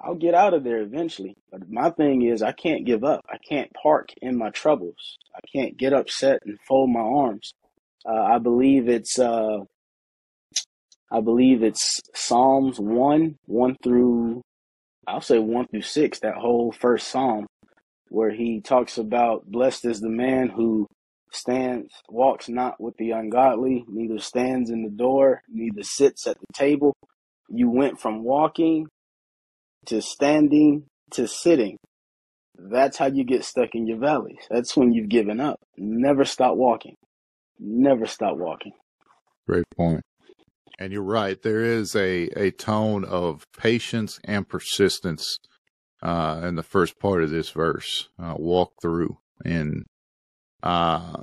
I'll 0.00 0.14
get 0.14 0.34
out 0.34 0.54
of 0.54 0.64
there 0.64 0.80
eventually. 0.80 1.34
But 1.50 1.68
my 1.70 1.90
thing 1.90 2.22
is, 2.22 2.42
I 2.42 2.52
can't 2.52 2.84
give 2.84 3.04
up. 3.04 3.24
I 3.30 3.38
can't 3.38 3.72
park 3.72 4.10
in 4.20 4.36
my 4.36 4.50
troubles. 4.50 5.18
I 5.34 5.40
can't 5.52 5.76
get 5.76 5.92
upset 5.92 6.40
and 6.44 6.58
fold 6.66 6.90
my 6.90 7.00
arms. 7.00 7.54
Uh, 8.08 8.22
I 8.22 8.38
believe 8.38 8.88
it's 8.88 9.18
uh, 9.18 9.58
I 11.10 11.20
believe 11.20 11.62
it's 11.62 12.00
Psalms 12.14 12.78
one 12.78 13.36
one 13.46 13.76
through 13.82 14.42
I'll 15.06 15.20
say 15.20 15.38
one 15.38 15.66
through 15.68 15.82
six. 15.82 16.20
That 16.20 16.34
whole 16.34 16.72
first 16.72 17.08
psalm 17.08 17.46
where 18.08 18.30
he 18.30 18.60
talks 18.60 18.98
about 18.98 19.46
blessed 19.46 19.86
is 19.86 20.00
the 20.00 20.08
man 20.08 20.48
who 20.48 20.86
stands 21.32 21.92
walks 22.08 22.48
not 22.48 22.80
with 22.80 22.96
the 22.98 23.10
ungodly, 23.10 23.84
neither 23.88 24.18
stands 24.18 24.70
in 24.70 24.82
the 24.82 24.90
door, 24.90 25.42
neither 25.48 25.82
sits 25.82 26.26
at 26.26 26.38
the 26.38 26.46
table. 26.54 26.94
You 27.48 27.70
went 27.70 28.00
from 28.00 28.24
walking 28.24 28.86
to 29.86 30.02
standing 30.02 30.84
to 31.12 31.26
sitting. 31.26 31.78
That's 32.58 32.96
how 32.96 33.06
you 33.06 33.24
get 33.24 33.44
stuck 33.44 33.70
in 33.74 33.86
your 33.86 33.98
valleys. 33.98 34.46
That's 34.50 34.76
when 34.76 34.92
you've 34.92 35.08
given 35.08 35.40
up. 35.40 35.60
Never 35.76 36.24
stop 36.24 36.56
walking. 36.56 36.96
Never 37.58 38.06
stop 38.06 38.36
walking. 38.36 38.72
Great 39.46 39.66
point. 39.76 40.02
And 40.78 40.92
you're 40.92 41.02
right. 41.02 41.40
There 41.40 41.62
is 41.62 41.94
a, 41.94 42.28
a 42.36 42.50
tone 42.50 43.04
of 43.04 43.44
patience 43.58 44.20
and 44.24 44.48
persistence 44.48 45.38
uh, 46.02 46.42
in 46.44 46.56
the 46.56 46.62
first 46.62 46.98
part 46.98 47.22
of 47.22 47.30
this 47.30 47.50
verse. 47.50 48.08
Uh, 48.18 48.34
walk 48.36 48.72
through. 48.82 49.18
And 49.44 49.84
uh, 50.62 51.22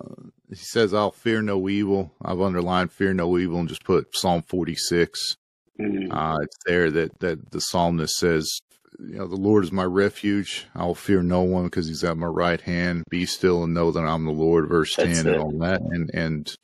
he 0.50 0.56
says, 0.56 0.94
I'll 0.94 1.12
fear 1.12 1.42
no 1.42 1.68
evil. 1.68 2.14
I've 2.22 2.42
underlined 2.42 2.92
fear 2.92 3.14
no 3.14 3.38
evil 3.38 3.60
and 3.60 3.70
just 3.70 3.84
put 3.84 4.16
Psalm 4.16 4.44
46. 4.44 5.36
Mhm. 5.80 6.12
Uh, 6.12 6.40
it's 6.44 6.58
there 6.66 6.92
that, 6.92 7.20
that 7.20 7.52
the 7.52 7.62
psalmist 7.62 8.16
says, 8.18 8.60
you 9.00 9.16
know, 9.16 9.28
the 9.28 9.36
Lord 9.36 9.64
is 9.64 9.72
my 9.72 9.84
refuge. 9.86 10.68
I 10.76 10.86
will 10.86 10.96
fear 10.96 11.24
no 11.24 11.42
one 11.42 11.66
because 11.66 11.88
he's 11.88 12.04
at 12.04 12.18
my 12.18 12.28
right 12.28 12.62
hand. 12.62 13.04
Be 13.10 13.26
still 13.26 13.64
and 13.64 13.74
know 13.74 13.92
that 13.92 14.04
I'm 14.06 14.26
the 14.26 14.32
Lord. 14.32 14.70
Verse 14.70 14.96
That's 14.96 15.10
10 15.18 15.28
it. 15.28 15.32
and 15.32 15.40
all 15.40 15.58
that. 15.60 15.82
And, 15.82 16.10
and, 16.14 16.56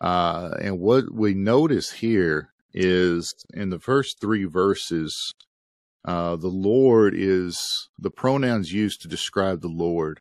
uh, 0.00 0.50
and 0.60 0.78
what 0.78 1.12
we 1.12 1.34
notice 1.34 1.90
here 1.92 2.50
is 2.72 3.32
in 3.52 3.70
the 3.70 3.78
first 3.78 4.20
three 4.20 4.44
verses, 4.44 5.32
uh, 6.06 6.36
the 6.36 6.48
Lord 6.48 7.14
is 7.14 7.88
the 7.98 8.10
pronouns 8.10 8.72
used 8.72 9.02
to 9.02 9.08
describe 9.08 9.60
the 9.60 9.68
Lord 9.68 10.20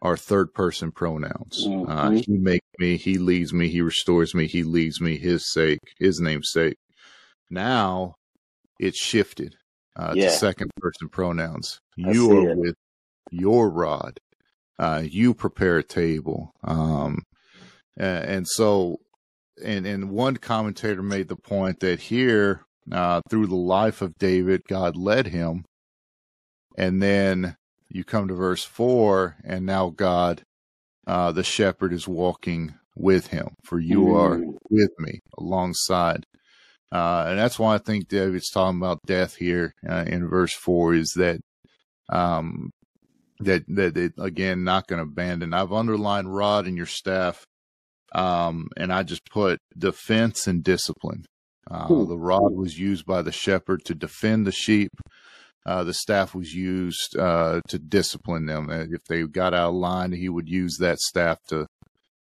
are 0.00 0.16
third 0.16 0.52
person 0.52 0.90
pronouns. 0.90 1.64
Uh, 1.86 2.10
Mhm. 2.10 2.24
he 2.26 2.38
makes 2.38 2.66
me, 2.80 2.96
he 2.96 3.18
leads 3.18 3.52
me, 3.52 3.68
he 3.68 3.80
restores 3.82 4.34
me, 4.34 4.48
he 4.48 4.64
leads 4.64 5.00
me, 5.00 5.16
his 5.16 5.48
sake, 5.52 5.78
his 6.00 6.18
name's 6.20 6.50
sake. 6.50 6.76
Now 7.52 8.14
it's 8.80 8.98
shifted 8.98 9.54
uh, 9.94 10.14
Yeah. 10.16 10.30
to 10.30 10.36
second 10.38 10.70
person 10.78 11.08
pronouns. 11.10 11.78
I 12.04 12.10
You 12.10 12.32
are 12.32 12.50
it. 12.50 12.56
with 12.56 12.74
your 13.30 13.70
rod. 13.70 14.18
Uh, 14.78 15.02
you 15.04 15.34
prepare 15.34 15.76
a 15.78 15.82
table. 15.84 16.50
Um, 16.64 17.22
and 17.96 18.48
so, 18.48 18.96
and, 19.62 19.86
and 19.86 20.10
one 20.10 20.38
commentator 20.38 21.02
made 21.02 21.28
the 21.28 21.36
point 21.36 21.80
that 21.80 22.00
here, 22.00 22.64
uh, 22.90 23.20
through 23.28 23.46
the 23.48 23.54
life 23.54 24.00
of 24.00 24.16
David, 24.18 24.62
God 24.66 24.96
led 24.96 25.26
him. 25.28 25.64
And 26.78 27.02
then 27.02 27.54
you 27.90 28.02
come 28.02 28.28
to 28.28 28.34
verse 28.34 28.64
four, 28.64 29.36
and 29.44 29.66
now 29.66 29.90
God, 29.90 30.42
uh, 31.06 31.32
the 31.32 31.44
shepherd 31.44 31.92
is 31.92 32.08
walking 32.08 32.74
with 32.96 33.26
him, 33.26 33.48
for 33.62 33.78
you 33.78 34.10
are 34.14 34.38
Mm. 34.38 34.56
with 34.70 34.90
me 34.98 35.20
alongside. 35.36 36.24
Uh, 36.92 37.24
and 37.28 37.38
that's 37.38 37.58
why 37.58 37.74
I 37.74 37.78
think 37.78 38.08
David's 38.08 38.50
talking 38.50 38.78
about 38.78 39.00
death 39.06 39.36
here 39.36 39.72
uh, 39.88 40.04
in 40.06 40.28
verse 40.28 40.52
four 40.52 40.94
is 40.94 41.14
that, 41.16 41.40
um, 42.10 42.70
that, 43.40 43.64
that 43.68 43.96
it, 43.96 44.12
again, 44.18 44.62
not 44.62 44.86
going 44.86 44.98
to 44.98 45.10
abandon. 45.10 45.54
I've 45.54 45.72
underlined 45.72 46.34
rod 46.34 46.66
and 46.66 46.76
your 46.76 46.86
staff. 46.86 47.44
Um, 48.14 48.68
and 48.76 48.92
I 48.92 49.04
just 49.04 49.22
put 49.30 49.58
defense 49.76 50.46
and 50.46 50.62
discipline. 50.62 51.24
Uh, 51.70 51.88
the 52.04 52.18
rod 52.18 52.52
was 52.52 52.78
used 52.78 53.06
by 53.06 53.22
the 53.22 53.32
shepherd 53.32 53.86
to 53.86 53.94
defend 53.94 54.46
the 54.46 54.52
sheep. 54.52 54.90
Uh, 55.64 55.82
the 55.84 55.94
staff 55.94 56.34
was 56.34 56.52
used, 56.52 57.16
uh, 57.16 57.62
to 57.68 57.78
discipline 57.78 58.44
them. 58.44 58.68
If 58.68 59.04
they 59.08 59.22
got 59.22 59.54
out 59.54 59.70
of 59.70 59.76
line, 59.76 60.12
he 60.12 60.28
would 60.28 60.48
use 60.48 60.76
that 60.80 60.98
staff 60.98 61.38
to, 61.48 61.66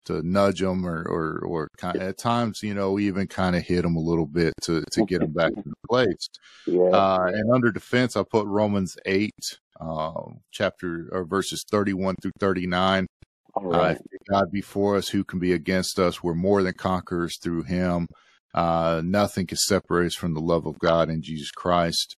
to 0.09 0.27
nudge 0.27 0.59
them 0.59 0.85
or, 0.85 1.03
or, 1.03 1.39
or 1.45 1.69
kind 1.77 1.95
of, 1.95 2.01
at 2.01 2.17
times, 2.17 2.63
you 2.63 2.73
know, 2.73 2.93
we 2.93 3.07
even 3.07 3.27
kind 3.27 3.55
of 3.55 3.63
hit 3.63 3.83
them 3.83 3.95
a 3.95 4.01
little 4.01 4.25
bit 4.25 4.53
to, 4.63 4.83
to 4.91 5.05
get 5.05 5.19
them 5.19 5.31
back 5.31 5.51
in 5.55 5.73
place. 5.87 6.27
Yeah. 6.65 6.89
Uh, 6.89 7.29
and 7.31 7.51
under 7.53 7.71
defense, 7.71 8.17
I 8.17 8.23
put 8.23 8.47
Romans 8.47 8.97
8, 9.05 9.31
uh, 9.79 10.21
chapter 10.51 11.09
or 11.11 11.25
verses 11.25 11.63
31 11.69 12.15
through 12.21 12.31
39. 12.39 13.07
All 13.53 13.75
uh, 13.75 13.77
right. 13.77 13.97
Uh, 13.97 14.17
God 14.29 14.51
before 14.51 14.97
us, 14.97 15.09
who 15.09 15.23
can 15.23 15.39
be 15.39 15.53
against 15.53 15.99
us? 15.99 16.23
We're 16.23 16.33
more 16.33 16.63
than 16.63 16.73
conquerors 16.73 17.37
through 17.37 17.63
him. 17.63 18.07
Uh, 18.53 19.01
nothing 19.05 19.45
can 19.45 19.57
separate 19.57 20.07
us 20.07 20.15
from 20.15 20.33
the 20.33 20.41
love 20.41 20.65
of 20.65 20.79
God 20.79 21.09
in 21.09 21.21
Jesus 21.21 21.51
Christ. 21.51 22.15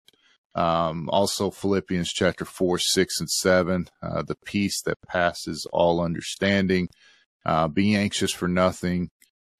Um, 0.55 1.09
also 1.09 1.49
Philippians 1.49 2.11
chapter 2.11 2.45
four, 2.45 2.77
six, 2.77 3.19
and 3.19 3.29
seven, 3.29 3.87
uh, 4.01 4.23
the 4.23 4.35
peace 4.45 4.81
that 4.83 4.97
passes 5.07 5.65
all 5.71 6.01
understanding. 6.01 6.89
Uh, 7.45 7.67
be 7.67 7.95
anxious 7.95 8.31
for 8.31 8.47
nothing, 8.47 9.09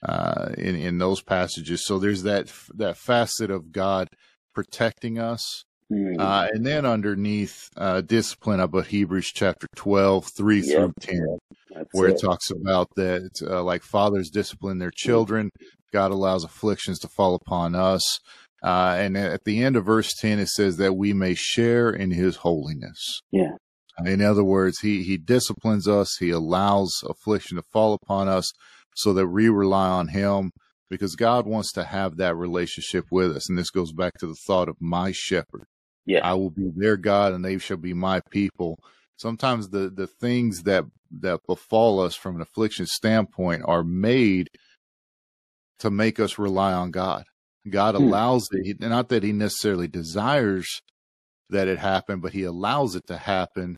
uh, 0.04 0.50
in, 0.58 0.76
in 0.76 0.98
those 0.98 1.22
passages. 1.22 1.86
So 1.86 2.00
there's 2.00 2.24
that, 2.24 2.52
that 2.76 2.98
facet 2.98 3.52
of 3.52 3.72
God 3.72 4.08
protecting 4.54 5.20
us. 5.20 5.64
Mm. 5.92 6.20
Uh, 6.20 6.48
and 6.54 6.66
then 6.66 6.86
underneath, 6.86 7.70
uh, 7.76 8.02
discipline, 8.02 8.60
I 8.60 8.68
put 8.68 8.88
Hebrews 8.88 9.32
chapter 9.34 9.68
12, 9.76 10.30
3 10.38 10.62
yep. 10.62 10.66
through 10.66 10.94
10, 11.02 11.38
That's 11.76 11.90
where 11.92 12.10
it. 12.10 12.16
it. 12.16 12.22
talks 12.22 12.50
about 12.50 12.88
that, 12.96 13.30
uh, 13.46 13.62
like 13.64 13.84
fathers 13.84 14.30
discipline 14.30 14.80
their 14.80 14.92
children. 14.94 15.50
God 15.92 16.12
allows 16.12 16.44
afflictions 16.44 17.00
to 17.00 17.10
fall 17.10 17.36
upon 17.36 17.76
us. 17.76 18.20
Uh, 18.64 18.96
and 18.98 19.18
at 19.18 19.44
the 19.44 19.64
end 19.64 19.76
of 19.76 19.86
verse 19.86 20.14
10, 20.14 20.40
it 20.40 20.48
says 20.48 20.78
that 20.78 20.94
we 20.94 21.14
may 21.14 21.34
share 21.34 21.90
in 21.90 22.12
his 22.12 22.38
holiness. 22.38 23.22
Yeah. 23.32 23.56
In 24.06 24.22
other 24.22 24.44
words, 24.44 24.80
he, 24.80 25.04
he 25.04 25.18
disciplines 25.18 25.88
us. 25.88 26.18
He 26.18 26.30
allows 26.30 27.04
affliction 27.08 27.58
to 27.58 27.64
fall 27.64 27.94
upon 27.94 28.28
us 28.28 28.52
so 28.96 29.14
that 29.14 29.28
we 29.28 29.50
rely 29.50 29.88
on 29.88 30.10
him 30.10 30.52
because 30.90 31.16
God 31.16 31.46
wants 31.46 31.72
to 31.74 31.84
have 31.84 32.18
that 32.18 32.36
relationship 32.36 33.06
with 33.12 33.36
us. 33.36 33.50
And 33.50 33.58
this 33.58 33.70
goes 33.70 33.94
back 33.94 34.18
to 34.20 34.28
the 34.28 34.36
thought 34.36 34.70
of 34.70 34.76
my 34.80 35.12
shepherd. 35.12 35.66
Yeah. 36.06 36.28
I 36.28 36.34
will 36.34 36.50
be 36.50 36.70
their 36.76 36.98
God 36.98 37.34
and 37.34 37.46
they 37.46 37.58
shall 37.58 37.78
be 37.78 37.94
my 37.94 38.22
people. 38.30 38.78
Sometimes 39.18 39.70
the, 39.70 39.90
the 39.90 40.08
things 40.08 40.64
that, 40.64 40.86
that 41.20 41.42
befall 41.48 42.00
us 42.00 42.16
from 42.16 42.36
an 42.36 42.42
affliction 42.42 42.88
standpoint 42.88 43.64
are 43.66 43.84
made 43.84 44.50
to 45.80 45.90
make 45.90 46.20
us 46.20 46.38
rely 46.40 46.74
on 46.74 46.92
God. 46.92 47.24
God 47.70 47.96
hmm. 47.96 48.04
allows 48.04 48.48
it, 48.52 48.80
not 48.80 49.10
that 49.10 49.24
he 49.24 49.32
necessarily 49.32 49.88
desires 49.88 50.82
that 51.52 51.68
it 51.68 51.80
happened, 51.80 52.22
but 52.22 52.34
he 52.34 52.44
allows 52.44 52.96
it 52.96 53.04
to 53.08 53.18
happen 53.18 53.78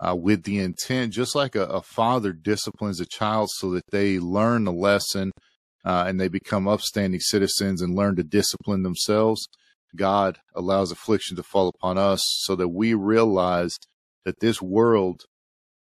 uh, 0.00 0.14
with 0.14 0.42
the 0.42 0.58
intent, 0.58 1.12
just 1.12 1.34
like 1.34 1.54
a, 1.54 1.64
a, 1.66 1.80
father 1.80 2.32
disciplines 2.32 3.00
a 3.00 3.06
child 3.06 3.48
so 3.52 3.70
that 3.70 3.84
they 3.92 4.18
learn 4.18 4.64
the 4.64 4.72
lesson 4.72 5.30
uh, 5.84 6.04
and 6.08 6.20
they 6.20 6.28
become 6.28 6.66
upstanding 6.66 7.20
citizens 7.20 7.80
and 7.80 7.94
learn 7.94 8.16
to 8.16 8.24
discipline 8.24 8.82
themselves. 8.82 9.46
God 9.94 10.38
allows 10.56 10.90
affliction 10.90 11.36
to 11.36 11.44
fall 11.44 11.68
upon 11.68 11.96
us 11.96 12.20
so 12.40 12.56
that 12.56 12.68
we 12.68 12.94
realize 12.94 13.76
that 14.24 14.40
this 14.40 14.60
world 14.60 15.22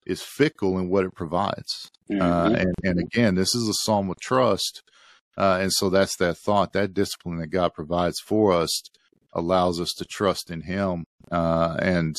is 0.05 0.21
fickle 0.21 0.79
in 0.79 0.91
what 0.91 1.07
it 1.07 1.15
provides. 1.15 1.91
Uh, 2.11 2.15
mm-hmm. 2.15 2.55
Uh, 2.55 2.59
and, 2.59 2.75
and 2.83 3.01
again, 3.01 3.35
this 3.35 3.55
is 3.55 3.67
a 3.67 3.73
psalm 3.73 4.11
of 4.11 4.21
trust 4.21 4.83
uh, 5.37 5.59
and 5.61 5.73
so 5.73 5.89
that's 5.89 6.17
that 6.17 6.37
thought, 6.39 6.73
that 6.73 6.95
discipline 6.95 7.39
that 7.39 7.49
God 7.49 7.73
provides 7.75 8.21
for 8.21 8.53
us 8.53 8.83
allows 9.33 9.81
us 9.81 9.93
to 9.95 10.05
trust 10.05 10.51
in 10.51 10.63
Him 10.63 11.05
uh, 11.31 11.77
and 11.81 12.17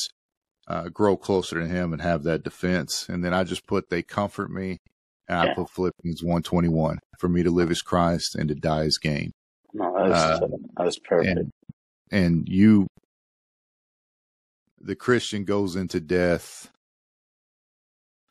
uh, 0.68 0.90
grow 0.90 1.18
closer 1.18 1.60
to 1.60 1.68
Him 1.68 1.94
and 1.94 2.02
have 2.02 2.24
that 2.24 2.44
defense. 2.44 3.08
And 3.10 3.24
then 3.24 3.34
I 3.34 3.44
just 3.44 3.68
put, 3.68 3.90
they 3.90 4.02
comfort 4.02 4.50
me. 4.50 4.78
And 5.28 5.46
yeah. 5.46 5.52
I 5.52 5.56
put 5.56 5.70
Philippians 5.70 6.22
121 6.22 7.00
for 7.20 7.30
me 7.30 7.44
to 7.44 7.52
live 7.52 7.72
as 7.72 7.82
Christ 7.82 8.36
and 8.36 8.50
to 8.50 8.56
die 8.56 8.84
as 8.86 8.98
gain. 8.98 9.32
No, 9.74 9.94
that's, 9.98 10.42
uh, 10.42 10.48
that's 10.78 11.00
perfect. 11.00 11.40
And, 11.40 11.52
and 12.12 12.48
you, 12.48 12.88
the 14.80 14.96
Christian 14.96 15.46
goes 15.46 15.76
into 15.76 16.00
death 16.00 16.70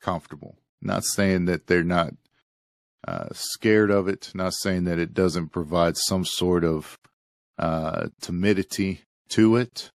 comfortable. 0.03 0.57
Not 0.83 1.05
saying 1.05 1.47
that 1.47 1.67
they're 1.67 1.85
not 1.85 2.15
uh, 3.07 3.29
scared 3.33 3.91
of 3.91 4.09
it. 4.09 4.33
Not 4.35 4.53
saying 4.53 4.85
that 4.85 4.99
it 4.99 5.15
doesn't 5.15 5.49
provide 5.49 5.97
some 5.97 6.25
sort 6.25 6.65
of 6.65 6.99
uh, 7.63 8.09
timidity 8.21 9.03
to 9.29 9.55
it. 9.55 9.93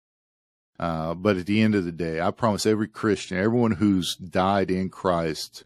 Uh, 0.78 1.14
but 1.14 1.38
at 1.38 1.46
the 1.46 1.62
end 1.62 1.76
of 1.76 1.86
the 1.86 1.94
day, 1.94 2.20
I 2.20 2.30
promise 2.32 2.66
every 2.66 2.90
Christian, 2.90 3.38
everyone 3.38 3.72
who's 3.72 4.18
died 4.18 4.70
in 4.70 4.90
Christ 4.90 5.64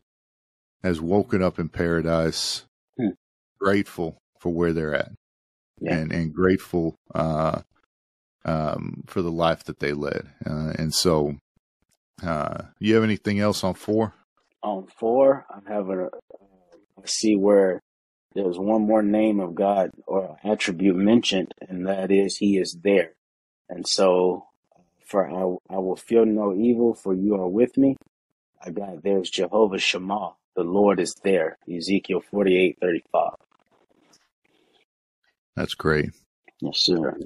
has 0.83 1.01
woken 1.01 1.41
up 1.41 1.57
in 1.57 1.69
paradise, 1.69 2.65
hmm. 2.99 3.09
grateful 3.59 4.19
for 4.39 4.53
where 4.53 4.73
they're 4.73 4.93
at 4.93 5.11
yeah. 5.81 5.95
and, 5.95 6.11
and 6.11 6.31
grateful, 6.31 6.95
uh, 7.15 7.61
um, 8.45 9.03
for 9.07 9.23
the 9.23 9.31
life 9.31 9.63
that 9.63 9.79
they 9.79 9.93
led. 9.93 10.29
Uh, 10.45 10.73
and 10.77 10.93
so, 10.93 11.37
uh, 12.21 12.61
you 12.79 12.93
have 12.93 13.03
anything 13.03 13.39
else 13.39 13.63
on 13.63 13.73
four? 13.73 14.13
On 14.61 14.85
four, 14.85 15.47
I'm 15.49 15.65
having 15.65 16.01
a, 16.01 17.07
see 17.07 17.35
where 17.35 17.81
there's 18.38 18.59
one 18.59 18.83
more 18.83 19.03
name 19.03 19.41
of 19.41 19.55
God 19.55 19.91
or 20.07 20.39
attribute 20.45 20.95
mentioned, 20.95 21.53
and 21.67 21.88
that 21.88 22.11
is 22.11 22.38
He 22.38 22.59
is 22.59 22.77
there. 22.83 23.13
And 23.69 23.88
so, 23.88 24.47
for 25.05 25.27
I, 25.27 25.75
I 25.75 25.79
will 25.79 25.97
feel 25.97 26.25
no 26.25 26.55
evil, 26.55 26.95
for 26.95 27.15
you 27.15 27.35
are 27.35 27.49
with 27.49 27.77
me. 27.77 27.97
I 28.63 28.71
got 28.71 29.03
there's 29.03 29.29
Jehovah 29.31 29.79
Shammah, 29.79 30.35
the 30.55 30.63
Lord 30.63 30.99
is 30.99 31.15
there. 31.23 31.57
Ezekiel 31.67 32.21
forty 32.31 32.57
eight 32.57 32.77
thirty 32.81 33.03
five. 33.11 33.35
That's 35.55 35.75
great. 35.75 36.11
Yes, 36.61 36.79
sir. 36.79 37.17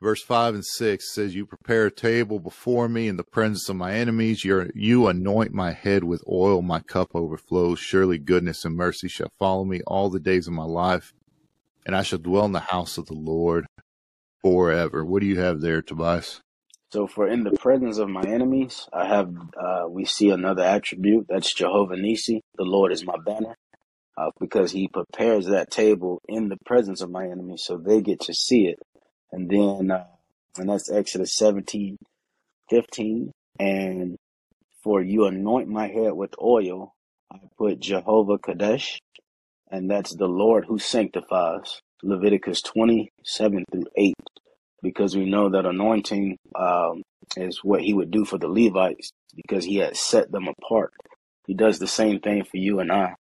Verse 0.00 0.22
5 0.22 0.54
and 0.54 0.64
6 0.64 1.12
says, 1.12 1.34
You 1.34 1.44
prepare 1.44 1.86
a 1.86 1.90
table 1.90 2.38
before 2.38 2.88
me 2.88 3.08
in 3.08 3.16
the 3.16 3.24
presence 3.24 3.68
of 3.68 3.76
my 3.76 3.94
enemies. 3.94 4.44
You're, 4.44 4.68
you 4.74 5.08
anoint 5.08 5.52
my 5.52 5.72
head 5.72 6.04
with 6.04 6.22
oil. 6.30 6.62
My 6.62 6.80
cup 6.80 7.10
overflows. 7.14 7.80
Surely 7.80 8.18
goodness 8.18 8.64
and 8.64 8.76
mercy 8.76 9.08
shall 9.08 9.32
follow 9.40 9.64
me 9.64 9.80
all 9.88 10.08
the 10.08 10.20
days 10.20 10.46
of 10.46 10.52
my 10.52 10.64
life, 10.64 11.14
and 11.84 11.96
I 11.96 12.02
shall 12.02 12.20
dwell 12.20 12.44
in 12.44 12.52
the 12.52 12.60
house 12.60 12.98
of 12.98 13.06
the 13.06 13.14
Lord 13.14 13.66
forever. 14.42 15.04
What 15.04 15.22
do 15.22 15.26
you 15.26 15.40
have 15.40 15.60
there, 15.62 15.82
Tobias? 15.82 16.40
So, 16.92 17.06
for 17.06 17.28
in 17.28 17.44
the 17.44 17.52
presence 17.52 17.98
of 17.98 18.08
my 18.08 18.22
enemies, 18.22 18.88
I 18.92 19.06
have, 19.06 19.34
uh, 19.60 19.84
we 19.88 20.04
see 20.06 20.30
another 20.30 20.62
attribute. 20.62 21.26
That's 21.28 21.52
Jehovah 21.52 21.96
Nisi. 21.96 22.42
The 22.56 22.64
Lord 22.64 22.92
is 22.92 23.04
my 23.04 23.16
banner. 23.24 23.56
Uh, 24.16 24.30
because 24.40 24.72
he 24.72 24.88
prepares 24.88 25.46
that 25.46 25.70
table 25.70 26.20
in 26.28 26.48
the 26.48 26.56
presence 26.66 27.02
of 27.02 27.10
my 27.10 27.24
enemies 27.26 27.62
so 27.64 27.78
they 27.78 28.00
get 28.02 28.20
to 28.20 28.34
see 28.34 28.66
it 28.66 28.78
and 29.32 29.50
then, 29.50 29.90
uh, 29.90 30.06
and 30.56 30.68
that's 30.68 30.90
Exodus 30.90 31.34
17, 31.36 31.96
15. 32.70 33.32
And 33.60 34.16
for 34.82 35.02
you 35.02 35.26
anoint 35.26 35.68
my 35.68 35.88
head 35.88 36.12
with 36.12 36.34
oil, 36.40 36.92
I 37.32 37.38
put 37.58 37.80
Jehovah 37.80 38.38
Kadesh, 38.38 39.00
and 39.70 39.90
that's 39.90 40.14
the 40.14 40.28
Lord 40.28 40.64
who 40.66 40.78
sanctifies. 40.78 41.80
Leviticus 42.02 42.62
27 42.62 43.64
through 43.72 43.86
8, 43.96 44.14
because 44.82 45.16
we 45.16 45.28
know 45.28 45.50
that 45.50 45.66
anointing 45.66 46.36
um, 46.54 47.02
is 47.36 47.58
what 47.64 47.82
he 47.82 47.92
would 47.92 48.12
do 48.12 48.24
for 48.24 48.38
the 48.38 48.46
Levites 48.48 49.10
because 49.34 49.64
he 49.64 49.76
had 49.76 49.96
set 49.96 50.30
them 50.30 50.46
apart. 50.48 50.92
He 51.46 51.54
does 51.54 51.78
the 51.78 51.88
same 51.88 52.20
thing 52.20 52.44
for 52.44 52.56
you 52.56 52.80
and 52.80 52.92
I. 52.92 53.14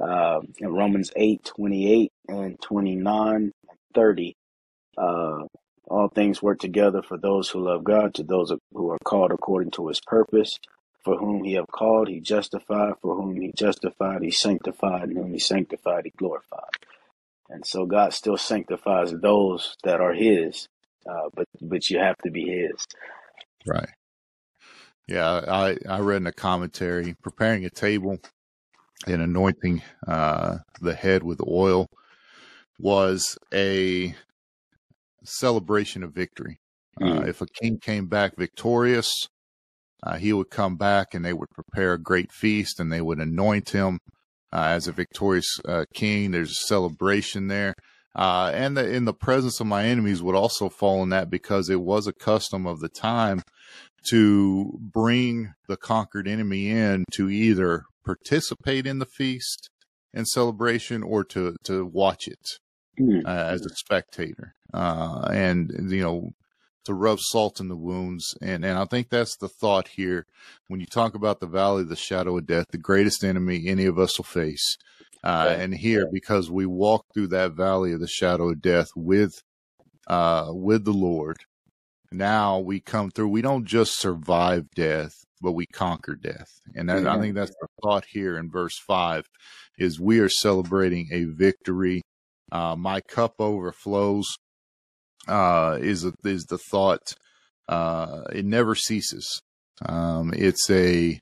Uh, 0.00 0.40
in 0.58 0.74
Romans 0.74 1.12
8, 1.14 1.44
28 1.44 2.10
and 2.28 2.60
29 2.60 3.52
30, 3.94 4.34
uh, 4.96 5.44
all 5.88 6.08
things 6.08 6.42
work 6.42 6.58
together 6.58 7.02
for 7.02 7.18
those 7.18 7.48
who 7.48 7.60
love 7.60 7.84
God, 7.84 8.14
to 8.14 8.22
those 8.22 8.52
who 8.72 8.90
are 8.90 8.98
called 9.04 9.32
according 9.32 9.72
to 9.72 9.88
his 9.88 10.00
purpose. 10.00 10.58
For 11.04 11.18
whom 11.18 11.44
he 11.44 11.52
have 11.54 11.66
called, 11.66 12.08
he 12.08 12.20
justified. 12.20 12.94
For 13.02 13.14
whom 13.14 13.38
he 13.38 13.52
justified, 13.52 14.22
he 14.22 14.30
sanctified. 14.30 15.08
And 15.08 15.18
whom 15.18 15.32
he 15.32 15.38
sanctified, 15.38 16.04
he 16.04 16.12
glorified. 16.16 16.70
And 17.50 17.66
so 17.66 17.84
God 17.84 18.14
still 18.14 18.38
sanctifies 18.38 19.12
those 19.12 19.76
that 19.84 20.00
are 20.00 20.14
his, 20.14 20.66
uh, 21.06 21.28
but 21.34 21.46
but 21.60 21.90
you 21.90 21.98
have 21.98 22.16
to 22.24 22.30
be 22.30 22.46
his. 22.46 22.86
Right. 23.66 23.90
Yeah, 25.06 25.44
I, 25.46 25.76
I 25.86 26.00
read 26.00 26.22
in 26.22 26.26
a 26.26 26.32
commentary, 26.32 27.14
preparing 27.22 27.66
a 27.66 27.70
table 27.70 28.18
and 29.06 29.20
anointing 29.20 29.82
uh, 30.06 30.58
the 30.80 30.94
head 30.94 31.22
with 31.22 31.40
oil 31.46 31.88
was 32.78 33.36
a 33.52 34.14
celebration 35.24 36.02
of 36.02 36.14
victory. 36.14 36.58
Uh, 37.00 37.04
mm. 37.04 37.18
Uh, 37.20 37.26
if 37.26 37.40
a 37.40 37.46
king 37.46 37.78
came 37.78 38.06
back 38.06 38.36
victorious, 38.36 39.28
uh, 40.02 40.16
he 40.16 40.32
would 40.32 40.50
come 40.50 40.76
back 40.76 41.14
and 41.14 41.24
they 41.24 41.32
would 41.32 41.50
prepare 41.50 41.94
a 41.94 42.02
great 42.02 42.30
feast 42.32 42.78
and 42.78 42.92
they 42.92 43.00
would 43.00 43.18
anoint 43.18 43.70
him 43.70 43.98
uh, 44.52 44.66
as 44.66 44.86
a 44.86 44.92
victorious 44.92 45.58
uh, 45.66 45.84
king. 45.94 46.30
There's 46.30 46.52
a 46.52 46.66
celebration 46.66 47.48
there. 47.48 47.74
Uh, 48.14 48.52
and 48.54 48.76
the, 48.76 48.88
in 48.88 49.06
the 49.06 49.14
presence 49.14 49.58
of 49.58 49.66
my 49.66 49.84
enemies 49.86 50.22
would 50.22 50.36
also 50.36 50.68
fall 50.68 51.02
in 51.02 51.08
that 51.08 51.30
because 51.30 51.68
it 51.68 51.80
was 51.80 52.06
a 52.06 52.12
custom 52.12 52.64
of 52.64 52.78
the 52.78 52.88
time 52.88 53.42
to 54.08 54.78
bring 54.80 55.52
the 55.66 55.76
conquered 55.76 56.28
enemy 56.28 56.70
in 56.70 57.04
to 57.10 57.28
either 57.28 57.84
participate 58.04 58.86
in 58.86 59.00
the 59.00 59.06
feast 59.06 59.68
and 60.12 60.28
celebration 60.28 61.02
or 61.02 61.24
to 61.24 61.56
to 61.64 61.84
watch 61.86 62.28
it 62.28 62.58
Mm. 63.00 63.26
as 63.26 63.66
a 63.66 63.74
spectator, 63.74 64.54
uh, 64.74 65.28
and 65.32 65.70
you 65.90 66.02
know 66.02 66.32
to 66.84 66.92
rub 66.94 67.18
salt 67.20 67.60
in 67.60 67.68
the 67.68 67.76
wounds. 67.76 68.36
And 68.42 68.64
and 68.64 68.78
I 68.78 68.84
think 68.84 69.08
that's 69.08 69.36
the 69.36 69.48
thought 69.48 69.88
here 69.88 70.26
when 70.68 70.80
you 70.80 70.86
talk 70.86 71.14
about 71.14 71.40
the 71.40 71.46
valley 71.46 71.82
of 71.82 71.88
the 71.88 71.96
shadow 71.96 72.36
of 72.36 72.46
death, 72.46 72.66
the 72.70 72.78
greatest 72.78 73.24
enemy 73.24 73.64
any 73.66 73.86
of 73.86 73.98
us 73.98 74.18
will 74.18 74.24
face. 74.24 74.76
Uh, 75.22 75.46
Yeah. 75.48 75.62
and 75.62 75.74
here, 75.74 76.06
because 76.12 76.50
we 76.50 76.66
walk 76.66 77.06
through 77.14 77.28
that 77.28 77.52
valley 77.52 77.92
of 77.92 78.00
the 78.00 78.08
shadow 78.08 78.50
of 78.50 78.60
death 78.60 78.88
with 78.94 79.42
uh, 80.06 80.48
with 80.50 80.84
the 80.84 80.92
Lord, 80.92 81.38
now 82.12 82.58
we 82.58 82.80
come 82.80 83.10
through. 83.10 83.28
We 83.28 83.42
don't 83.42 83.64
just 83.64 83.98
survive 83.98 84.70
death, 84.74 85.14
but 85.40 85.52
we 85.52 85.66
conquer 85.66 86.14
death. 86.14 86.60
And 86.74 86.88
that, 86.90 87.06
I 87.06 87.16
Mhm. 87.16 87.20
think 87.20 87.34
that's 87.34 87.56
the 87.60 87.68
thought 87.82 88.04
here 88.04 88.36
in 88.36 88.50
verse 88.50 88.78
five 88.78 89.26
is 89.78 89.98
we 89.98 90.20
are 90.20 90.28
celebrating 90.28 91.08
a 91.10 91.24
victory. 91.24 92.02
Uh, 92.52 92.76
my 92.76 93.00
cup 93.00 93.34
overflows 93.40 94.36
uh, 95.28 95.78
is 95.80 96.06
is 96.24 96.44
the 96.44 96.58
thought. 96.58 97.14
Uh, 97.68 98.22
it 98.32 98.44
never 98.44 98.74
ceases. 98.74 99.40
Um, 99.84 100.32
it's 100.36 100.68
a 100.70 101.18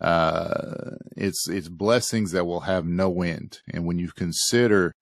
uh, 0.00 0.96
it's 1.16 1.48
it's 1.48 1.68
blessings 1.68 2.32
that 2.32 2.44
will 2.44 2.60
have 2.60 2.86
no 2.86 3.22
end. 3.22 3.60
And 3.72 3.86
when 3.86 3.98
you 3.98 4.10
consider 4.16 4.92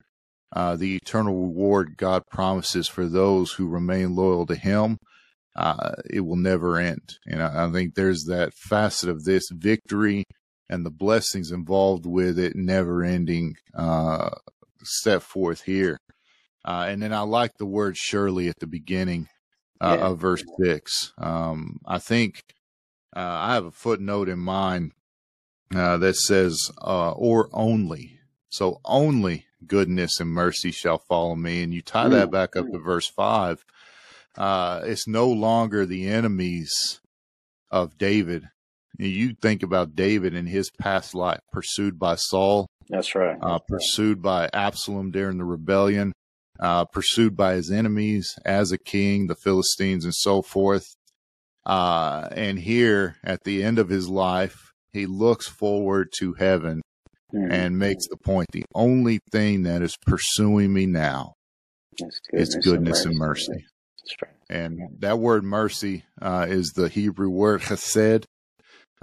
uh, 0.55 0.77
the 0.77 0.97
eternal 0.97 1.35
reward 1.35 1.97
God 1.97 2.23
promises 2.31 2.89
for 2.89 3.07
those 3.07 3.53
who 3.53 3.69
remain 3.69 4.15
loyal 4.15 4.47
to 4.47 4.55
Him, 4.55 4.99
uh, 5.55 5.93
it 6.09 6.21
will 6.21 6.37
never 6.37 6.79
end. 6.79 7.19
And 7.27 7.43
I, 7.43 7.67
I 7.67 7.73
think 7.73 7.95
there's 7.95 8.25
that 8.25 8.53
facet 8.55 9.09
of 9.09 9.25
this 9.25 9.49
victory 9.51 10.25
and 10.69 10.85
the 10.85 10.91
blessings 10.91 11.51
involved 11.53 12.07
with 12.07 12.39
it, 12.39 12.57
never 12.57 13.03
ending, 13.03 13.55
uh, 13.75 14.31
set 14.83 15.23
forth 15.23 15.63
here. 15.63 15.99
Uh, 16.67 16.87
and 16.89 17.01
then 17.01 17.13
I 17.13 17.21
like 17.21 17.53
the 17.59 17.67
word 17.67 17.97
surely 17.97 18.49
at 18.49 18.59
the 18.59 18.67
beginning 18.67 19.29
uh, 19.81 19.97
Yeah. 19.99 20.07
of 20.09 20.19
verse 20.19 20.43
six. 20.61 21.13
Um, 21.17 21.79
I 21.87 21.99
think 21.99 22.43
uh, 23.15 23.21
I 23.21 23.55
have 23.55 23.67
a 23.67 23.71
footnote 23.71 24.29
in 24.29 24.41
mind 24.41 24.93
uh, 25.75 25.97
that 25.99 26.17
says, 26.17 26.59
uh, 26.83 27.13
or 27.13 27.49
only. 27.53 28.19
So 28.49 28.81
only 28.85 29.47
goodness 29.67 30.21
and 30.21 30.31
mercy 30.31 30.71
shall 30.71 30.99
follow 30.99 31.35
me. 31.37 31.63
And 31.63 31.73
you 31.75 31.83
tie 31.83 32.09
that 32.09 32.31
back 32.31 32.57
up 32.57 32.67
to 32.73 32.79
verse 32.79 33.09
five. 33.09 33.65
Uh, 34.37 34.83
it's 34.85 35.07
no 35.09 35.29
longer 35.29 35.87
the 35.87 36.09
enemies 36.09 37.01
of 37.71 37.97
David. 37.99 38.45
You 38.99 39.35
think 39.35 39.63
about 39.63 39.95
David 39.95 40.35
in 40.35 40.47
his 40.47 40.71
past 40.71 41.15
life, 41.15 41.41
pursued 41.53 41.99
by 41.99 42.15
Saul, 42.17 42.67
That's 42.89 43.15
right. 43.15 43.37
uh, 43.43 43.59
pursued 43.69 44.23
by 44.23 44.49
Absalom 44.55 45.11
during 45.11 45.37
the 45.39 45.45
rebellion, 45.45 46.13
uh, 46.61 46.85
pursued 46.87 47.37
by 47.37 47.55
his 47.55 47.71
enemies 47.71 48.35
as 48.45 48.73
a 48.73 48.79
king, 48.79 49.27
the 49.27 49.35
Philistines, 49.35 50.05
and 50.05 50.15
so 50.15 50.43
forth. 50.43 50.87
Uh, 51.65 52.29
and 52.33 52.59
here 52.61 53.17
at 53.25 53.45
the 53.45 53.63
end 53.65 53.79
of 53.79 53.89
his 53.89 54.09
life, 54.09 54.73
he 54.93 55.07
looks 55.07 55.47
forward 55.49 56.09
to 56.19 56.35
heaven 56.35 56.83
Mm. 57.35 57.53
and 57.53 57.77
makes 57.79 58.07
the 58.07 58.17
point 58.17 58.47
the 58.53 58.65
only 58.73 59.19
thing 59.33 59.65
that 59.65 59.83
is 59.83 59.97
pursuing 60.07 60.73
me 60.73 60.87
now 60.87 61.33
It's 62.33 62.55
is 62.55 62.65
goodness 62.65 63.05
and 63.05 63.17
mercy. 63.19 63.67
That's 63.99 64.23
right. 64.23 64.33
And 64.49 64.79
that 65.01 65.19
word 65.19 65.43
mercy 65.43 66.05
uh, 66.23 66.47
is 66.49 66.69
the 66.77 66.89
Hebrew 66.89 67.29
word 67.29 67.63
chesed, 67.63 68.27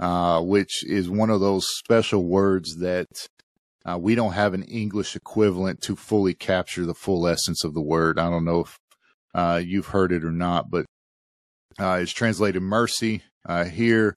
uh, 0.00 0.40
which 0.40 0.84
is 0.86 1.10
one 1.10 1.28
of 1.28 1.40
those 1.40 1.66
special 1.76 2.24
words 2.24 2.76
that 2.76 3.08
uh, 3.84 3.98
we 3.98 4.14
don't 4.14 4.32
have 4.32 4.54
an 4.54 4.62
English 4.64 5.14
equivalent 5.14 5.80
to 5.82 5.96
fully 5.96 6.34
capture 6.34 6.86
the 6.86 6.94
full 6.94 7.26
essence 7.26 7.64
of 7.64 7.74
the 7.74 7.82
word. 7.82 8.18
I 8.18 8.30
don't 8.30 8.44
know 8.44 8.60
if 8.60 8.78
uh, 9.34 9.60
you've 9.64 9.88
heard 9.88 10.12
it 10.12 10.24
or 10.24 10.32
not, 10.32 10.70
but 10.70 10.86
uh, 11.78 11.98
it's 12.00 12.12
translated 12.12 12.62
mercy. 12.62 13.22
Uh, 13.46 13.64
here 13.64 14.16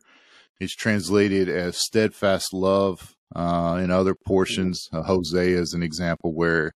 it's 0.59 0.76
translated 0.76 1.49
as 1.49 1.78
steadfast 1.78 2.53
love 2.53 3.13
uh, 3.36 3.80
in 3.84 3.91
other 3.91 4.15
portions. 4.15 4.88
Uh, 4.93 5.03
Hosea 5.03 5.59
is 5.59 5.74
an 5.74 5.84
example 5.84 6.34
where 6.34 6.72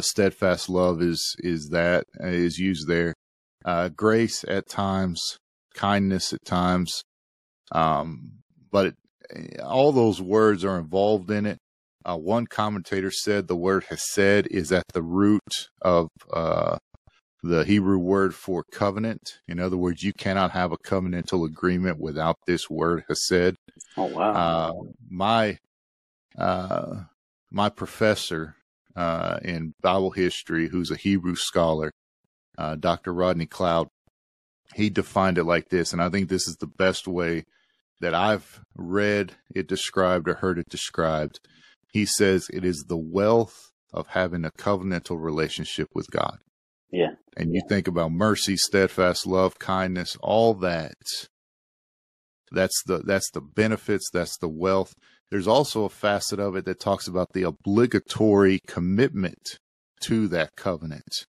steadfast 0.00 0.68
love 0.68 1.02
is 1.02 1.36
is 1.40 1.68
that 1.68 2.04
is 2.20 2.58
used 2.58 2.88
there. 2.88 3.14
Grace 3.94 4.44
at 4.48 4.68
times, 4.68 5.38
kindness 5.74 6.32
at 6.32 6.44
times, 6.44 7.02
um, 7.72 8.38
but 8.72 8.86
it, 8.86 9.60
all 9.60 9.92
those 9.92 10.22
words 10.22 10.64
are 10.64 10.78
involved 10.78 11.30
in 11.30 11.44
it. 11.44 11.58
Uh, 12.08 12.16
one 12.16 12.46
commentator 12.46 13.10
said 13.10 13.46
the 13.46 13.56
word 13.56 13.84
hesed 13.84 14.46
is 14.50 14.72
at 14.72 14.84
the 14.94 15.02
root 15.02 15.68
of 15.82 16.08
uh, 16.32 16.78
the 17.42 17.64
Hebrew 17.64 17.98
word 17.98 18.34
for 18.34 18.64
covenant. 18.72 19.40
In 19.46 19.60
other 19.60 19.76
words, 19.76 20.02
you 20.02 20.14
cannot 20.14 20.52
have 20.52 20.72
a 20.72 20.78
covenantal 20.78 21.46
agreement 21.46 22.00
without 22.00 22.36
this 22.46 22.70
word 22.70 23.04
hesed. 23.08 23.56
Oh 23.98 24.04
wow. 24.06 24.32
Uh, 24.32 24.72
my 25.10 25.58
uh, 26.38 27.02
my 27.50 27.68
professor 27.68 28.56
uh, 28.96 29.38
in 29.42 29.74
Bible 29.82 30.12
history, 30.12 30.68
who's 30.68 30.90
a 30.90 30.96
Hebrew 30.96 31.36
scholar, 31.36 31.90
uh, 32.56 32.76
Dr. 32.76 33.12
Rodney 33.12 33.46
Cloud, 33.46 33.88
he 34.74 34.88
defined 34.88 35.36
it 35.36 35.44
like 35.44 35.68
this, 35.68 35.92
and 35.92 36.00
I 36.00 36.08
think 36.08 36.30
this 36.30 36.48
is 36.48 36.56
the 36.56 36.66
best 36.66 37.06
way 37.06 37.44
that 38.00 38.14
I've 38.14 38.60
read 38.76 39.34
it 39.54 39.68
described 39.68 40.26
or 40.26 40.34
heard 40.34 40.58
it 40.58 40.68
described. 40.70 41.40
He 41.92 42.04
says 42.04 42.48
it 42.52 42.64
is 42.64 42.84
the 42.88 42.98
wealth 42.98 43.70
of 43.92 44.08
having 44.08 44.44
a 44.44 44.50
covenantal 44.50 45.20
relationship 45.20 45.88
with 45.94 46.10
God. 46.10 46.38
yeah. 46.90 47.12
And 47.36 47.54
you 47.54 47.62
think 47.68 47.86
about 47.86 48.12
mercy, 48.12 48.56
steadfast 48.56 49.26
love, 49.26 49.58
kindness, 49.58 50.16
all 50.20 50.54
that. 50.54 50.96
That's 52.50 52.82
the 52.84 52.98
that's 52.98 53.30
the 53.30 53.40
benefits, 53.40 54.10
that's 54.12 54.36
the 54.38 54.48
wealth. 54.48 54.94
There's 55.30 55.46
also 55.46 55.84
a 55.84 55.90
facet 55.90 56.40
of 56.40 56.56
it 56.56 56.64
that 56.64 56.80
talks 56.80 57.06
about 57.06 57.32
the 57.32 57.42
obligatory 57.42 58.60
commitment 58.66 59.58
to 60.02 60.26
that 60.28 60.56
covenant. 60.56 61.26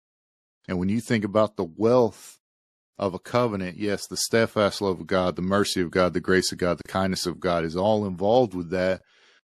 And 0.68 0.78
when 0.78 0.88
you 0.88 1.00
think 1.00 1.24
about 1.24 1.56
the 1.56 1.66
wealth 1.76 2.38
of 2.98 3.14
a 3.14 3.18
covenant, 3.18 3.76
yes, 3.76 4.06
the 4.06 4.16
steadfast 4.16 4.80
love 4.80 5.00
of 5.00 5.06
God, 5.06 5.36
the 5.36 5.42
mercy 5.42 5.80
of 5.80 5.90
God, 5.90 6.14
the 6.14 6.20
grace 6.20 6.52
of 6.52 6.58
God, 6.58 6.78
the 6.78 6.88
kindness 6.88 7.26
of 7.26 7.40
God 7.40 7.64
is 7.64 7.76
all 7.76 8.06
involved 8.06 8.54
with 8.54 8.70
that. 8.70 9.02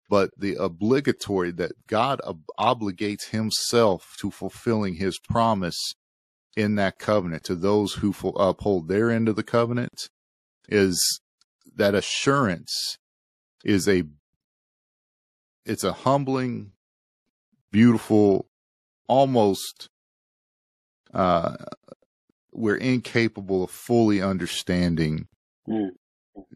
But 0.08 0.30
the 0.38 0.54
obligatory 0.54 1.50
that 1.52 1.72
God 1.86 2.20
ob- 2.24 2.44
obligates 2.58 3.30
himself 3.30 4.16
to 4.20 4.30
fulfilling 4.30 4.94
his 4.94 5.18
promise 5.18 5.94
in 6.56 6.74
that 6.76 6.98
covenant 6.98 7.44
to 7.44 7.54
those 7.54 7.94
who 7.94 8.12
uphold 8.36 8.88
their 8.88 9.10
end 9.10 9.28
of 9.28 9.36
the 9.36 9.42
covenant 9.42 10.08
is 10.68 11.20
that 11.76 11.94
assurance 11.94 12.98
is 13.64 13.88
a 13.88 14.04
it's 15.64 15.84
a 15.84 15.92
humbling 15.92 16.72
beautiful 17.70 18.48
almost 19.06 19.88
uh 21.14 21.54
we're 22.52 22.76
incapable 22.76 23.64
of 23.64 23.70
fully 23.70 24.20
understanding 24.20 25.26
Mm. 25.68 25.90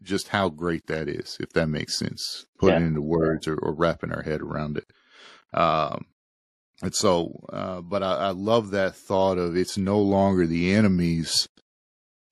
Just 0.01 0.29
how 0.29 0.49
great 0.49 0.85
that 0.87 1.07
is 1.07 1.37
if 1.39 1.49
that 1.53 1.67
makes 1.67 1.97
sense 1.97 2.45
putting 2.59 2.81
Yeah. 2.81 2.87
into 2.87 3.01
words 3.01 3.47
or, 3.47 3.55
or 3.57 3.73
wrapping 3.73 4.11
our 4.11 4.23
head 4.23 4.41
around 4.41 4.77
it 4.77 4.85
um 5.57 6.05
and 6.81 6.93
so 6.95 7.31
uh 7.51 7.81
but 7.81 8.03
I, 8.03 8.13
I 8.15 8.29
love 8.31 8.71
that 8.71 8.95
thought 8.95 9.37
of 9.37 9.55
it's 9.55 9.77
no 9.77 9.99
longer 9.99 10.45
the 10.47 10.73
enemies 10.73 11.47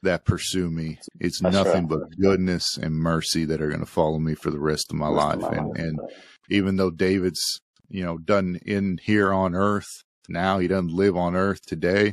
that 0.04 0.26
pursue 0.26 0.70
me 0.72 0.98
it's 1.20 1.40
That's 1.42 1.54
nothing 1.54 1.88
right. 1.88 2.00
but 2.00 2.18
goodness 2.20 2.78
and 2.78 2.96
mercy 2.96 3.46
that 3.46 3.62
are 3.62 3.70
going 3.70 3.80
to 3.82 3.86
follow 3.86 4.18
me 4.20 4.34
for 4.34 4.50
the 4.50 4.60
rest 4.60 4.88
of 4.92 4.98
my 4.98 5.10
Rest 5.10 5.26
life 5.28 5.36
of 5.36 5.42
my 5.42 5.58
and 5.58 5.68
life. 5.68 5.80
and 5.80 6.00
even 6.50 6.76
though 6.76 6.90
David's, 6.92 7.62
you 7.88 8.04
know, 8.04 8.18
done 8.18 8.60
in 8.66 8.98
here 9.02 9.32
on 9.32 9.56
earth 9.56 9.88
now, 10.28 10.60
he 10.60 10.68
doesn't 10.68 10.92
live 10.92 11.16
on 11.16 11.36
earth 11.36 11.62
today. 11.66 12.12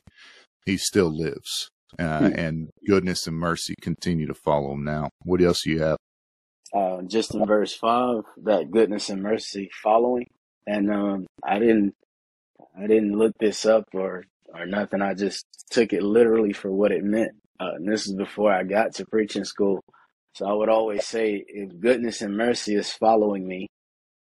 He 0.65 0.77
still 0.77 1.09
lives, 1.09 1.71
uh, 2.01 2.05
Hmm. 2.19 2.33
and 2.35 2.71
goodness 2.87 3.27
and 3.27 3.37
mercy 3.37 3.75
continue 3.83 4.27
to 4.27 4.35
follow 4.35 4.73
him 4.73 4.85
now. 4.85 5.11
What 5.25 5.43
else 5.43 5.63
do 5.65 5.71
you 5.71 5.81
have? 5.83 5.99
uh, 6.75 7.03
just 7.03 7.35
in 7.35 7.47
verse 7.47 7.75
five, 7.75 8.25
that 8.45 8.71
goodness 8.71 9.11
and 9.11 9.23
mercy 9.23 9.71
following. 9.83 10.29
And 10.67 10.91
um, 10.93 11.27
I 11.45 11.59
didn't, 11.59 11.95
I 12.79 12.87
didn't 12.87 13.19
look 13.19 13.33
this 13.39 13.67
up 13.67 13.85
or 13.95 14.25
or 14.55 14.67
nothing. 14.67 15.03
I 15.03 15.15
just 15.15 15.45
took 15.71 15.93
it 15.93 16.03
literally 16.03 16.53
for 16.53 16.71
what 16.73 16.93
it 16.93 17.05
meant. 17.05 17.33
Uh, 17.61 17.73
and 17.77 17.89
this 17.91 18.07
is 18.07 18.15
before 18.15 18.53
I 18.53 18.65
got 18.65 18.95
to 18.97 19.07
preaching 19.07 19.45
school. 19.45 19.83
So 20.35 20.47
I 20.47 20.53
would 20.55 20.69
always 20.69 21.05
say, 21.07 21.45
if 21.47 21.79
goodness 21.81 22.23
and 22.23 22.37
mercy 22.37 22.75
is 22.77 22.93
following 22.93 23.47
me, 23.47 23.69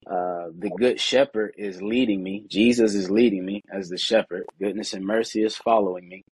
uh, 0.09 0.47
the 0.57 0.69
good 0.71 0.99
shepherd 0.99 1.53
is 1.57 1.81
leading 1.81 2.23
me. 2.23 2.45
Jesus 2.49 2.95
is 2.95 3.09
leading 3.11 3.45
me 3.45 3.61
as 3.71 3.89
the 3.89 3.97
shepherd. 3.97 4.45
Goodness 4.59 4.93
and 4.93 5.05
mercy 5.05 5.43
is 5.43 5.57
following 5.57 6.07
me. 6.09 6.23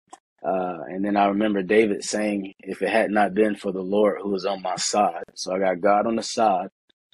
Uh, 0.44 0.80
and 0.88 1.04
then 1.04 1.16
I 1.16 1.26
remember 1.28 1.62
David 1.62 2.04
saying, 2.04 2.54
if 2.60 2.82
it 2.82 2.90
had 2.90 3.10
not 3.12 3.34
been 3.34 3.56
for 3.56 3.72
the 3.72 3.82
Lord 3.82 4.20
who 4.22 4.30
was 4.30 4.46
on 4.46 4.62
my 4.62 4.76
side. 4.76 5.24
So 5.36 5.54
I 5.54 5.60
got 5.60 5.82
God 5.82 6.06
on 6.06 6.16
the 6.16 6.24
side. 6.24 6.68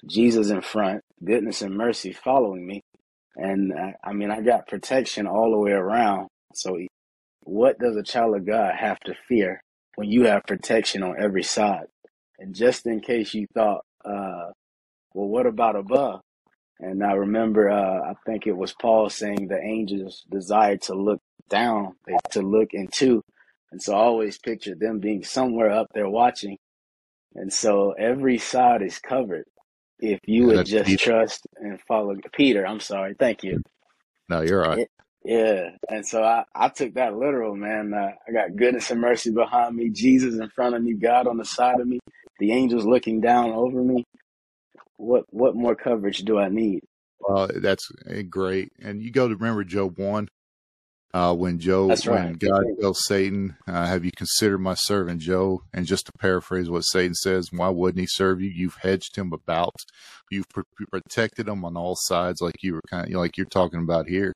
Jesus 0.07 0.49
in 0.51 0.61
front, 0.61 1.01
goodness 1.23 1.61
and 1.61 1.75
mercy 1.77 2.13
following 2.13 2.65
me. 2.67 2.81
And 3.37 3.73
I, 3.73 3.95
I 4.03 4.13
mean, 4.13 4.31
I 4.31 4.41
got 4.41 4.67
protection 4.67 5.27
all 5.27 5.51
the 5.51 5.57
way 5.59 5.71
around. 5.71 6.29
So, 6.55 6.79
what 7.43 7.79
does 7.79 7.97
a 7.97 8.03
child 8.03 8.35
of 8.37 8.45
God 8.45 8.75
have 8.77 8.99
to 9.01 9.15
fear 9.27 9.61
when 9.95 10.09
you 10.09 10.25
have 10.25 10.43
protection 10.45 11.03
on 11.03 11.15
every 11.21 11.43
side? 11.43 11.87
And 12.39 12.55
just 12.55 12.85
in 12.87 13.01
case 13.01 13.33
you 13.33 13.47
thought, 13.55 13.81
uh, 14.05 14.51
well, 15.13 15.27
what 15.29 15.47
about 15.47 15.75
above? 15.77 16.21
And 16.79 17.03
I 17.03 17.13
remember, 17.13 17.69
uh, 17.69 18.11
I 18.11 18.13
think 18.25 18.47
it 18.47 18.57
was 18.57 18.73
Paul 18.73 19.09
saying 19.09 19.47
the 19.47 19.59
angels 19.61 20.25
desire 20.31 20.77
to 20.77 20.95
look 20.95 21.21
down, 21.49 21.95
to 22.31 22.41
look 22.41 22.73
into. 22.73 23.23
And 23.71 23.81
so 23.81 23.93
I 23.93 23.99
always 23.99 24.37
picture 24.37 24.75
them 24.75 24.99
being 24.99 25.23
somewhere 25.23 25.71
up 25.71 25.87
there 25.93 26.09
watching. 26.09 26.57
And 27.35 27.51
so 27.51 27.91
every 27.91 28.37
side 28.37 28.81
is 28.81 28.99
covered 28.99 29.45
if 29.99 30.19
you 30.25 30.47
would 30.47 30.65
just 30.65 30.87
Peter. 30.87 31.03
trust 31.03 31.47
and 31.55 31.79
follow 31.87 32.15
Peter. 32.33 32.65
I'm 32.65 32.81
sorry. 32.81 33.15
Thank 33.17 33.43
you. 33.43 33.61
No, 34.27 34.41
you're 34.41 34.61
right. 34.61 34.87
yeah. 35.23 35.69
And 35.89 36.05
so 36.05 36.23
I, 36.23 36.43
I 36.53 36.69
took 36.69 36.95
that 36.95 37.15
literal, 37.15 37.55
man. 37.55 37.93
Uh, 37.93 38.11
I 38.27 38.31
got 38.31 38.55
goodness 38.55 38.91
and 38.91 38.99
mercy 38.99 39.31
behind 39.31 39.75
me, 39.75 39.89
Jesus 39.89 40.39
in 40.39 40.49
front 40.49 40.75
of 40.75 40.83
me, 40.83 40.93
God 40.93 41.27
on 41.27 41.37
the 41.37 41.45
side 41.45 41.79
of 41.79 41.87
me, 41.87 41.99
the 42.39 42.51
angels 42.51 42.85
looking 42.85 43.21
down 43.21 43.51
over 43.51 43.81
me. 43.81 44.03
What 44.97 45.25
what 45.29 45.55
more 45.55 45.75
coverage 45.75 46.19
do 46.19 46.37
I 46.37 46.49
need? 46.49 46.81
Well, 47.19 47.49
that's 47.55 47.91
eh, 48.07 48.23
great. 48.23 48.71
And 48.81 49.01
you 49.01 49.11
go 49.11 49.27
to 49.27 49.35
remember 49.35 49.63
Job 49.63 49.97
1 49.97 50.27
uh, 51.13 51.35
when 51.35 51.59
Job, 51.59 51.89
That's 51.89 52.07
right. 52.07 52.23
when 52.23 52.33
God 52.33 52.63
tells 52.79 53.05
Satan, 53.05 53.57
uh, 53.67 53.85
"Have 53.85 54.05
you 54.05 54.11
considered 54.15 54.59
my 54.59 54.75
servant 54.75 55.19
Job?" 55.19 55.59
And 55.73 55.85
just 55.85 56.05
to 56.05 56.11
paraphrase 56.19 56.69
what 56.69 56.81
Satan 56.81 57.15
says, 57.15 57.51
why 57.51 57.69
wouldn't 57.69 57.99
he 57.99 58.07
serve 58.07 58.41
you? 58.41 58.49
You've 58.49 58.77
hedged 58.81 59.17
him 59.17 59.33
about, 59.33 59.75
you've 60.29 60.47
pr- 60.49 60.61
protected 60.89 61.47
him 61.49 61.65
on 61.65 61.75
all 61.75 61.95
sides, 61.97 62.41
like 62.41 62.55
you 62.61 62.75
were 62.75 62.81
kind 62.89 63.07
of 63.07 63.13
like 63.13 63.37
you're 63.37 63.45
talking 63.45 63.81
about 63.81 64.07
here. 64.07 64.33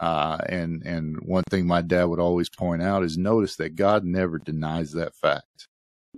Uh, 0.00 0.38
and 0.48 0.82
and 0.84 1.18
one 1.20 1.44
thing 1.50 1.66
my 1.66 1.82
dad 1.82 2.04
would 2.04 2.20
always 2.20 2.48
point 2.48 2.82
out 2.82 3.02
is 3.02 3.18
notice 3.18 3.56
that 3.56 3.74
God 3.74 4.04
never 4.04 4.38
denies 4.38 4.92
that 4.92 5.14
fact. 5.14 5.68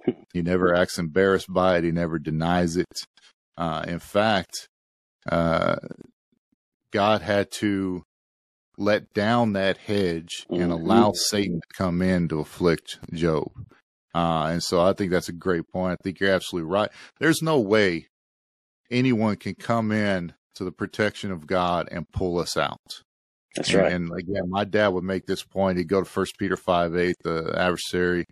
he 0.32 0.42
never 0.42 0.74
acts 0.74 0.98
embarrassed 0.98 1.52
by 1.52 1.78
it. 1.78 1.84
He 1.84 1.90
never 1.90 2.18
denies 2.18 2.76
it. 2.76 3.06
Uh, 3.56 3.84
in 3.88 3.98
fact, 3.98 4.68
uh, 5.30 5.76
God 6.92 7.22
had 7.22 7.50
to 7.52 8.02
let 8.80 9.12
down 9.12 9.52
that 9.52 9.76
hedge 9.76 10.46
and 10.48 10.60
mm-hmm. 10.60 10.72
allow 10.72 11.12
Satan 11.12 11.60
to 11.60 11.76
come 11.76 12.00
in 12.02 12.28
to 12.28 12.40
afflict 12.40 12.98
Job. 13.12 13.50
Uh, 14.14 14.46
and 14.46 14.62
so 14.62 14.80
I 14.80 14.92
think 14.94 15.10
that's 15.10 15.28
a 15.28 15.32
great 15.32 15.68
point. 15.68 15.92
I 15.92 16.02
think 16.02 16.18
you're 16.18 16.32
absolutely 16.32 16.70
right. 16.70 16.88
There's 17.20 17.42
no 17.42 17.60
way 17.60 18.08
anyone 18.90 19.36
can 19.36 19.54
come 19.54 19.92
in 19.92 20.32
to 20.56 20.64
the 20.64 20.72
protection 20.72 21.30
of 21.30 21.46
God 21.46 21.88
and 21.92 22.10
pull 22.10 22.38
us 22.38 22.56
out. 22.56 23.02
That's 23.54 23.74
right. 23.74 23.92
And 23.92 24.10
again, 24.16 24.48
my 24.48 24.64
dad 24.64 24.88
would 24.88 25.04
make 25.04 25.26
this 25.26 25.42
point. 25.42 25.78
He'd 25.78 25.88
go 25.88 26.00
to 26.00 26.08
First 26.08 26.38
Peter 26.38 26.56
five 26.56 26.96
eight, 26.96 27.16
the 27.22 27.52
adversary, 27.56 28.24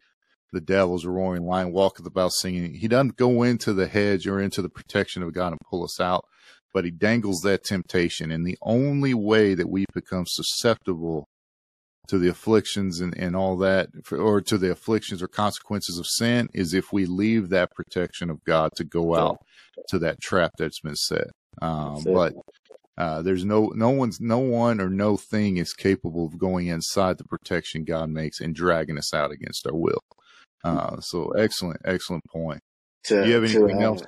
the 0.53 0.61
devil's 0.61 1.05
roaring 1.05 1.45
lion, 1.45 1.73
walketh 1.73 2.07
about 2.07 2.33
singing. 2.33 2.75
He 2.75 2.89
doesn't 2.89 3.17
go 3.17 3.43
into 3.43 3.73
the 3.73 3.87
hedge 3.87 4.27
or 4.27 4.41
into 4.41 4.63
the 4.63 4.69
protection 4.69 5.23
of 5.23 5.33
God 5.33 5.53
and 5.53 5.61
pull 5.69 5.85
us 5.85 6.01
out 6.01 6.25
but 6.73 6.85
he 6.85 6.91
dangles 6.91 7.41
that 7.41 7.65
temptation. 7.65 8.31
And 8.31 8.47
the 8.47 8.59
only 8.63 9.15
way 9.15 9.55
that 9.55 9.69
we 9.69 9.85
become 9.93 10.25
susceptible 10.27 11.27
to 12.09 12.19
the 12.19 12.29
afflictions 12.29 13.01
and, 13.01 13.17
and 13.19 13.37
all 13.37 13.57
that, 13.59 13.89
or 14.11 14.41
to 14.41 14.59
the 14.59 14.71
afflictions 14.71 15.23
or 15.23 15.29
consequences 15.29 15.99
of 15.99 16.07
sin, 16.07 16.49
is 16.55 16.73
if 16.73 16.93
we 16.93 17.07
leave 17.07 17.51
that 17.51 17.71
protection 17.73 18.31
of 18.31 18.43
God 18.45 18.71
to 18.77 18.85
go 18.85 19.15
out 19.15 19.39
to 19.89 19.99
that 19.99 20.21
trap 20.21 20.53
that's 20.59 20.81
been 20.81 20.97
set. 20.97 21.29
Um, 21.61 22.03
but 22.05 22.35
uh, 22.97 23.23
there's 23.23 23.45
no 23.45 23.73
no 23.75 23.91
one's 23.91 24.21
no 24.21 24.39
one 24.39 24.81
or 24.81 24.89
no 24.89 25.17
thing 25.17 25.57
is 25.57 25.73
capable 25.73 26.27
of 26.27 26.39
going 26.39 26.67
inside 26.67 27.19
the 27.19 27.25
protection 27.25 27.85
God 27.85 28.11
makes 28.11 28.41
and 28.41 28.55
dragging 28.55 28.99
us 28.99 29.15
out 29.15 29.31
against 29.31 29.67
our 29.67 29.77
will. 29.77 30.01
Uh, 30.65 31.01
so 31.01 31.31
excellent, 31.31 31.81
excellent 31.85 32.25
point. 32.25 32.61
To, 33.05 33.23
Do 33.23 33.29
you 33.29 33.35
have 33.35 33.45
anything 33.45 33.69
to, 33.69 33.85
uh, 33.85 33.87
else? 33.87 34.03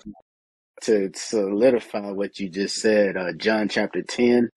To 0.83 1.11
solidify 1.15 2.13
what 2.13 2.39
you 2.41 2.49
just 2.51 2.77
said, 2.77 3.17
uh, 3.17 3.33
John 3.35 3.69
chapter 3.69 4.03
10, 4.03 4.51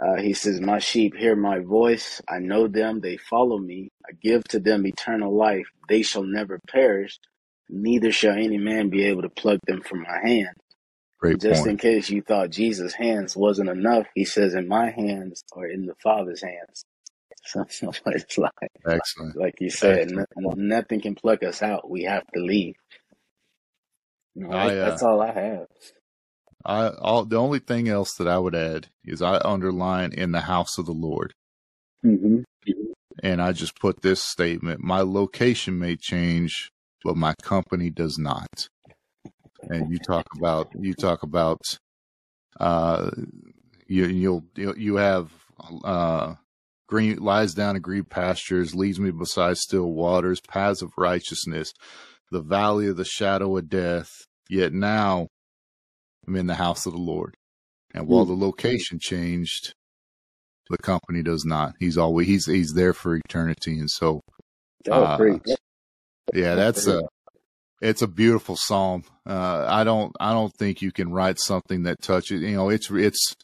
uh, 0.00 0.16
he 0.22 0.34
says, 0.34 0.60
My 0.60 0.78
sheep 0.80 1.16
hear 1.16 1.36
my 1.36 1.60
voice. 1.60 2.22
I 2.28 2.40
know 2.40 2.68
them. 2.68 3.00
They 3.00 3.18
follow 3.18 3.58
me. 3.58 3.90
I 4.08 4.12
give 4.22 4.44
to 4.50 4.60
them 4.60 4.86
eternal 4.86 5.36
life. 5.36 5.66
They 5.88 6.02
shall 6.02 6.24
never 6.24 6.60
perish. 6.70 7.18
Neither 7.70 8.12
shall 8.12 8.34
any 8.34 8.58
man 8.58 8.90
be 8.90 9.04
able 9.06 9.22
to 9.22 9.30
pluck 9.30 9.60
them 9.66 9.82
from 9.82 10.02
my 10.02 10.20
hand. 10.24 10.56
Great 11.20 11.38
Just 11.40 11.66
point. 11.66 11.66
in 11.66 11.78
case 11.78 12.10
you 12.10 12.22
thought 12.22 12.50
Jesus' 12.50 12.94
hands 12.94 13.36
wasn't 13.36 13.70
enough, 13.70 14.06
he 14.14 14.24
says, 14.24 14.54
In 14.54 14.68
my 14.68 14.90
hands 14.90 15.44
or 15.52 15.66
in 15.68 15.86
the 15.86 15.94
Father's 16.02 16.42
hands. 16.42 16.84
So, 17.46 17.64
so 17.70 17.92
it's 18.06 18.38
like, 18.38 18.52
Excellent. 18.88 19.36
like 19.36 19.54
you 19.60 19.70
said, 19.70 20.08
no, 20.10 20.24
nothing 20.54 21.00
can 21.02 21.14
pluck 21.16 21.42
us 21.44 21.62
out. 21.62 21.90
We 21.90 22.04
have 22.04 22.24
to 22.34 22.40
leave. 22.42 22.76
No, 24.34 24.50
I, 24.50 24.76
uh, 24.76 24.90
that's 24.90 25.02
all 25.02 25.20
I 25.20 25.32
have. 25.32 25.66
I 26.64 26.88
all 26.88 27.24
the 27.24 27.36
only 27.36 27.58
thing 27.58 27.88
else 27.88 28.14
that 28.14 28.26
I 28.26 28.38
would 28.38 28.54
add 28.54 28.88
is 29.04 29.22
I 29.22 29.40
underline 29.44 30.12
in 30.12 30.32
the 30.32 30.40
house 30.40 30.78
of 30.78 30.86
the 30.86 30.92
Lord. 30.92 31.34
Mm-hmm. 32.04 32.40
And 33.22 33.40
I 33.40 33.52
just 33.52 33.78
put 33.78 34.02
this 34.02 34.22
statement: 34.22 34.82
my 34.82 35.00
location 35.00 35.78
may 35.78 35.96
change, 35.96 36.70
but 37.04 37.16
my 37.16 37.34
company 37.42 37.90
does 37.90 38.18
not. 38.18 38.68
And 39.62 39.90
you 39.90 39.98
talk 39.98 40.26
about 40.36 40.68
you 40.78 40.94
talk 40.94 41.22
about 41.22 41.60
uh 42.60 43.10
you 43.86 44.06
you'll 44.06 44.44
you 44.56 44.96
have 44.96 45.30
uh 45.84 46.34
green 46.88 47.18
lies 47.18 47.54
down 47.54 47.76
in 47.76 47.82
green 47.82 48.04
pastures, 48.04 48.74
leads 48.74 48.98
me 48.98 49.10
beside 49.10 49.58
still 49.58 49.92
waters, 49.92 50.40
paths 50.40 50.82
of 50.82 50.90
righteousness 50.96 51.72
the 52.34 52.42
valley 52.42 52.88
of 52.88 52.96
the 52.96 53.04
shadow 53.04 53.56
of 53.56 53.68
death. 53.68 54.26
Yet 54.50 54.72
now 54.72 55.28
I'm 56.26 56.36
in 56.36 56.48
the 56.48 56.56
house 56.56 56.84
of 56.84 56.92
the 56.92 56.98
Lord. 56.98 57.36
And 57.94 58.08
while 58.08 58.24
hmm. 58.24 58.32
the 58.32 58.44
location 58.44 58.98
changed, 59.00 59.72
the 60.68 60.78
company 60.78 61.22
does 61.22 61.44
not. 61.44 61.74
He's 61.78 61.96
always 61.96 62.26
he's 62.26 62.46
he's 62.46 62.72
there 62.74 62.92
for 62.92 63.16
eternity. 63.16 63.78
And 63.78 63.88
so 63.88 64.20
uh, 64.90 65.18
yeah, 66.34 66.56
that's 66.56 66.86
a 66.88 67.02
it's 67.80 68.02
a 68.02 68.08
beautiful 68.08 68.56
psalm. 68.56 69.04
Uh, 69.24 69.64
I 69.68 69.84
don't 69.84 70.12
I 70.18 70.32
don't 70.32 70.52
think 70.58 70.82
you 70.82 70.90
can 70.90 71.12
write 71.12 71.38
something 71.38 71.84
that 71.84 72.02
touches. 72.02 72.42
You 72.42 72.56
know, 72.56 72.68
it's 72.68 72.90
it's 72.90 73.34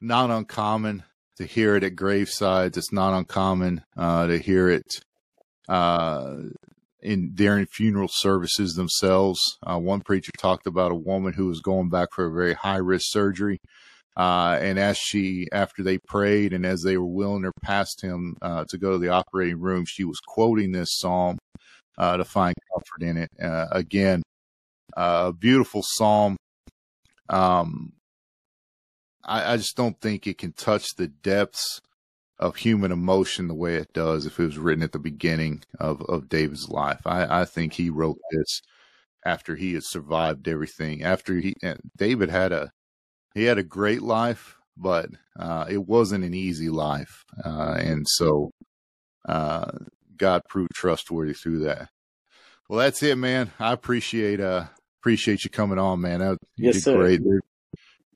not 0.00 0.30
uncommon 0.30 1.04
to 1.36 1.44
hear 1.44 1.76
it 1.76 1.84
at 1.84 1.94
gravesides. 1.94 2.76
It's 2.76 2.92
not 2.92 3.16
uncommon 3.16 3.84
uh, 3.96 4.26
to 4.26 4.38
hear 4.38 4.68
it 4.68 5.00
uh, 5.68 6.36
in 7.00 7.32
during 7.34 7.66
funeral 7.66 8.08
services 8.10 8.74
themselves. 8.74 9.58
Uh, 9.62 9.78
one 9.78 10.00
preacher 10.00 10.32
talked 10.38 10.66
about 10.66 10.92
a 10.92 10.96
woman 10.96 11.32
who 11.32 11.46
was 11.46 11.60
going 11.60 11.88
back 11.88 12.08
for 12.12 12.26
a 12.26 12.32
very 12.32 12.54
high 12.54 12.76
risk 12.76 13.06
surgery. 13.10 13.58
Uh, 14.16 14.58
and 14.60 14.80
as 14.80 14.98
she, 14.98 15.46
after 15.52 15.82
they 15.82 15.96
prayed 15.96 16.52
and 16.52 16.66
as 16.66 16.82
they 16.82 16.96
were 16.96 17.06
willing 17.06 17.44
her 17.44 17.52
past 17.62 18.02
him 18.02 18.36
uh, 18.42 18.64
to 18.68 18.76
go 18.76 18.92
to 18.92 18.98
the 18.98 19.08
operating 19.08 19.60
room, 19.60 19.84
she 19.86 20.04
was 20.04 20.18
quoting 20.26 20.72
this 20.72 20.98
psalm 20.98 21.38
uh, 21.98 22.16
to 22.16 22.24
find 22.24 22.54
comfort 22.74 23.08
in 23.08 23.16
it. 23.16 23.30
Uh, 23.40 23.66
again, 23.70 24.22
a 24.96 25.32
beautiful 25.32 25.82
psalm. 25.84 26.36
Um, 27.28 27.92
I, 29.24 29.52
I 29.52 29.56
just 29.56 29.76
don't 29.76 30.00
think 30.00 30.26
it 30.26 30.38
can 30.38 30.52
touch 30.52 30.96
the 30.96 31.06
depths 31.06 31.80
of 32.38 32.56
human 32.56 32.92
emotion 32.92 33.48
the 33.48 33.54
way 33.54 33.74
it 33.74 33.92
does 33.92 34.24
if 34.24 34.38
it 34.38 34.44
was 34.44 34.58
written 34.58 34.84
at 34.84 34.92
the 34.92 34.98
beginning 34.98 35.62
of, 35.80 36.02
of 36.02 36.28
David's 36.28 36.68
life. 36.68 37.00
I, 37.04 37.40
I 37.40 37.44
think 37.44 37.72
he 37.72 37.90
wrote 37.90 38.18
this 38.30 38.62
after 39.24 39.56
he 39.56 39.74
had 39.74 39.84
survived 39.84 40.46
everything. 40.46 41.02
After 41.02 41.34
he 41.34 41.54
David 41.96 42.30
had 42.30 42.52
a 42.52 42.70
he 43.34 43.44
had 43.44 43.58
a 43.58 43.62
great 43.62 44.02
life, 44.02 44.56
but 44.76 45.10
uh, 45.38 45.66
it 45.68 45.86
wasn't 45.86 46.24
an 46.24 46.34
easy 46.34 46.70
life, 46.70 47.24
uh, 47.44 47.76
and 47.78 48.06
so 48.08 48.50
uh, 49.28 49.70
God 50.16 50.42
proved 50.48 50.70
trustworthy 50.74 51.34
through 51.34 51.60
that. 51.60 51.88
Well, 52.68 52.78
that's 52.78 53.02
it, 53.02 53.16
man. 53.16 53.52
I 53.58 53.72
appreciate 53.72 54.40
uh 54.40 54.64
appreciate 55.00 55.44
you 55.44 55.50
coming 55.50 55.78
on, 55.78 56.00
man. 56.00 56.20
That, 56.20 56.38
yes, 56.56 56.82
sir. 56.82 56.96
great. 56.96 57.20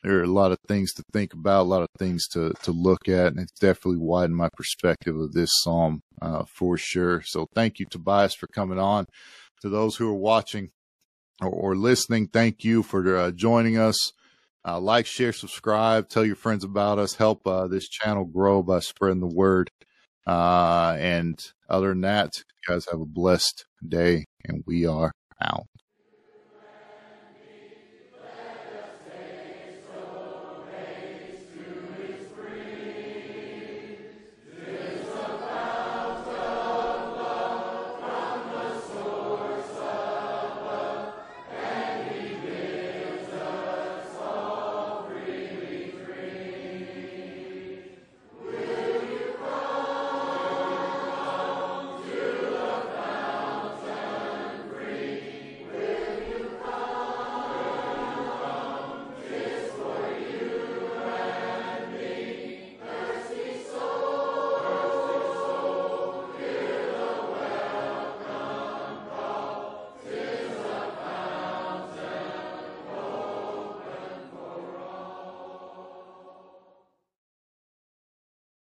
There, 0.03 0.19
are 0.19 0.25
a 0.25 0.27
lot 0.27 0.53
of 0.53 0.59
things 0.67 0.93
to 0.95 1.03
think 1.13 1.33
about, 1.33 1.63
a 1.63 1.71
lot 1.71 1.83
of 1.83 1.89
things 1.99 2.27
to, 2.29 2.53
to 2.63 2.73
look 2.73 3.09
at, 3.09 3.29
and 3.29 3.39
it's 3.39 3.53
definitely 3.53 4.01
widened 4.01 4.37
my 4.37 4.49
perspective 4.57 5.17
of 5.17 5.33
this 5.33 5.51
psalm 5.63 6.01
uh, 6.21 6.45
for 6.45 6.77
sure. 6.77 7.23
So 7.23 7.47
thank 7.55 7.79
you, 7.79 7.87
Tobias, 7.87 8.35
for 8.35 8.49
coming 8.49 8.79
on. 8.79 9.07
To 9.61 9.69
those 9.69 9.97
who 9.97 10.09
are 10.09 10.15
watching 10.15 10.71
or, 11.41 11.49
or 11.49 11.77
listening, 11.77 12.27
thank 12.27 12.65
you 12.65 12.83
for 12.83 13.17
uh, 13.17 13.31
joining 13.31 13.79
us. 13.79 14.13
Uh, 14.65 14.81
like, 14.81 15.07
share, 15.07 15.33
subscribe, 15.33 16.09
tell 16.09 16.25
your 16.25 16.37
friends 16.37 16.65
about 16.65 16.99
us, 16.99 17.15
help 17.15 17.47
uh, 17.47 17.67
this 17.67 17.89
channel 17.89 18.25
grow 18.25 18.63
by 18.63 18.79
spreading 18.81 19.21
the 19.21 19.27
word. 19.27 19.69
Uh, 20.27 20.97
and 20.99 21.53
other 21.69 21.89
than 21.89 22.03
that, 22.03 22.43
guys 22.69 22.87
have 22.91 23.01
a 23.01 23.07
blessed 23.07 23.67
day, 23.87 24.25
and 24.45 24.63
we 24.67 24.87
are 24.87 25.13
out. 25.41 25.67